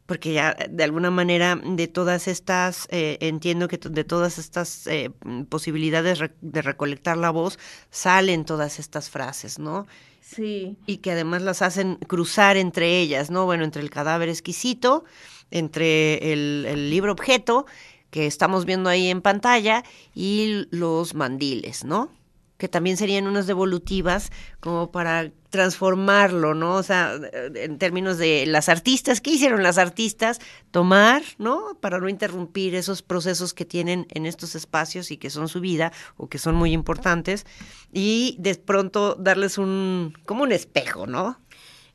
Porque 0.08 0.34
ya 0.34 0.55
de 0.70 0.84
alguna 0.84 1.12
manera 1.12 1.60
de 1.64 1.88
todas 1.88 2.28
estas, 2.28 2.88
eh, 2.89 3.18
entiendo 3.22 3.68
que 3.68 3.78
de 3.78 4.03
todas 4.03 4.39
estas 4.39 4.88
eh, 4.88 5.12
posibilidades 5.49 6.20
de 6.41 6.62
recolectar 6.62 7.18
la 7.18 7.30
voz 7.30 7.60
salen 7.91 8.45
todas 8.45 8.80
estas 8.80 9.10
frases, 9.10 9.60
¿no? 9.60 9.86
Sí. 10.22 10.78
Y 10.86 10.97
que 10.97 11.12
además 11.12 11.41
las 11.41 11.62
hacen 11.62 11.95
cruzar 11.95 12.58
entre 12.58 12.99
ellas, 12.99 13.30
¿no? 13.30 13.45
Bueno, 13.45 13.64
entre 13.64 13.82
el 13.82 13.89
cadáver 13.89 14.30
exquisito, 14.30 15.03
entre 15.51 16.34
el, 16.34 16.89
libro 16.89 17.12
objeto 17.12 17.66
que 18.10 18.28
estamos 18.28 18.66
viendo 18.66 18.89
ahí 18.89 19.10
en 19.10 19.22
pantalla 19.22 19.84
y 20.16 20.68
los 20.72 21.14
mandiles, 21.16 21.84
¿no? 21.84 22.12
Que 22.58 22.68
también 22.68 22.97
serían 22.97 23.28
unas 23.28 23.47
devolutivas 23.47 24.32
como 24.60 24.91
para 24.91 25.32
transformarlo, 25.49 26.53
¿no? 26.53 26.76
O 26.76 26.84
sea, 26.84 27.14
en 27.55 27.78
términos 27.78 28.18
de 28.18 28.45
las 28.45 28.68
artistas, 28.68 29.22
¿qué 29.22 29.32
hicieron 29.32 29.64
las 29.64 29.78
artistas? 29.78 30.39
Tomar, 30.72 31.24
¿no? 31.38 31.78
Para 31.80 31.99
no 31.99 32.10
interrumpir 32.10 32.76
esos 32.76 33.01
procesos 33.01 33.53
que 33.53 33.66
tienen 33.66 34.08
en 34.10 34.26
estos 34.26 34.55
espacios 34.55 35.12
y 35.12 35.18
que 35.18 35.30
son 35.30 35.47
su 35.47 35.62
vida 35.62 35.93
o 36.18 36.28
que 36.28 36.38
son 36.38 36.55
muy 36.55 36.74
importantes 36.74 37.45
y 37.93 38.36
de 38.39 38.55
pronto 38.55 39.16
darles 39.16 39.58
un, 39.58 40.14
como 40.26 40.43
un 40.43 40.51
espejo, 40.51 41.08
¿no? 41.08 41.39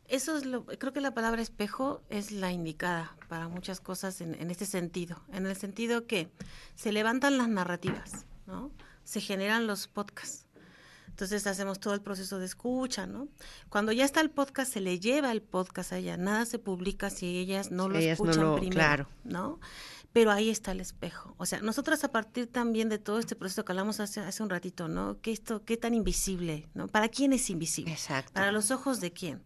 Eso 0.09 0.37
es 0.37 0.45
lo, 0.45 0.67
creo 0.67 0.93
que 0.93 1.01
la 1.01 1.15
palabra 1.15 1.41
espejo 1.41 2.03
es 2.11 2.33
la 2.33 2.53
indicada 2.53 3.17
para 3.29 3.49
muchas 3.49 3.81
cosas 3.81 4.21
en, 4.21 4.35
en 4.35 4.51
este 4.51 4.67
sentido, 4.67 5.23
en 5.33 5.47
el 5.47 5.57
sentido 5.57 6.07
que 6.07 6.29
se 6.75 6.93
levantan 6.93 7.39
las 7.39 7.49
narrativas, 7.49 8.27
¿no? 8.47 8.71
Se 9.05 9.21
generan 9.21 9.67
los 9.67 9.89
podcasts 9.89 10.42
entonces 11.13 11.47
hacemos 11.47 11.79
todo 11.79 11.93
el 11.93 12.01
proceso 12.01 12.39
de 12.39 12.47
escucha, 12.47 13.07
¿no? 13.07 13.29
Cuando 13.69 13.93
ya 13.93 14.07
está 14.07 14.23
el 14.23 14.31
podcast, 14.31 14.73
se 14.73 14.81
le 14.81 14.99
lleva 14.99 15.31
el 15.31 15.43
podcast 15.43 15.93
a 15.93 15.99
ella. 15.99 16.17
Nada 16.17 16.47
se 16.47 16.59
publica 16.59 17.11
si 17.11 17.37
ellas 17.37 17.71
no 17.71 17.91
lo 17.91 17.99
escuchan 17.99 18.55
primero, 18.55 18.71
claro. 18.71 19.09
¿no? 19.23 19.61
Pero 20.15 20.31
ahí 20.31 20.49
está 20.49 20.73
el 20.73 20.81
espejo. 20.81 21.35
O 21.37 21.45
sea, 21.45 21.61
nosotras 21.61 22.03
a 22.05 22.11
partir 22.11 22.47
también 22.47 22.89
de 22.89 22.99
todo 22.99 23.19
este 23.19 23.37
proceso 23.37 23.63
que 23.63 23.73
hablamos 23.73 24.01
hace, 24.01 24.21
hace 24.21 24.43
un 24.43 24.49
ratito, 24.49 24.89
¿no? 24.89 25.21
¿Qué, 25.21 25.33
esto, 25.33 25.63
¿Qué 25.67 25.77
tan 25.77 25.93
invisible? 25.93 26.67
¿no? 26.73 26.89
¿Para 26.89 27.11
quién 27.11 27.35
es 27.35 27.51
invisible? 27.51 27.93
Exacto. 27.93 28.33
¿Para 28.33 28.51
los 28.51 28.71
ojos 28.71 29.01
de 29.01 29.13
quién? 29.13 29.43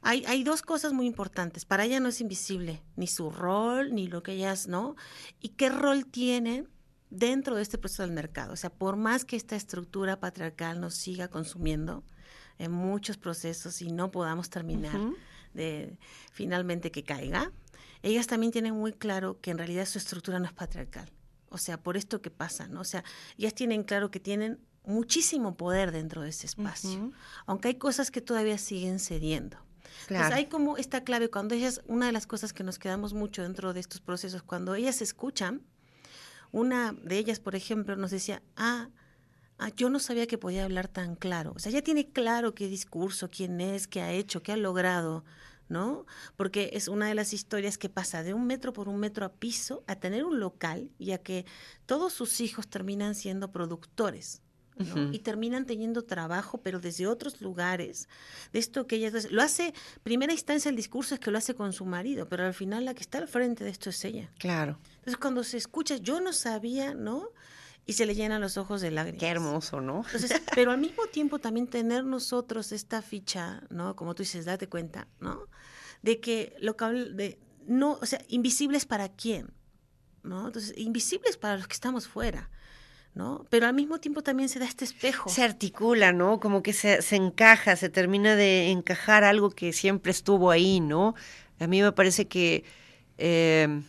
Hay, 0.00 0.24
hay, 0.24 0.42
dos 0.42 0.62
cosas 0.62 0.94
muy 0.94 1.06
importantes. 1.06 1.66
Para 1.66 1.84
ella 1.84 2.00
no 2.00 2.08
es 2.08 2.22
invisible 2.22 2.82
ni 2.96 3.08
su 3.08 3.30
rol, 3.30 3.94
ni 3.94 4.06
lo 4.06 4.22
que 4.22 4.32
ellas, 4.32 4.68
¿no? 4.68 4.96
¿Y 5.38 5.50
qué 5.50 5.68
rol 5.68 6.06
tienen 6.06 6.70
dentro 7.14 7.56
de 7.56 7.62
este 7.62 7.78
proceso 7.78 8.02
del 8.02 8.12
mercado. 8.12 8.52
O 8.52 8.56
sea, 8.56 8.70
por 8.70 8.96
más 8.96 9.24
que 9.24 9.36
esta 9.36 9.56
estructura 9.56 10.20
patriarcal 10.20 10.80
nos 10.80 10.94
siga 10.94 11.28
consumiendo 11.28 12.04
en 12.58 12.72
muchos 12.72 13.16
procesos 13.16 13.80
y 13.82 13.90
no 13.90 14.10
podamos 14.10 14.50
terminar 14.50 15.00
de 15.52 15.98
finalmente 16.32 16.90
que 16.90 17.04
caiga, 17.04 17.52
ellas 18.02 18.26
también 18.26 18.52
tienen 18.52 18.74
muy 18.74 18.92
claro 18.92 19.40
que 19.40 19.50
en 19.50 19.58
realidad 19.58 19.86
su 19.86 19.98
estructura 19.98 20.38
no 20.38 20.46
es 20.46 20.52
patriarcal. 20.52 21.10
O 21.48 21.58
sea, 21.58 21.80
por 21.80 21.96
esto 21.96 22.20
que 22.20 22.30
pasa, 22.30 22.66
¿no? 22.66 22.80
O 22.80 22.84
sea, 22.84 23.04
ellas 23.38 23.54
tienen 23.54 23.84
claro 23.84 24.10
que 24.10 24.20
tienen 24.20 24.58
muchísimo 24.84 25.56
poder 25.56 25.92
dentro 25.92 26.22
de 26.22 26.30
ese 26.30 26.46
espacio, 26.46 27.12
aunque 27.46 27.68
hay 27.68 27.74
cosas 27.76 28.10
que 28.10 28.20
todavía 28.20 28.58
siguen 28.58 28.98
cediendo. 28.98 29.56
Claro. 30.06 30.34
hay 30.34 30.46
como 30.46 30.76
esta 30.76 31.04
clave, 31.04 31.30
cuando 31.30 31.54
ellas, 31.54 31.80
una 31.86 32.06
de 32.06 32.12
las 32.12 32.26
cosas 32.26 32.52
que 32.52 32.64
nos 32.64 32.78
quedamos 32.78 33.14
mucho 33.14 33.42
dentro 33.42 33.72
de 33.72 33.80
estos 33.80 34.00
procesos, 34.00 34.42
cuando 34.42 34.74
ellas 34.74 35.00
escuchan, 35.00 35.62
una 36.54 36.92
de 36.92 37.18
ellas, 37.18 37.40
por 37.40 37.56
ejemplo, 37.56 37.96
nos 37.96 38.12
decía, 38.12 38.40
ah, 38.56 38.88
ah, 39.58 39.70
yo 39.76 39.90
no 39.90 39.98
sabía 39.98 40.28
que 40.28 40.38
podía 40.38 40.62
hablar 40.62 40.86
tan 40.86 41.16
claro. 41.16 41.52
O 41.56 41.58
sea, 41.58 41.72
ya 41.72 41.82
tiene 41.82 42.12
claro 42.12 42.54
qué 42.54 42.68
discurso, 42.68 43.28
quién 43.28 43.60
es, 43.60 43.88
qué 43.88 44.00
ha 44.00 44.12
hecho, 44.12 44.40
qué 44.40 44.52
ha 44.52 44.56
logrado, 44.56 45.24
¿no? 45.68 46.06
Porque 46.36 46.70
es 46.74 46.86
una 46.86 47.08
de 47.08 47.16
las 47.16 47.32
historias 47.32 47.76
que 47.76 47.88
pasa 47.88 48.22
de 48.22 48.34
un 48.34 48.46
metro 48.46 48.72
por 48.72 48.88
un 48.88 49.00
metro 49.00 49.26
a 49.26 49.32
piso 49.32 49.82
a 49.88 49.96
tener 49.96 50.24
un 50.24 50.38
local 50.38 50.92
y 50.96 51.10
a 51.10 51.18
que 51.18 51.44
todos 51.86 52.12
sus 52.12 52.40
hijos 52.40 52.68
terminan 52.68 53.16
siendo 53.16 53.50
productores. 53.50 54.43
Y 55.12 55.20
terminan 55.20 55.66
teniendo 55.66 56.02
trabajo, 56.02 56.58
pero 56.58 56.80
desde 56.80 57.06
otros 57.06 57.40
lugares. 57.40 58.08
De 58.52 58.58
esto 58.58 58.86
que 58.86 58.96
ella 58.96 59.12
lo 59.30 59.42
hace, 59.42 59.72
primera 60.02 60.32
instancia 60.32 60.68
el 60.68 60.76
discurso 60.76 61.14
es 61.14 61.20
que 61.20 61.30
lo 61.30 61.38
hace 61.38 61.54
con 61.54 61.72
su 61.72 61.84
marido, 61.84 62.28
pero 62.28 62.44
al 62.44 62.54
final 62.54 62.84
la 62.84 62.94
que 62.94 63.02
está 63.02 63.18
al 63.18 63.28
frente 63.28 63.62
de 63.62 63.70
esto 63.70 63.90
es 63.90 64.04
ella. 64.04 64.30
Claro. 64.38 64.78
Entonces 64.96 65.16
cuando 65.18 65.44
se 65.44 65.58
escucha, 65.58 65.96
yo 65.96 66.20
no 66.20 66.32
sabía, 66.32 66.92
¿no? 66.94 67.28
Y 67.86 67.92
se 67.92 68.06
le 68.06 68.14
llenan 68.14 68.40
los 68.40 68.56
ojos 68.56 68.80
de 68.80 68.90
lágrimas. 68.90 69.20
Qué 69.20 69.28
hermoso, 69.28 69.80
¿no? 69.80 70.04
Entonces, 70.06 70.42
pero 70.54 70.72
al 70.72 70.78
mismo 70.78 71.06
tiempo 71.06 71.38
también 71.38 71.66
tener 71.66 72.04
nosotros 72.04 72.72
esta 72.72 73.02
ficha, 73.02 73.62
¿no? 73.70 73.94
Como 73.94 74.14
tú 74.14 74.22
dices, 74.22 74.44
date 74.44 74.68
cuenta, 74.68 75.06
¿no? 75.20 75.48
De 76.02 76.18
que 76.18 76.56
lo 76.60 76.76
que 76.76 76.86
de 76.86 77.38
no, 77.66 77.98
o 78.00 78.06
sea, 78.06 78.20
invisibles 78.28 78.86
para 78.86 79.08
quién, 79.08 79.52
¿no? 80.22 80.46
Entonces, 80.46 80.74
invisibles 80.76 81.36
para 81.36 81.56
los 81.56 81.66
que 81.66 81.74
estamos 81.74 82.08
fuera. 82.08 82.50
¿No? 83.14 83.46
Pero 83.50 83.66
al 83.66 83.74
mismo 83.74 83.98
tiempo 83.98 84.22
también 84.22 84.48
se 84.48 84.58
da 84.58 84.66
este 84.66 84.84
espejo. 84.84 85.30
Se 85.30 85.42
articula, 85.42 86.12
¿no? 86.12 86.40
Como 86.40 86.62
que 86.62 86.72
se, 86.72 87.00
se 87.02 87.16
encaja, 87.16 87.76
se 87.76 87.88
termina 87.88 88.36
de 88.36 88.70
encajar 88.70 89.24
algo 89.24 89.50
que 89.50 89.72
siempre 89.72 90.10
estuvo 90.10 90.50
ahí, 90.50 90.80
¿no? 90.80 91.14
A 91.60 91.66
mí 91.66 91.80
me 91.80 91.92
parece 91.92 92.26
que 92.26 92.64
eh, 93.18 93.82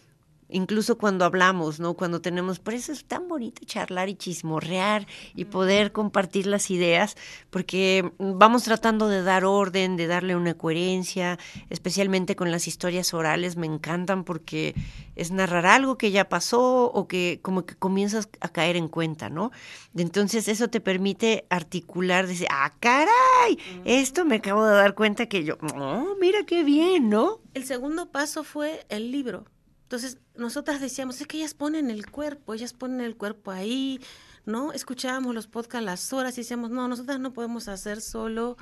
incluso 0.50 0.98
cuando 0.98 1.26
hablamos, 1.26 1.80
¿no? 1.80 1.96
Cuando 1.96 2.22
tenemos, 2.22 2.60
por 2.60 2.74
eso 2.74 2.92
es 2.92 3.06
tan 3.06 3.28
bonito 3.28 3.62
charlar 3.66 4.10
y 4.10 4.16
chismorrear 4.16 5.08
y 5.36 5.46
poder 5.46 5.92
compartir 5.92 6.48
las 6.48 6.70
ideas, 6.72 7.16
porque 7.50 8.12
vamos 8.18 8.64
tratando 8.64 9.08
de 9.08 9.24
dar 9.24 9.46
orden, 9.46 9.98
de 9.98 10.08
darle 10.08 10.36
una 10.36 10.54
coherencia, 10.54 11.40
especialmente 11.70 12.36
con 12.36 12.52
las 12.52 12.68
historias 12.68 13.14
orales, 13.14 13.58
me 13.58 13.68
encantan 13.68 14.24
porque 14.24 14.76
es 15.16 15.32
narrar 15.32 15.66
algo 15.66 15.98
que 15.98 16.12
ya 16.12 16.30
pasó 16.30 16.86
o 16.86 17.08
que 17.08 17.40
como 17.42 17.66
que 17.66 17.76
comienzas 17.76 18.30
a 18.42 18.50
caer 18.50 18.76
en 18.76 18.88
cuenta, 18.88 19.30
¿no? 19.30 19.52
Entonces 19.96 20.48
eso 20.48 20.68
te 20.68 20.82
permite 20.82 21.46
articular, 21.50 22.28
decir, 22.28 22.48
ah, 22.52 22.74
caray, 22.80 23.58
esto 23.86 24.26
me 24.26 24.36
acabo 24.36 24.66
de 24.66 24.76
dar 24.76 24.96
cuenta 24.96 25.28
que 25.28 25.44
yo, 25.44 25.58
oh, 25.76 26.16
mira 26.20 26.46
qué 26.46 26.64
bien, 26.64 27.10
¿no? 27.10 27.40
El 27.54 27.66
segundo 27.66 28.12
paso 28.12 28.44
fue 28.44 28.86
el 28.90 29.12
libro 29.12 29.46
entonces, 29.86 30.18
nosotras 30.36 30.82
decíamos, 30.82 31.22
es 31.22 31.28
que 31.28 31.38
ellas 31.38 31.54
ponen 31.54 31.92
el 31.92 32.10
cuerpo, 32.10 32.56
ellas 32.56 32.74
ponen 32.74 33.02
el 33.02 33.16
cuerpo 33.16 33.52
ahí, 33.52 34.02
¿no? 34.44 34.74
Escuchábamos 34.74 35.36
los 35.36 35.46
podcasts 35.46 35.86
las 35.86 36.12
horas 36.12 36.36
y 36.40 36.42
decíamos, 36.42 36.72
no, 36.72 36.88
nosotras 36.88 37.20
no 37.20 37.34
podemos 37.34 37.68
hacer 37.68 38.02
solo, 38.02 38.58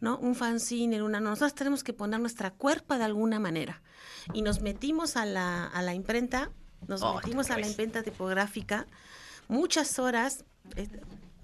¿no? 0.00 0.18
Un 0.18 0.34
fanzine, 0.34 1.02
una, 1.02 1.18
no, 1.18 1.30
nosotras 1.30 1.54
tenemos 1.54 1.82
que 1.82 1.94
poner 1.94 2.20
nuestra 2.20 2.50
cuerpo 2.50 2.98
de 2.98 3.04
alguna 3.04 3.40
manera. 3.40 3.80
Y 4.34 4.42
nos 4.42 4.60
metimos 4.60 5.16
a 5.16 5.24
la, 5.24 5.64
a 5.64 5.80
la 5.80 5.94
imprenta, 5.94 6.50
nos 6.86 7.00
metimos 7.14 7.50
a 7.50 7.56
la 7.56 7.66
imprenta 7.66 8.02
tipográfica, 8.02 8.86
muchas 9.48 9.98
horas, 9.98 10.44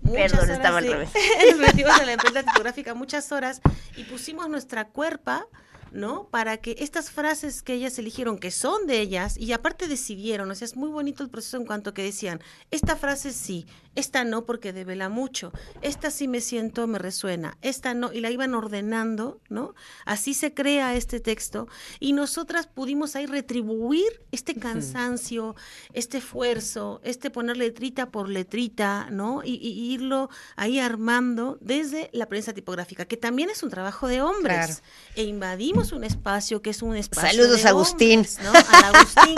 Muchas 0.02 0.32
Perdón, 0.32 0.50
estaba 0.50 0.78
al 0.78 0.88
revés. 0.88 1.10
Nos 1.52 1.60
metimos 1.60 1.92
a 1.92 2.04
la 2.04 2.14
imprenta 2.14 2.42
tipográfica 2.42 2.92
muchas 2.92 3.30
horas 3.30 3.60
y 3.96 4.02
pusimos 4.02 4.48
nuestra 4.48 4.88
cuerpa 4.88 5.46
¿no? 5.92 6.28
Para 6.28 6.56
que 6.56 6.76
estas 6.78 7.10
frases 7.10 7.62
que 7.62 7.74
ellas 7.74 7.98
eligieron, 7.98 8.38
que 8.38 8.50
son 8.50 8.86
de 8.86 9.00
ellas, 9.00 9.36
y 9.36 9.52
aparte 9.52 9.88
decidieron, 9.88 10.50
o 10.50 10.54
sea, 10.54 10.64
es 10.64 10.76
muy 10.76 10.90
bonito 10.90 11.22
el 11.22 11.30
proceso 11.30 11.56
en 11.56 11.66
cuanto 11.66 11.94
que 11.94 12.02
decían, 12.02 12.40
esta 12.70 12.96
frase 12.96 13.32
sí, 13.32 13.66
esta 13.94 14.24
no 14.24 14.44
porque 14.46 14.72
devela 14.72 15.08
mucho, 15.08 15.52
esta 15.82 16.10
sí 16.10 16.28
me 16.28 16.40
siento, 16.40 16.86
me 16.86 16.98
resuena, 16.98 17.58
esta 17.60 17.94
no, 17.94 18.12
y 18.12 18.20
la 18.20 18.30
iban 18.30 18.54
ordenando, 18.54 19.40
¿no? 19.48 19.74
Así 20.06 20.34
se 20.34 20.54
crea 20.54 20.94
este 20.96 21.20
texto, 21.20 21.68
y 22.00 22.12
nosotras 22.12 22.66
pudimos 22.66 23.14
ahí 23.16 23.26
retribuir 23.26 24.22
este 24.30 24.54
cansancio, 24.54 25.54
este 25.92 26.18
esfuerzo, 26.18 27.00
este 27.04 27.30
poner 27.30 27.56
letrita 27.56 28.10
por 28.10 28.28
letrita, 28.28 29.08
¿no? 29.10 29.42
Y, 29.44 29.62
irlo 29.92 30.30
ahí 30.56 30.78
armando 30.78 31.58
desde 31.60 32.08
la 32.12 32.26
prensa 32.28 32.52
tipográfica, 32.52 33.04
que 33.04 33.16
también 33.16 33.50
es 33.50 33.62
un 33.62 33.70
trabajo 33.70 34.08
de 34.08 34.22
hombres, 34.22 34.82
e 35.14 35.24
invadimos 35.24 35.81
un 35.90 36.04
espacio 36.04 36.62
que 36.62 36.70
es 36.70 36.82
un 36.82 36.96
espacio. 36.96 37.42
Saludos, 37.42 37.64
Agustín. 37.64 38.24
¿no? 38.44 38.52
A 38.52 38.88
Agustín, 38.88 39.36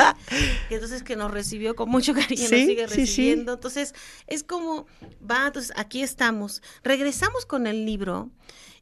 que 0.68 0.74
entonces 0.74 1.03
que 1.03 1.16
nos 1.16 1.30
recibió 1.30 1.74
con 1.74 1.88
mucho 1.88 2.12
cariño, 2.12 2.42
nos 2.42 2.51
sigue 2.51 2.86
recibiendo. 2.86 3.55
Entonces, 3.55 3.95
es 4.26 4.42
como, 4.42 4.86
va, 5.28 5.47
entonces 5.47 5.72
aquí 5.76 6.03
estamos. 6.03 6.62
Regresamos 6.82 7.47
con 7.47 7.66
el 7.66 7.86
libro 7.86 8.30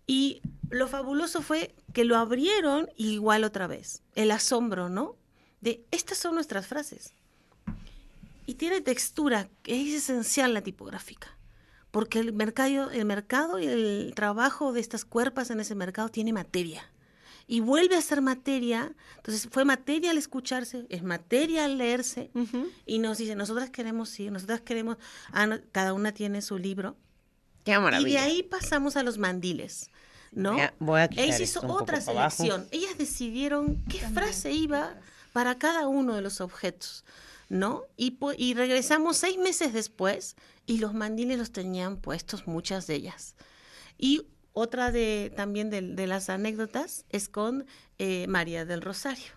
y 0.07 0.43
lo 0.71 0.89
fabuloso 0.89 1.43
fue 1.43 1.75
que 1.93 2.05
lo 2.05 2.17
abrieron 2.17 2.91
igual 2.97 3.45
otra 3.45 3.69
vez. 3.69 4.03
El 4.15 4.33
asombro, 4.33 4.89
¿no? 4.89 5.15
De 5.61 5.85
estas 5.93 6.19
son 6.19 6.35
nuestras 6.35 6.67
frases. 6.67 7.13
Y 8.47 8.55
tiene 8.55 8.81
textura, 8.81 9.49
que 9.63 9.81
es 9.81 9.95
esencial 9.95 10.55
la 10.55 10.63
tipográfica 10.63 11.39
porque 11.93 12.19
el 12.19 12.33
mercado, 12.33 12.91
el 12.91 13.05
mercado 13.05 13.61
y 13.61 13.67
el 13.67 14.13
trabajo 14.17 14.73
de 14.73 14.81
estas 14.81 15.05
cuerpas 15.05 15.51
en 15.51 15.61
ese 15.61 15.75
mercado 15.75 16.09
tiene 16.09 16.33
materia 16.33 16.91
y 17.53 17.61
vuelve 17.61 17.97
a 17.97 18.01
ser 18.01 18.23
materia. 18.23 18.95
Entonces 19.17 19.47
fue 19.51 19.67
materia 19.67 20.11
al 20.11 20.17
escucharse, 20.17 20.87
es 20.89 21.03
materia 21.03 21.67
al 21.67 21.77
leerse 21.77 22.31
y 22.87 22.99
nos 22.99 23.19
dice, 23.19 23.35
nosotras 23.35 23.69
queremos 23.69 24.19
ir, 24.19 24.33
nosotras 24.33 24.63
queremos, 24.63 24.97
ah, 25.33 25.59
cada 25.71 25.93
una 25.93 26.13
tiene 26.13 26.41
su 26.41 26.57
libro. 26.57 26.97
Qué 27.63 27.79
maravilla. 27.79 28.09
Y 28.09 28.13
de 28.13 28.19
ahí 28.19 28.43
pasamos 28.43 28.97
a 28.97 29.03
los 29.03 29.19
mandiles. 29.19 29.91
¿No? 30.33 30.57
Voy 30.79 31.03
a 31.03 31.11
Ellas 31.15 31.41
hizo 31.41 31.61
otra 31.67 32.01
selección. 32.01 32.67
Ellas 32.71 32.97
decidieron 32.97 33.85
qué 33.85 33.99
frase 33.99 34.53
iba 34.53 34.97
para 35.35 35.59
cada 35.59 35.89
uno 35.89 36.15
de 36.15 36.23
los 36.23 36.41
objetos, 36.41 37.05
¿no? 37.51 37.83
Y, 37.99 38.17
y 38.39 38.55
regresamos 38.55 39.19
seis 39.19 39.37
meses 39.37 39.75
después 39.75 40.37
y 40.65 40.79
los 40.79 40.95
mandiles 40.95 41.37
los 41.37 41.53
tenían 41.53 41.99
puestos 41.99 42.47
muchas 42.47 42.87
de 42.87 42.95
ellas. 42.95 43.35
Y 43.99 44.23
otra 44.53 44.93
de 44.93 45.33
también 45.35 45.71
de, 45.71 46.07
las 46.07 46.31
anécdotas 46.31 47.05
es 47.11 47.29
con 47.29 47.67
eh, 47.99 48.27
María 48.29 48.65
del 48.65 48.83
Rosario. 48.83 49.33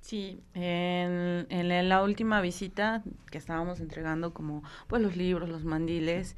Sí, 0.00 0.40
en, 0.54 1.46
en, 1.50 1.88
la 1.88 2.02
última 2.02 2.40
visita 2.40 3.02
que 3.30 3.38
estábamos 3.38 3.80
entregando 3.80 4.32
como 4.32 4.62
pues 4.88 5.02
los 5.02 5.16
libros, 5.16 5.48
los 5.48 5.64
mandiles, 5.64 6.36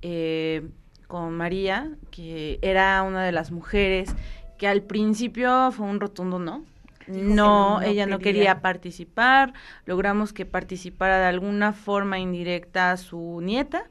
eh, 0.00 0.68
con 1.06 1.36
María, 1.36 1.90
que 2.10 2.58
era 2.62 3.02
una 3.02 3.22
de 3.22 3.32
las 3.32 3.52
mujeres 3.52 4.14
que 4.58 4.66
al 4.66 4.82
principio 4.82 5.70
fue 5.72 5.86
un 5.86 6.00
rotundo 6.00 6.38
no. 6.38 6.64
No, 7.06 7.82
ella 7.82 8.06
no 8.06 8.18
quería 8.18 8.60
participar, 8.60 9.52
logramos 9.86 10.32
que 10.32 10.46
participara 10.46 11.18
de 11.18 11.26
alguna 11.26 11.72
forma 11.72 12.18
indirecta 12.18 12.96
su 12.96 13.40
nieta, 13.42 13.90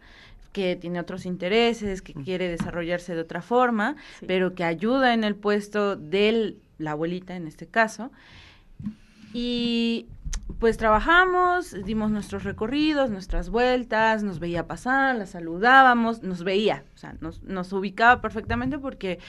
que 0.51 0.75
tiene 0.75 0.99
otros 0.99 1.25
intereses, 1.25 2.01
que 2.01 2.13
quiere 2.13 2.49
desarrollarse 2.49 3.15
de 3.15 3.21
otra 3.21 3.41
forma, 3.41 3.95
pero 4.27 4.53
que 4.53 4.63
ayuda 4.63 5.13
en 5.13 5.23
el 5.23 5.35
puesto 5.35 5.95
de 5.95 6.55
la 6.77 6.91
abuelita 6.91 7.35
en 7.35 7.47
este 7.47 7.67
caso. 7.67 8.11
Y 9.33 10.07
pues 10.59 10.77
trabajamos, 10.77 11.75
dimos 11.85 12.11
nuestros 12.11 12.43
recorridos, 12.43 13.09
nuestras 13.09 13.49
vueltas, 13.49 14.23
nos 14.23 14.39
veía 14.39 14.67
pasar, 14.67 15.15
la 15.15 15.25
saludábamos, 15.25 16.21
nos 16.23 16.43
veía, 16.43 16.83
o 16.93 16.97
sea, 16.97 17.15
nos, 17.21 17.41
nos 17.43 17.71
ubicaba 17.71 18.21
perfectamente 18.21 18.77
porque 18.77 19.19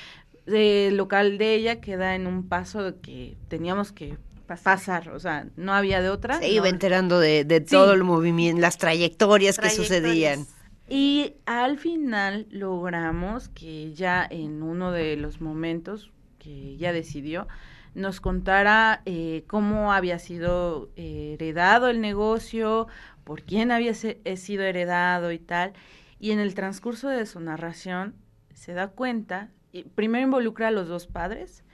el 0.46 0.96
local 0.96 1.38
de 1.38 1.54
ella 1.54 1.80
queda 1.80 2.16
en 2.16 2.26
un 2.26 2.48
paso 2.48 2.82
de 2.82 2.96
que 2.96 3.36
teníamos 3.48 3.92
que 3.92 4.18
pasar, 4.46 5.08
o 5.10 5.20
sea, 5.20 5.46
no 5.56 5.72
había 5.72 6.02
de 6.02 6.10
otra. 6.10 6.38
Se 6.38 6.50
iba 6.50 6.68
enterando 6.68 7.18
de, 7.20 7.44
todo 7.60 7.92
el 7.92 8.04
movimiento, 8.04 8.60
las 8.60 8.76
trayectorias, 8.78 9.58
que 9.58 9.70
sucedían. 9.70 10.46
Y 10.94 11.36
al 11.46 11.78
final 11.78 12.46
logramos 12.50 13.48
que 13.48 13.94
ya 13.94 14.26
en 14.28 14.62
uno 14.62 14.92
de 14.92 15.16
los 15.16 15.40
momentos 15.40 16.12
que 16.38 16.50
ella 16.50 16.92
decidió, 16.92 17.48
nos 17.94 18.20
contara 18.20 19.00
eh, 19.06 19.44
cómo 19.46 19.94
había 19.94 20.18
sido 20.18 20.90
eh, 20.96 21.38
heredado 21.40 21.88
el 21.88 22.02
negocio, 22.02 22.88
por 23.24 23.42
quién 23.42 23.70
había 23.70 23.92
eh, 24.02 24.36
sido 24.36 24.64
heredado 24.64 25.32
y 25.32 25.38
tal. 25.38 25.72
Y 26.20 26.32
en 26.32 26.40
el 26.40 26.54
transcurso 26.54 27.08
de 27.08 27.24
su 27.24 27.40
narración 27.40 28.14
se 28.52 28.74
da 28.74 28.88
cuenta, 28.88 29.48
y 29.72 29.84
primero 29.84 30.24
involucra 30.24 30.68
a 30.68 30.72
los 30.72 30.88
dos 30.88 31.06
padres, 31.06 31.64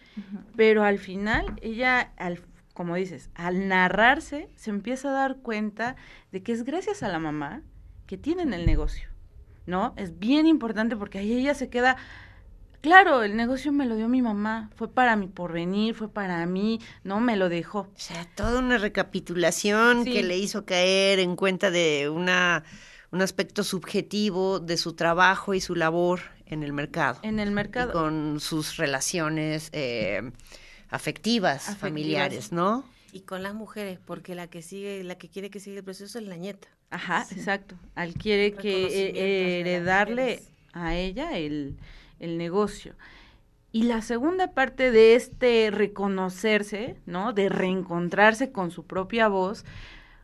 pero 0.55 0.85
al 0.85 1.01
final 1.01 1.57
ella, 1.61 2.13
al 2.19 2.41
como 2.73 2.95
dices, 2.95 3.31
al 3.35 3.67
narrarse, 3.67 4.49
se 4.55 4.71
empieza 4.71 5.09
a 5.09 5.13
dar 5.13 5.39
cuenta 5.39 5.97
de 6.31 6.45
que 6.45 6.53
es 6.53 6.63
gracias 6.63 7.03
a 7.03 7.09
la 7.09 7.19
mamá 7.19 7.63
que 8.09 8.17
tienen 8.17 8.55
el 8.55 8.65
negocio, 8.65 9.08
¿no? 9.69 9.95
Es 9.97 10.19
bien 10.19 10.47
importante 10.47 10.97
porque 10.97 11.19
ahí 11.19 11.33
ella 11.33 11.55
se 11.55 11.69
queda, 11.69 11.97
claro, 12.81 13.23
el 13.23 13.37
negocio 13.37 13.71
me 13.71 13.87
lo 13.87 13.95
dio 13.95 14.09
mi 14.09 14.23
mamá, 14.23 14.71
fue 14.75 14.89
para 14.89 15.15
mi 15.15 15.29
porvenir, 15.29 15.95
fue 15.95 16.09
para 16.09 16.45
mí, 16.47 16.81
no 17.05 17.21
me 17.21 17.37
lo 17.37 17.49
dejó. 17.49 17.81
O 17.81 17.91
sea, 17.95 18.27
toda 18.35 18.59
una 18.59 18.79
recapitulación 18.79 20.05
que 20.05 20.23
le 20.23 20.39
hizo 20.39 20.65
caer 20.65 21.21
en 21.21 21.37
cuenta 21.37 21.71
de 21.71 22.09
una 22.09 22.65
un 23.11 23.23
aspecto 23.23 23.65
subjetivo 23.65 24.61
de 24.61 24.77
su 24.77 24.93
trabajo 24.93 25.55
y 25.55 25.61
su 25.61 25.75
labor 25.75 26.21
en 26.47 26.63
el 26.63 26.73
mercado. 26.73 27.21
En 27.23 27.39
el 27.39 27.51
mercado. 27.51 27.91
Y 27.91 27.93
con 27.93 28.41
sus 28.41 28.77
relaciones 28.77 29.71
eh, 29.73 30.31
afectivas, 30.91 31.77
familiares, 31.79 32.53
¿no? 32.53 32.85
Y 33.13 33.21
con 33.21 33.43
las 33.43 33.55
mujeres, 33.55 33.99
porque 34.05 34.35
la 34.35 34.49
que 34.49 34.61
sigue, 34.61 35.03
la 35.05 35.17
que 35.17 35.31
quiere 35.31 35.49
que 35.49 35.61
siga 35.61 35.79
el 35.79 35.85
proceso 35.85 36.19
es 36.19 36.27
la 36.27 36.37
nieta. 36.37 36.69
Ajá, 36.91 37.27
exacto. 37.31 37.75
Al 37.95 38.15
quiere 38.15 38.55
que 38.55 39.09
eh, 39.09 39.61
heredarle 39.61 40.43
a 40.73 40.97
ella 40.97 41.37
el, 41.37 41.77
el 42.19 42.39
negocio. 42.39 42.95
Y 43.71 43.83
la 43.83 44.01
segunda 44.01 44.53
parte 44.53 44.91
de 44.91 45.15
este 45.15 45.71
reconocerse, 45.71 46.97
¿no? 47.05 47.33
De 47.33 47.49
reencontrarse 47.49 48.51
con 48.51 48.71
su 48.71 48.87
propia 48.87 49.29
voz, 49.29 49.65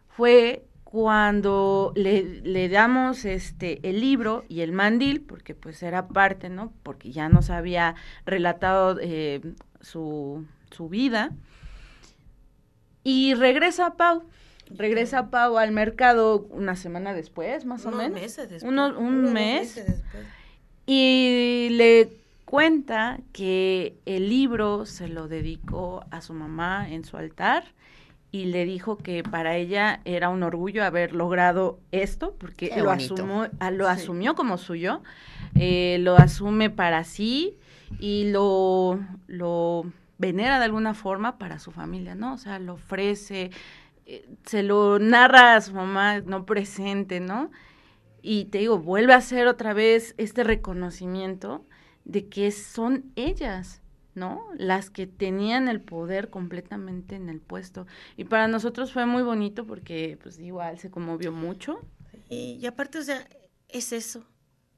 fue 0.08 0.64
cuando 0.94 1.92
le, 1.96 2.68
damos 2.68 3.24
este 3.24 3.80
el 3.88 4.00
libro 4.00 4.44
y 4.48 4.60
el 4.60 4.72
mandil, 4.72 5.20
porque 5.20 5.54
pues 5.54 5.82
era 5.82 6.06
parte, 6.06 6.48
¿no? 6.48 6.72
Porque 6.82 7.10
ya 7.10 7.28
nos 7.28 7.50
había 7.50 7.96
relatado 8.24 8.98
eh, 9.00 9.40
su, 9.80 10.46
su 10.70 10.88
vida. 10.88 11.32
Y 13.02 13.34
regresa 13.34 13.96
Pau, 13.96 14.22
regresa 14.70 15.30
Pau 15.30 15.58
al 15.58 15.72
mercado 15.72 16.46
una 16.50 16.76
semana 16.76 17.14
después, 17.14 17.64
más 17.64 17.86
o 17.86 17.90
menos. 17.90 18.20
Meses 18.20 18.50
después. 18.50 18.72
un 18.72 19.32
mes. 19.32 19.74
Después. 19.74 20.02
Y 20.86 21.68
le 21.72 22.10
cuenta 22.44 23.18
que 23.32 23.96
el 24.06 24.28
libro 24.28 24.86
se 24.86 25.08
lo 25.08 25.28
dedicó 25.28 26.04
a 26.10 26.20
su 26.20 26.34
mamá 26.34 26.88
en 26.90 27.04
su 27.04 27.16
altar 27.16 27.64
y 28.30 28.46
le 28.46 28.64
dijo 28.64 28.98
que 28.98 29.22
para 29.22 29.56
ella 29.56 30.00
era 30.04 30.28
un 30.28 30.42
orgullo 30.42 30.84
haber 30.84 31.14
logrado 31.14 31.78
esto, 31.92 32.34
porque 32.38 32.72
lo, 32.76 32.90
asumió, 32.90 33.48
ah, 33.60 33.70
lo 33.70 33.88
asumió 33.88 34.34
como 34.34 34.58
suyo, 34.58 35.02
eh, 35.54 35.98
lo 36.00 36.16
asume 36.16 36.68
para 36.68 37.04
sí 37.04 37.56
y 38.00 38.30
lo, 38.32 38.98
lo 39.28 39.86
venera 40.18 40.58
de 40.58 40.64
alguna 40.64 40.94
forma 40.94 41.38
para 41.38 41.60
su 41.60 41.70
familia, 41.70 42.14
¿no? 42.16 42.34
O 42.34 42.38
sea, 42.38 42.58
lo 42.58 42.74
ofrece, 42.74 43.50
eh, 44.06 44.28
se 44.44 44.62
lo 44.62 44.98
narra 44.98 45.56
a 45.56 45.60
su 45.60 45.74
mamá 45.74 46.20
no 46.20 46.44
presente, 46.46 47.20
¿no? 47.20 47.50
Y 48.22 48.46
te 48.46 48.58
digo, 48.58 48.78
vuelve 48.78 49.12
a 49.12 49.18
hacer 49.18 49.46
otra 49.46 49.74
vez 49.74 50.14
este 50.18 50.44
reconocimiento 50.44 51.66
de 52.04 52.28
que 52.28 52.50
son 52.50 53.12
ellas, 53.16 53.82
¿no? 54.14 54.46
Las 54.56 54.90
que 54.90 55.06
tenían 55.06 55.68
el 55.68 55.80
poder 55.80 56.30
completamente 56.30 57.16
en 57.16 57.28
el 57.28 57.40
puesto. 57.40 57.86
Y 58.16 58.24
para 58.24 58.48
nosotros 58.48 58.92
fue 58.92 59.06
muy 59.06 59.22
bonito 59.22 59.66
porque, 59.66 60.18
pues, 60.22 60.38
igual 60.38 60.78
se 60.78 60.90
conmovió 60.90 61.32
mucho. 61.32 61.80
Y, 62.28 62.64
aparte, 62.66 62.98
o 62.98 63.02
sea, 63.02 63.26
es 63.68 63.92
eso. 63.92 64.24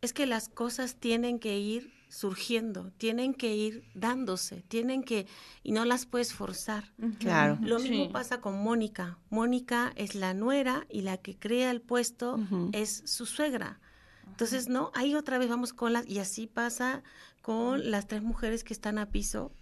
Es 0.02 0.12
que 0.12 0.26
las 0.26 0.48
cosas 0.48 0.96
tienen 0.96 1.38
que 1.38 1.58
ir 1.58 1.92
surgiendo, 2.08 2.92
tienen 2.98 3.34
que 3.34 3.54
ir 3.54 3.84
dándose, 3.94 4.62
tienen 4.68 5.02
que, 5.02 5.26
y 5.62 5.72
no 5.72 5.84
las 5.84 6.06
puedes 6.06 6.32
forzar. 6.32 6.92
Claro. 7.18 7.58
Lo 7.60 7.78
mismo 7.78 8.10
pasa 8.10 8.40
con 8.40 8.62
Mónica. 8.62 9.18
Mónica 9.30 9.92
es 9.96 10.14
la 10.14 10.34
nuera 10.34 10.86
y 10.88 11.02
la 11.02 11.16
que 11.18 11.36
crea 11.36 11.70
el 11.70 11.80
puesto 11.80 12.38
es 12.72 13.02
su 13.06 13.26
suegra. 13.26 13.80
Entonces, 14.26 14.68
no, 14.68 14.90
ahí 14.94 15.14
otra 15.14 15.38
vez 15.38 15.48
vamos 15.48 15.72
con 15.72 15.92
las, 15.92 16.06
y 16.06 16.18
así 16.18 16.46
pasa 16.46 17.02
con 17.42 17.90
las 17.90 18.06
tres 18.06 18.22
mujeres 18.22 18.64
que 18.64 18.74
están 18.74 18.98
a 18.98 19.10
piso, 19.10 19.52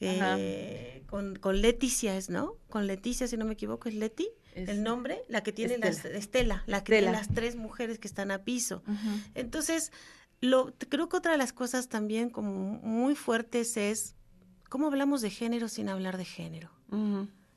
eh, 0.00 1.04
con, 1.06 1.36
con, 1.36 1.60
Leticia 1.60 2.16
es, 2.16 2.30
¿no? 2.30 2.56
Con 2.68 2.86
Leticia, 2.86 3.28
si 3.28 3.36
no 3.36 3.44
me 3.44 3.52
equivoco, 3.52 3.88
es 3.88 3.94
Leti, 3.94 4.28
el 4.54 4.82
nombre, 4.82 5.22
la 5.28 5.42
que 5.42 5.52
tiene 5.52 5.74
Estela. 5.74 5.90
las, 5.90 6.04
Estela, 6.04 6.64
la 6.66 6.84
que 6.84 6.98
tiene 6.98 7.12
las 7.12 7.28
tres 7.28 7.56
mujeres 7.56 7.98
que 7.98 8.08
están 8.08 8.30
a 8.30 8.42
piso. 8.42 8.82
Entonces, 9.34 9.92
lo, 10.40 10.72
creo 10.88 11.08
que 11.08 11.16
otra 11.16 11.32
de 11.32 11.38
las 11.38 11.52
cosas 11.52 11.88
también 11.88 12.30
como 12.30 12.52
muy 12.82 13.14
fuertes 13.14 13.76
es 13.76 14.14
cómo 14.68 14.86
hablamos 14.86 15.20
de 15.20 15.30
género 15.30 15.68
sin 15.68 15.88
hablar 15.88 16.16
de 16.16 16.24
género. 16.24 16.70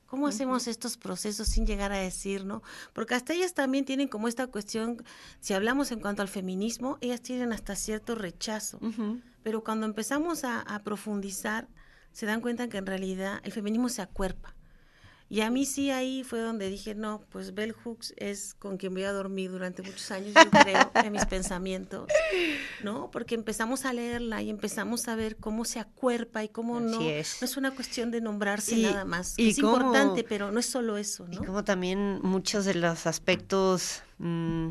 ¿Cómo 0.06 0.28
hacemos 0.28 0.68
estos 0.68 0.96
procesos 0.98 1.48
sin 1.48 1.66
llegar 1.66 1.92
a 1.92 1.98
decir, 1.98 2.46
no? 2.46 2.62
Porque 2.94 3.16
hasta 3.16 3.34
ellas 3.34 3.56
también 3.56 3.84
tienen 3.84 4.08
como 4.08 4.28
esta 4.28 4.46
cuestión, 4.46 5.04
si 5.40 5.56
hablamos 5.56 5.92
en 5.92 6.02
cuanto 6.02 6.22
al 6.22 6.28
feminismo, 6.28 7.00
ellas 7.02 7.22
tienen 7.22 7.52
hasta 7.52 7.76
cierto 7.76 8.14
rechazo. 8.14 8.80
Pero 9.42 9.64
cuando 9.64 9.88
empezamos 9.88 10.44
a, 10.44 10.60
a, 10.60 10.84
profundizar, 10.84 11.68
se 12.12 12.28
dan 12.28 12.42
cuenta 12.42 12.70
que 12.70 12.78
en 12.78 12.86
realidad 12.86 13.40
el 13.44 13.52
feminismo 13.52 13.90
se 13.90 14.04
acuerpa. 14.04 14.53
Y 15.34 15.42
a 15.42 15.50
mí 15.50 15.66
sí 15.66 15.90
ahí 15.90 16.24
fue 16.24 16.42
donde 16.42 16.70
dije, 16.70 16.94
no, 16.94 17.24
pues 17.32 17.56
Bell 17.56 17.72
Hooks 17.72 18.14
es 18.18 18.54
con 18.54 18.78
quien 18.78 18.94
voy 18.94 19.02
a 19.02 19.12
dormir 19.12 19.50
durante 19.50 19.82
muchos 19.82 20.12
años, 20.12 20.32
yo 20.36 20.52
creo, 20.52 20.92
en 20.94 21.12
mis 21.12 21.26
pensamientos, 21.26 22.08
¿no? 22.84 23.10
Porque 23.10 23.34
empezamos 23.34 23.86
a 23.86 23.94
leerla 23.94 24.44
y 24.44 24.52
empezamos 24.52 25.08
a 25.08 25.16
ver 25.16 25.38
cómo 25.38 25.66
se 25.66 25.80
acuerpa 25.80 26.44
y 26.44 26.50
cómo 26.50 26.80
no. 26.80 27.02
Es. 27.02 27.38
No 27.42 27.46
es 27.46 27.58
una 27.58 27.72
cuestión 27.72 28.12
de 28.12 28.22
nombrarse 28.22 28.78
nada 28.78 29.06
más. 29.06 29.34
es 29.38 29.58
importante, 29.58 30.24
pero 30.24 30.52
no 30.52 30.60
es 30.60 30.68
solo 30.68 30.98
eso, 30.98 31.28
¿no? 31.28 31.34
Y 31.34 31.38
como 31.38 31.64
también 31.64 32.20
muchos 32.22 32.66
de 32.66 32.76
los 32.76 33.08
aspectos 33.08 34.04
mm, 34.20 34.70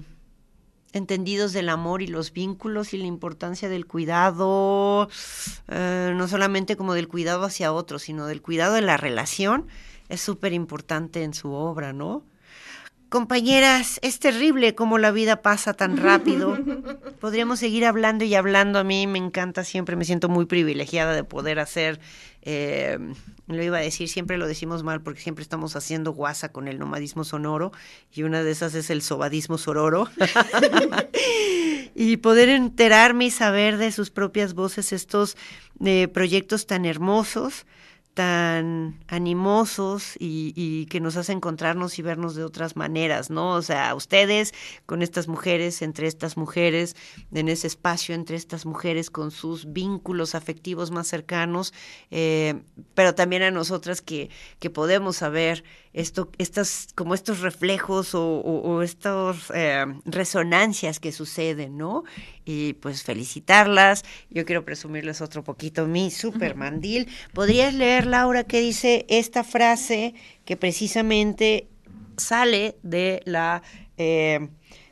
entendidos 0.92 1.52
del 1.52 1.70
amor 1.70 2.02
y 2.02 2.06
los 2.06 2.32
vínculos 2.32 2.94
y 2.94 2.98
la 2.98 3.06
importancia 3.06 3.68
del 3.68 3.86
cuidado, 3.86 5.08
eh, 5.66 6.12
no 6.14 6.28
solamente 6.28 6.76
como 6.76 6.94
del 6.94 7.08
cuidado 7.08 7.42
hacia 7.42 7.72
otros, 7.72 8.02
sino 8.02 8.26
del 8.26 8.42
cuidado 8.42 8.74
de 8.74 8.82
la 8.82 8.96
relación 8.96 9.66
es 10.12 10.20
súper 10.20 10.52
importante 10.52 11.22
en 11.22 11.32
su 11.32 11.52
obra, 11.52 11.92
¿no? 11.94 12.24
Compañeras, 13.08 13.98
es 14.02 14.18
terrible 14.18 14.74
cómo 14.74 14.96
la 14.96 15.10
vida 15.10 15.42
pasa 15.42 15.74
tan 15.74 15.96
rápido. 15.96 16.58
Podríamos 17.20 17.58
seguir 17.58 17.84
hablando 17.84 18.24
y 18.24 18.34
hablando. 18.34 18.78
A 18.78 18.84
mí 18.84 19.06
me 19.06 19.18
encanta 19.18 19.64
siempre, 19.64 19.96
me 19.96 20.04
siento 20.04 20.28
muy 20.28 20.46
privilegiada 20.46 21.14
de 21.14 21.24
poder 21.24 21.58
hacer, 21.58 22.00
eh, 22.42 22.98
lo 23.48 23.62
iba 23.62 23.78
a 23.78 23.82
decir, 23.82 24.08
siempre 24.08 24.38
lo 24.38 24.46
decimos 24.46 24.82
mal 24.82 25.02
porque 25.02 25.20
siempre 25.20 25.42
estamos 25.42 25.76
haciendo 25.76 26.12
guasa 26.12 26.52
con 26.52 26.68
el 26.68 26.78
nomadismo 26.78 27.24
sonoro 27.24 27.72
y 28.12 28.22
una 28.22 28.42
de 28.42 28.50
esas 28.50 28.74
es 28.74 28.88
el 28.88 29.02
sobadismo 29.02 29.58
sororo. 29.58 30.08
y 31.94 32.16
poder 32.18 32.48
enterarme 32.48 33.26
y 33.26 33.30
saber 33.30 33.76
de 33.76 33.92
sus 33.92 34.10
propias 34.10 34.54
voces 34.54 34.92
estos 34.92 35.36
eh, 35.84 36.08
proyectos 36.08 36.66
tan 36.66 36.86
hermosos 36.86 37.66
tan 38.14 39.02
animosos 39.08 40.16
y, 40.18 40.86
que 40.86 41.00
nos 41.00 41.16
hace 41.16 41.32
encontrarnos 41.32 41.98
y 41.98 42.02
vernos 42.02 42.34
de 42.34 42.44
otras 42.44 42.76
maneras, 42.76 43.30
¿no? 43.30 43.50
O 43.54 43.62
sea, 43.62 43.94
ustedes 43.94 44.52
con 44.86 45.02
estas 45.02 45.28
mujeres, 45.28 45.80
entre 45.82 46.06
estas 46.06 46.36
mujeres, 46.36 46.94
en 47.32 47.48
ese 47.48 47.66
espacio 47.66 48.14
entre 48.14 48.36
estas 48.36 48.66
mujeres 48.66 49.10
con 49.10 49.30
sus 49.30 49.72
vínculos 49.72 50.34
afectivos 50.34 50.90
más 50.90 51.06
cercanos, 51.06 51.72
eh, 52.10 52.62
pero 52.94 53.14
también 53.14 53.42
a 53.42 53.50
nosotras 53.50 54.02
que, 54.02 54.30
que 54.58 54.70
podemos 54.70 55.16
saber 55.16 55.64
esto, 55.92 56.30
estas, 56.38 56.88
como 56.94 57.14
estos 57.14 57.40
reflejos 57.40 58.14
o, 58.14 58.82
estas 58.82 59.52
eh, 59.54 59.84
resonancias 60.04 61.00
que 61.00 61.12
suceden, 61.12 61.76
¿no? 61.76 62.04
Y 62.44 62.74
pues 62.74 63.02
felicitarlas. 63.02 64.04
Yo 64.30 64.44
quiero 64.44 64.64
presumirles 64.64 65.20
otro 65.20 65.44
poquito 65.44 65.86
mi 65.86 66.10
super 66.10 66.54
mandil. 66.54 67.08
¿Podrías 67.34 67.74
leer, 67.74 68.06
Laura, 68.06 68.44
qué 68.44 68.60
dice 68.60 69.04
esta 69.08 69.44
frase 69.44 70.14
que 70.44 70.56
precisamente 70.56 71.68
sale 72.16 72.76
de 72.82 73.22
la, 73.24 73.62
eh, 73.98 74.48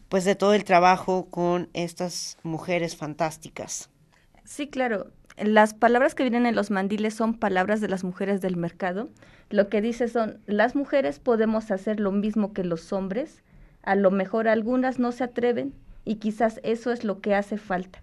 pues 0.09 0.25
de 0.25 0.35
todo 0.35 0.55
el 0.55 0.65
trabajo 0.65 1.31
con 1.31 1.71
estas 1.73 2.37
mujeres 2.43 2.97
fantásticas? 2.97 3.89
Sí, 4.45 4.69
claro. 4.69 5.13
Las 5.43 5.75
palabras 5.75 6.15
que 6.15 6.23
vienen 6.23 6.47
en 6.47 6.55
los 6.55 6.71
mandiles 6.71 7.15
son 7.15 7.35
palabras 7.35 7.81
de 7.81 7.89
las 7.89 8.05
mujeres 8.05 8.41
del 8.41 8.57
mercado 8.57 9.09
lo 9.51 9.69
que 9.69 9.83
dice 9.83 10.07
son, 10.07 10.39
las 10.47 10.77
mujeres 10.77 11.19
podemos 11.19 11.73
hacer 11.73 11.99
lo 11.99 12.13
mismo 12.13 12.53
que 12.53 12.63
los 12.63 12.93
hombres, 12.93 13.43
a 13.83 13.97
lo 13.97 14.13
mejor 14.13 14.47
algunas 14.47 15.01
no 15.01 15.11
se 15.11 15.25
atreven 15.25 15.75
y 16.05 16.17
quizás 16.17 16.61
eso 16.63 16.93
es 16.93 17.03
lo 17.03 17.21
que 17.21 17.35
hace 17.35 17.59
falta, 17.59 18.01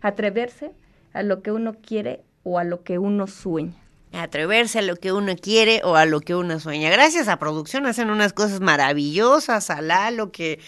atreverse 0.00 0.72
a 1.12 1.22
lo 1.22 1.42
que 1.42 1.52
uno 1.52 1.74
quiere 1.74 2.22
o 2.42 2.58
a 2.58 2.64
lo 2.64 2.82
que 2.84 2.98
uno 2.98 3.26
sueña. 3.26 3.74
Atreverse 4.12 4.78
a 4.78 4.82
lo 4.82 4.96
que 4.96 5.12
uno 5.12 5.34
quiere 5.36 5.82
o 5.84 5.96
a 5.96 6.06
lo 6.06 6.20
que 6.20 6.34
uno 6.34 6.58
sueña. 6.60 6.90
Gracias 6.90 7.28
a 7.28 7.38
producción 7.38 7.86
hacen 7.86 8.10
unas 8.10 8.32
cosas 8.32 8.60
maravillosas, 8.60 9.70
a 9.70 9.82
Lalo 9.82 10.32
que, 10.32 10.60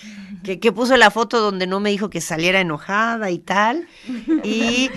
que, 0.44 0.72
puso 0.72 0.96
la 0.96 1.10
foto 1.10 1.40
donde 1.40 1.66
no 1.66 1.80
me 1.80 1.90
dijo 1.90 2.10
que 2.10 2.20
saliera 2.20 2.60
enojada 2.60 3.30
y 3.30 3.38
tal. 3.38 3.88
Y 4.44 4.90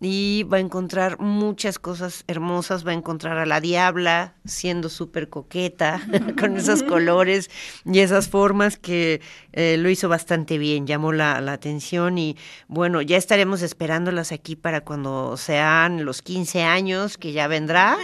y 0.01 0.43
va 0.45 0.59
a 0.59 0.61
encontrar 0.61 1.21
muchas 1.21 1.79
cosas 1.79 2.25
hermosas, 2.27 2.87
va 2.87 2.91
a 2.91 2.95
encontrar 2.95 3.39
a 3.39 3.47
la 3.47 3.61
diabla 3.61 4.35
siendo 4.45 4.89
súper 4.89 5.29
coqueta, 5.29 6.01
con 6.39 6.57
esos 6.57 6.83
colores 6.85 7.51
y 7.85 8.01
esas 8.01 8.29
formas 8.29 8.77
que 8.77 9.21
eh, 9.53 9.77
lo 9.79 9.89
hizo 9.89 10.09
bastante 10.09 10.59
bien, 10.59 10.87
llamó 10.87 11.13
la, 11.13 11.41
la, 11.41 11.53
atención 11.53 12.19
y 12.19 12.37
bueno, 12.67 13.03
ya 13.03 13.17
estaremos 13.17 13.63
esperándolas 13.63 14.33
aquí 14.33 14.57
para 14.57 14.83
cuando 14.83 15.37
sean 15.37 16.05
los 16.05 16.23
15 16.23 16.63
años, 16.63 17.17
que 17.17 17.33
ya 17.33 17.47
vendrá, 17.47 17.97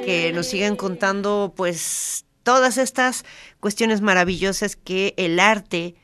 y 0.00 0.04
que 0.04 0.32
nos 0.32 0.46
sigan 0.46 0.76
contando 0.76 1.54
pues 1.56 2.26
todas 2.42 2.76
estas 2.76 3.24
cuestiones 3.60 4.00
maravillosas 4.00 4.76
que 4.76 5.14
el 5.16 5.40
arte 5.40 5.94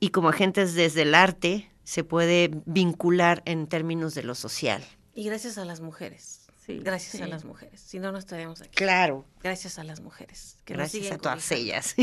y 0.00 0.10
como 0.10 0.28
agentes 0.28 0.74
desde 0.74 1.02
el 1.02 1.14
arte, 1.14 1.70
se 1.88 2.04
puede 2.04 2.50
vincular 2.66 3.42
en 3.46 3.66
términos 3.66 4.14
de 4.14 4.22
lo 4.22 4.34
social. 4.34 4.84
Y 5.14 5.24
gracias 5.24 5.56
a 5.56 5.64
las 5.64 5.80
mujeres. 5.80 6.46
Sí, 6.66 6.80
gracias 6.80 7.22
a 7.22 7.26
las 7.26 7.46
mujeres. 7.46 7.80
Si 7.80 7.98
no, 7.98 8.12
no 8.12 8.18
estaríamos 8.18 8.60
aquí. 8.60 8.72
Claro. 8.74 9.24
Gracias 9.42 9.78
a 9.78 9.84
las 9.84 10.02
mujeres. 10.02 10.58
gracias 10.66 11.10
a 11.10 11.16
todas 11.16 11.50
ellas. 11.50 11.94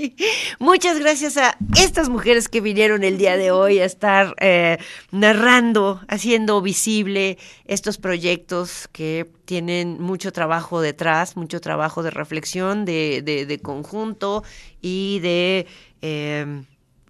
Muchas 0.58 0.98
gracias 0.98 1.38
a 1.38 1.56
estas 1.80 2.10
mujeres 2.10 2.50
que 2.50 2.60
vinieron 2.60 3.04
el 3.04 3.16
día 3.16 3.38
de 3.38 3.52
hoy 3.52 3.78
a 3.78 3.86
estar 3.86 4.34
eh, 4.38 4.76
narrando, 5.12 6.02
haciendo 6.08 6.60
visible 6.60 7.38
estos 7.64 7.96
proyectos 7.96 8.86
que 8.92 9.32
tienen 9.46 9.98
mucho 9.98 10.30
trabajo 10.30 10.82
detrás, 10.82 11.38
mucho 11.38 11.58
trabajo 11.62 12.02
de 12.02 12.10
reflexión, 12.10 12.84
de, 12.84 13.22
de, 13.22 13.58
conjunto 13.60 14.44
y 14.82 15.20
de 15.20 15.66
eh, 16.02 16.64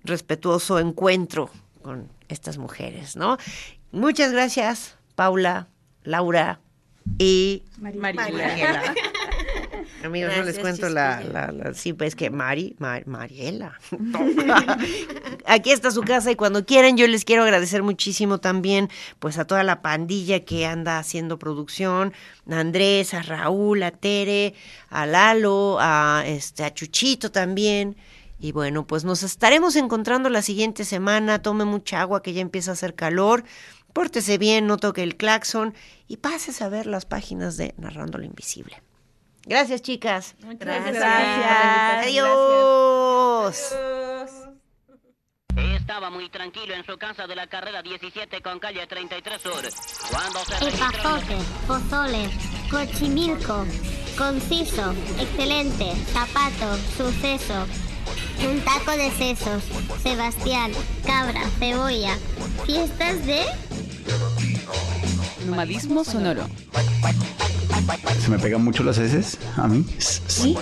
respetuoso 0.04 0.78
encuentro 0.78 1.50
con 1.82 2.08
estas 2.28 2.58
mujeres, 2.58 3.16
¿no? 3.16 3.36
Muchas 3.90 4.32
gracias, 4.32 4.96
Paula, 5.14 5.68
Laura 6.04 6.60
y 7.18 7.64
Mariela. 7.78 8.94
Amigos, 10.04 10.32
no 10.36 10.42
les 10.42 10.58
cuento 10.58 10.88
la, 10.88 11.20
la, 11.20 11.74
sí, 11.74 11.92
pues 11.92 12.16
que 12.16 12.30
Mari, 12.30 12.76
Mariela. 12.78 13.78
Aquí 15.46 15.70
está 15.70 15.90
su 15.90 16.02
casa 16.02 16.30
y 16.30 16.36
cuando 16.36 16.64
quieran 16.64 16.96
yo 16.96 17.06
les 17.06 17.24
quiero 17.24 17.42
agradecer 17.42 17.82
muchísimo 17.82 18.38
también 18.38 18.88
pues 19.18 19.38
a 19.38 19.44
toda 19.44 19.62
la 19.62 19.82
pandilla 19.82 20.44
que 20.44 20.66
anda 20.66 20.98
haciendo 20.98 21.38
producción, 21.38 22.12
a 22.50 22.58
Andrés, 22.58 23.14
a 23.14 23.22
Raúl, 23.22 23.82
a 23.82 23.90
Tere, 23.92 24.54
a 24.88 25.06
Lalo, 25.06 25.78
a 25.80 26.24
este 26.26 26.64
a 26.64 26.74
Chuchito 26.74 27.30
también. 27.30 27.96
Y 28.42 28.50
bueno, 28.50 28.84
pues 28.88 29.04
nos 29.04 29.22
estaremos 29.22 29.76
encontrando 29.76 30.28
la 30.28 30.42
siguiente 30.42 30.84
semana. 30.84 31.40
Tome 31.42 31.64
mucha 31.64 32.00
agua 32.00 32.22
que 32.22 32.32
ya 32.32 32.40
empieza 32.40 32.72
a 32.72 32.74
hacer 32.74 32.96
calor. 32.96 33.44
Pórtese 33.92 34.36
bien, 34.36 34.66
no 34.66 34.78
toque 34.78 35.04
el 35.04 35.16
claxon 35.16 35.74
y 36.08 36.16
pases 36.16 36.60
a 36.60 36.68
ver 36.68 36.86
las 36.86 37.06
páginas 37.06 37.56
de 37.56 37.72
Narrando 37.78 38.18
lo 38.18 38.24
Invisible. 38.24 38.82
Gracias, 39.46 39.80
chicas. 39.82 40.34
Muchas 40.40 40.58
gracias. 40.58 40.96
gracias. 40.96 42.06
Adiós. 42.08 43.74
Estaba 45.76 46.10
muy 46.10 46.28
tranquilo 46.28 46.74
en 46.74 46.84
su 46.84 46.98
casa 46.98 47.28
de 47.28 47.36
la 47.36 47.46
carrera 47.46 47.80
17 47.80 48.42
con 48.42 48.58
calle 48.58 48.84
33 48.88 49.40
Sur. 49.40 49.62
Cuando 50.10 50.40
se 50.40 50.68
Epazote, 50.68 51.36
pozole, 51.68 52.28
cochimilco, 52.68 53.66
conciso, 54.18 54.92
excelente, 55.20 55.94
zapato, 56.12 56.76
suceso. 56.96 57.91
Un 58.50 58.60
taco 58.60 58.92
de 58.92 59.10
sesos, 59.12 59.62
Sebastián, 60.02 60.72
cabra, 61.06 61.42
cebolla. 61.58 62.18
Fiestas 62.66 63.24
de... 63.24 63.42
Nomadismo 65.46 66.04
sonoro. 66.04 66.46
¿Se 68.20 68.30
me 68.30 68.38
pegan 68.38 68.64
mucho 68.64 68.82
las 68.82 68.98
heces 68.98 69.38
a 69.56 69.68
mí? 69.68 69.84
Sí. 69.98 70.56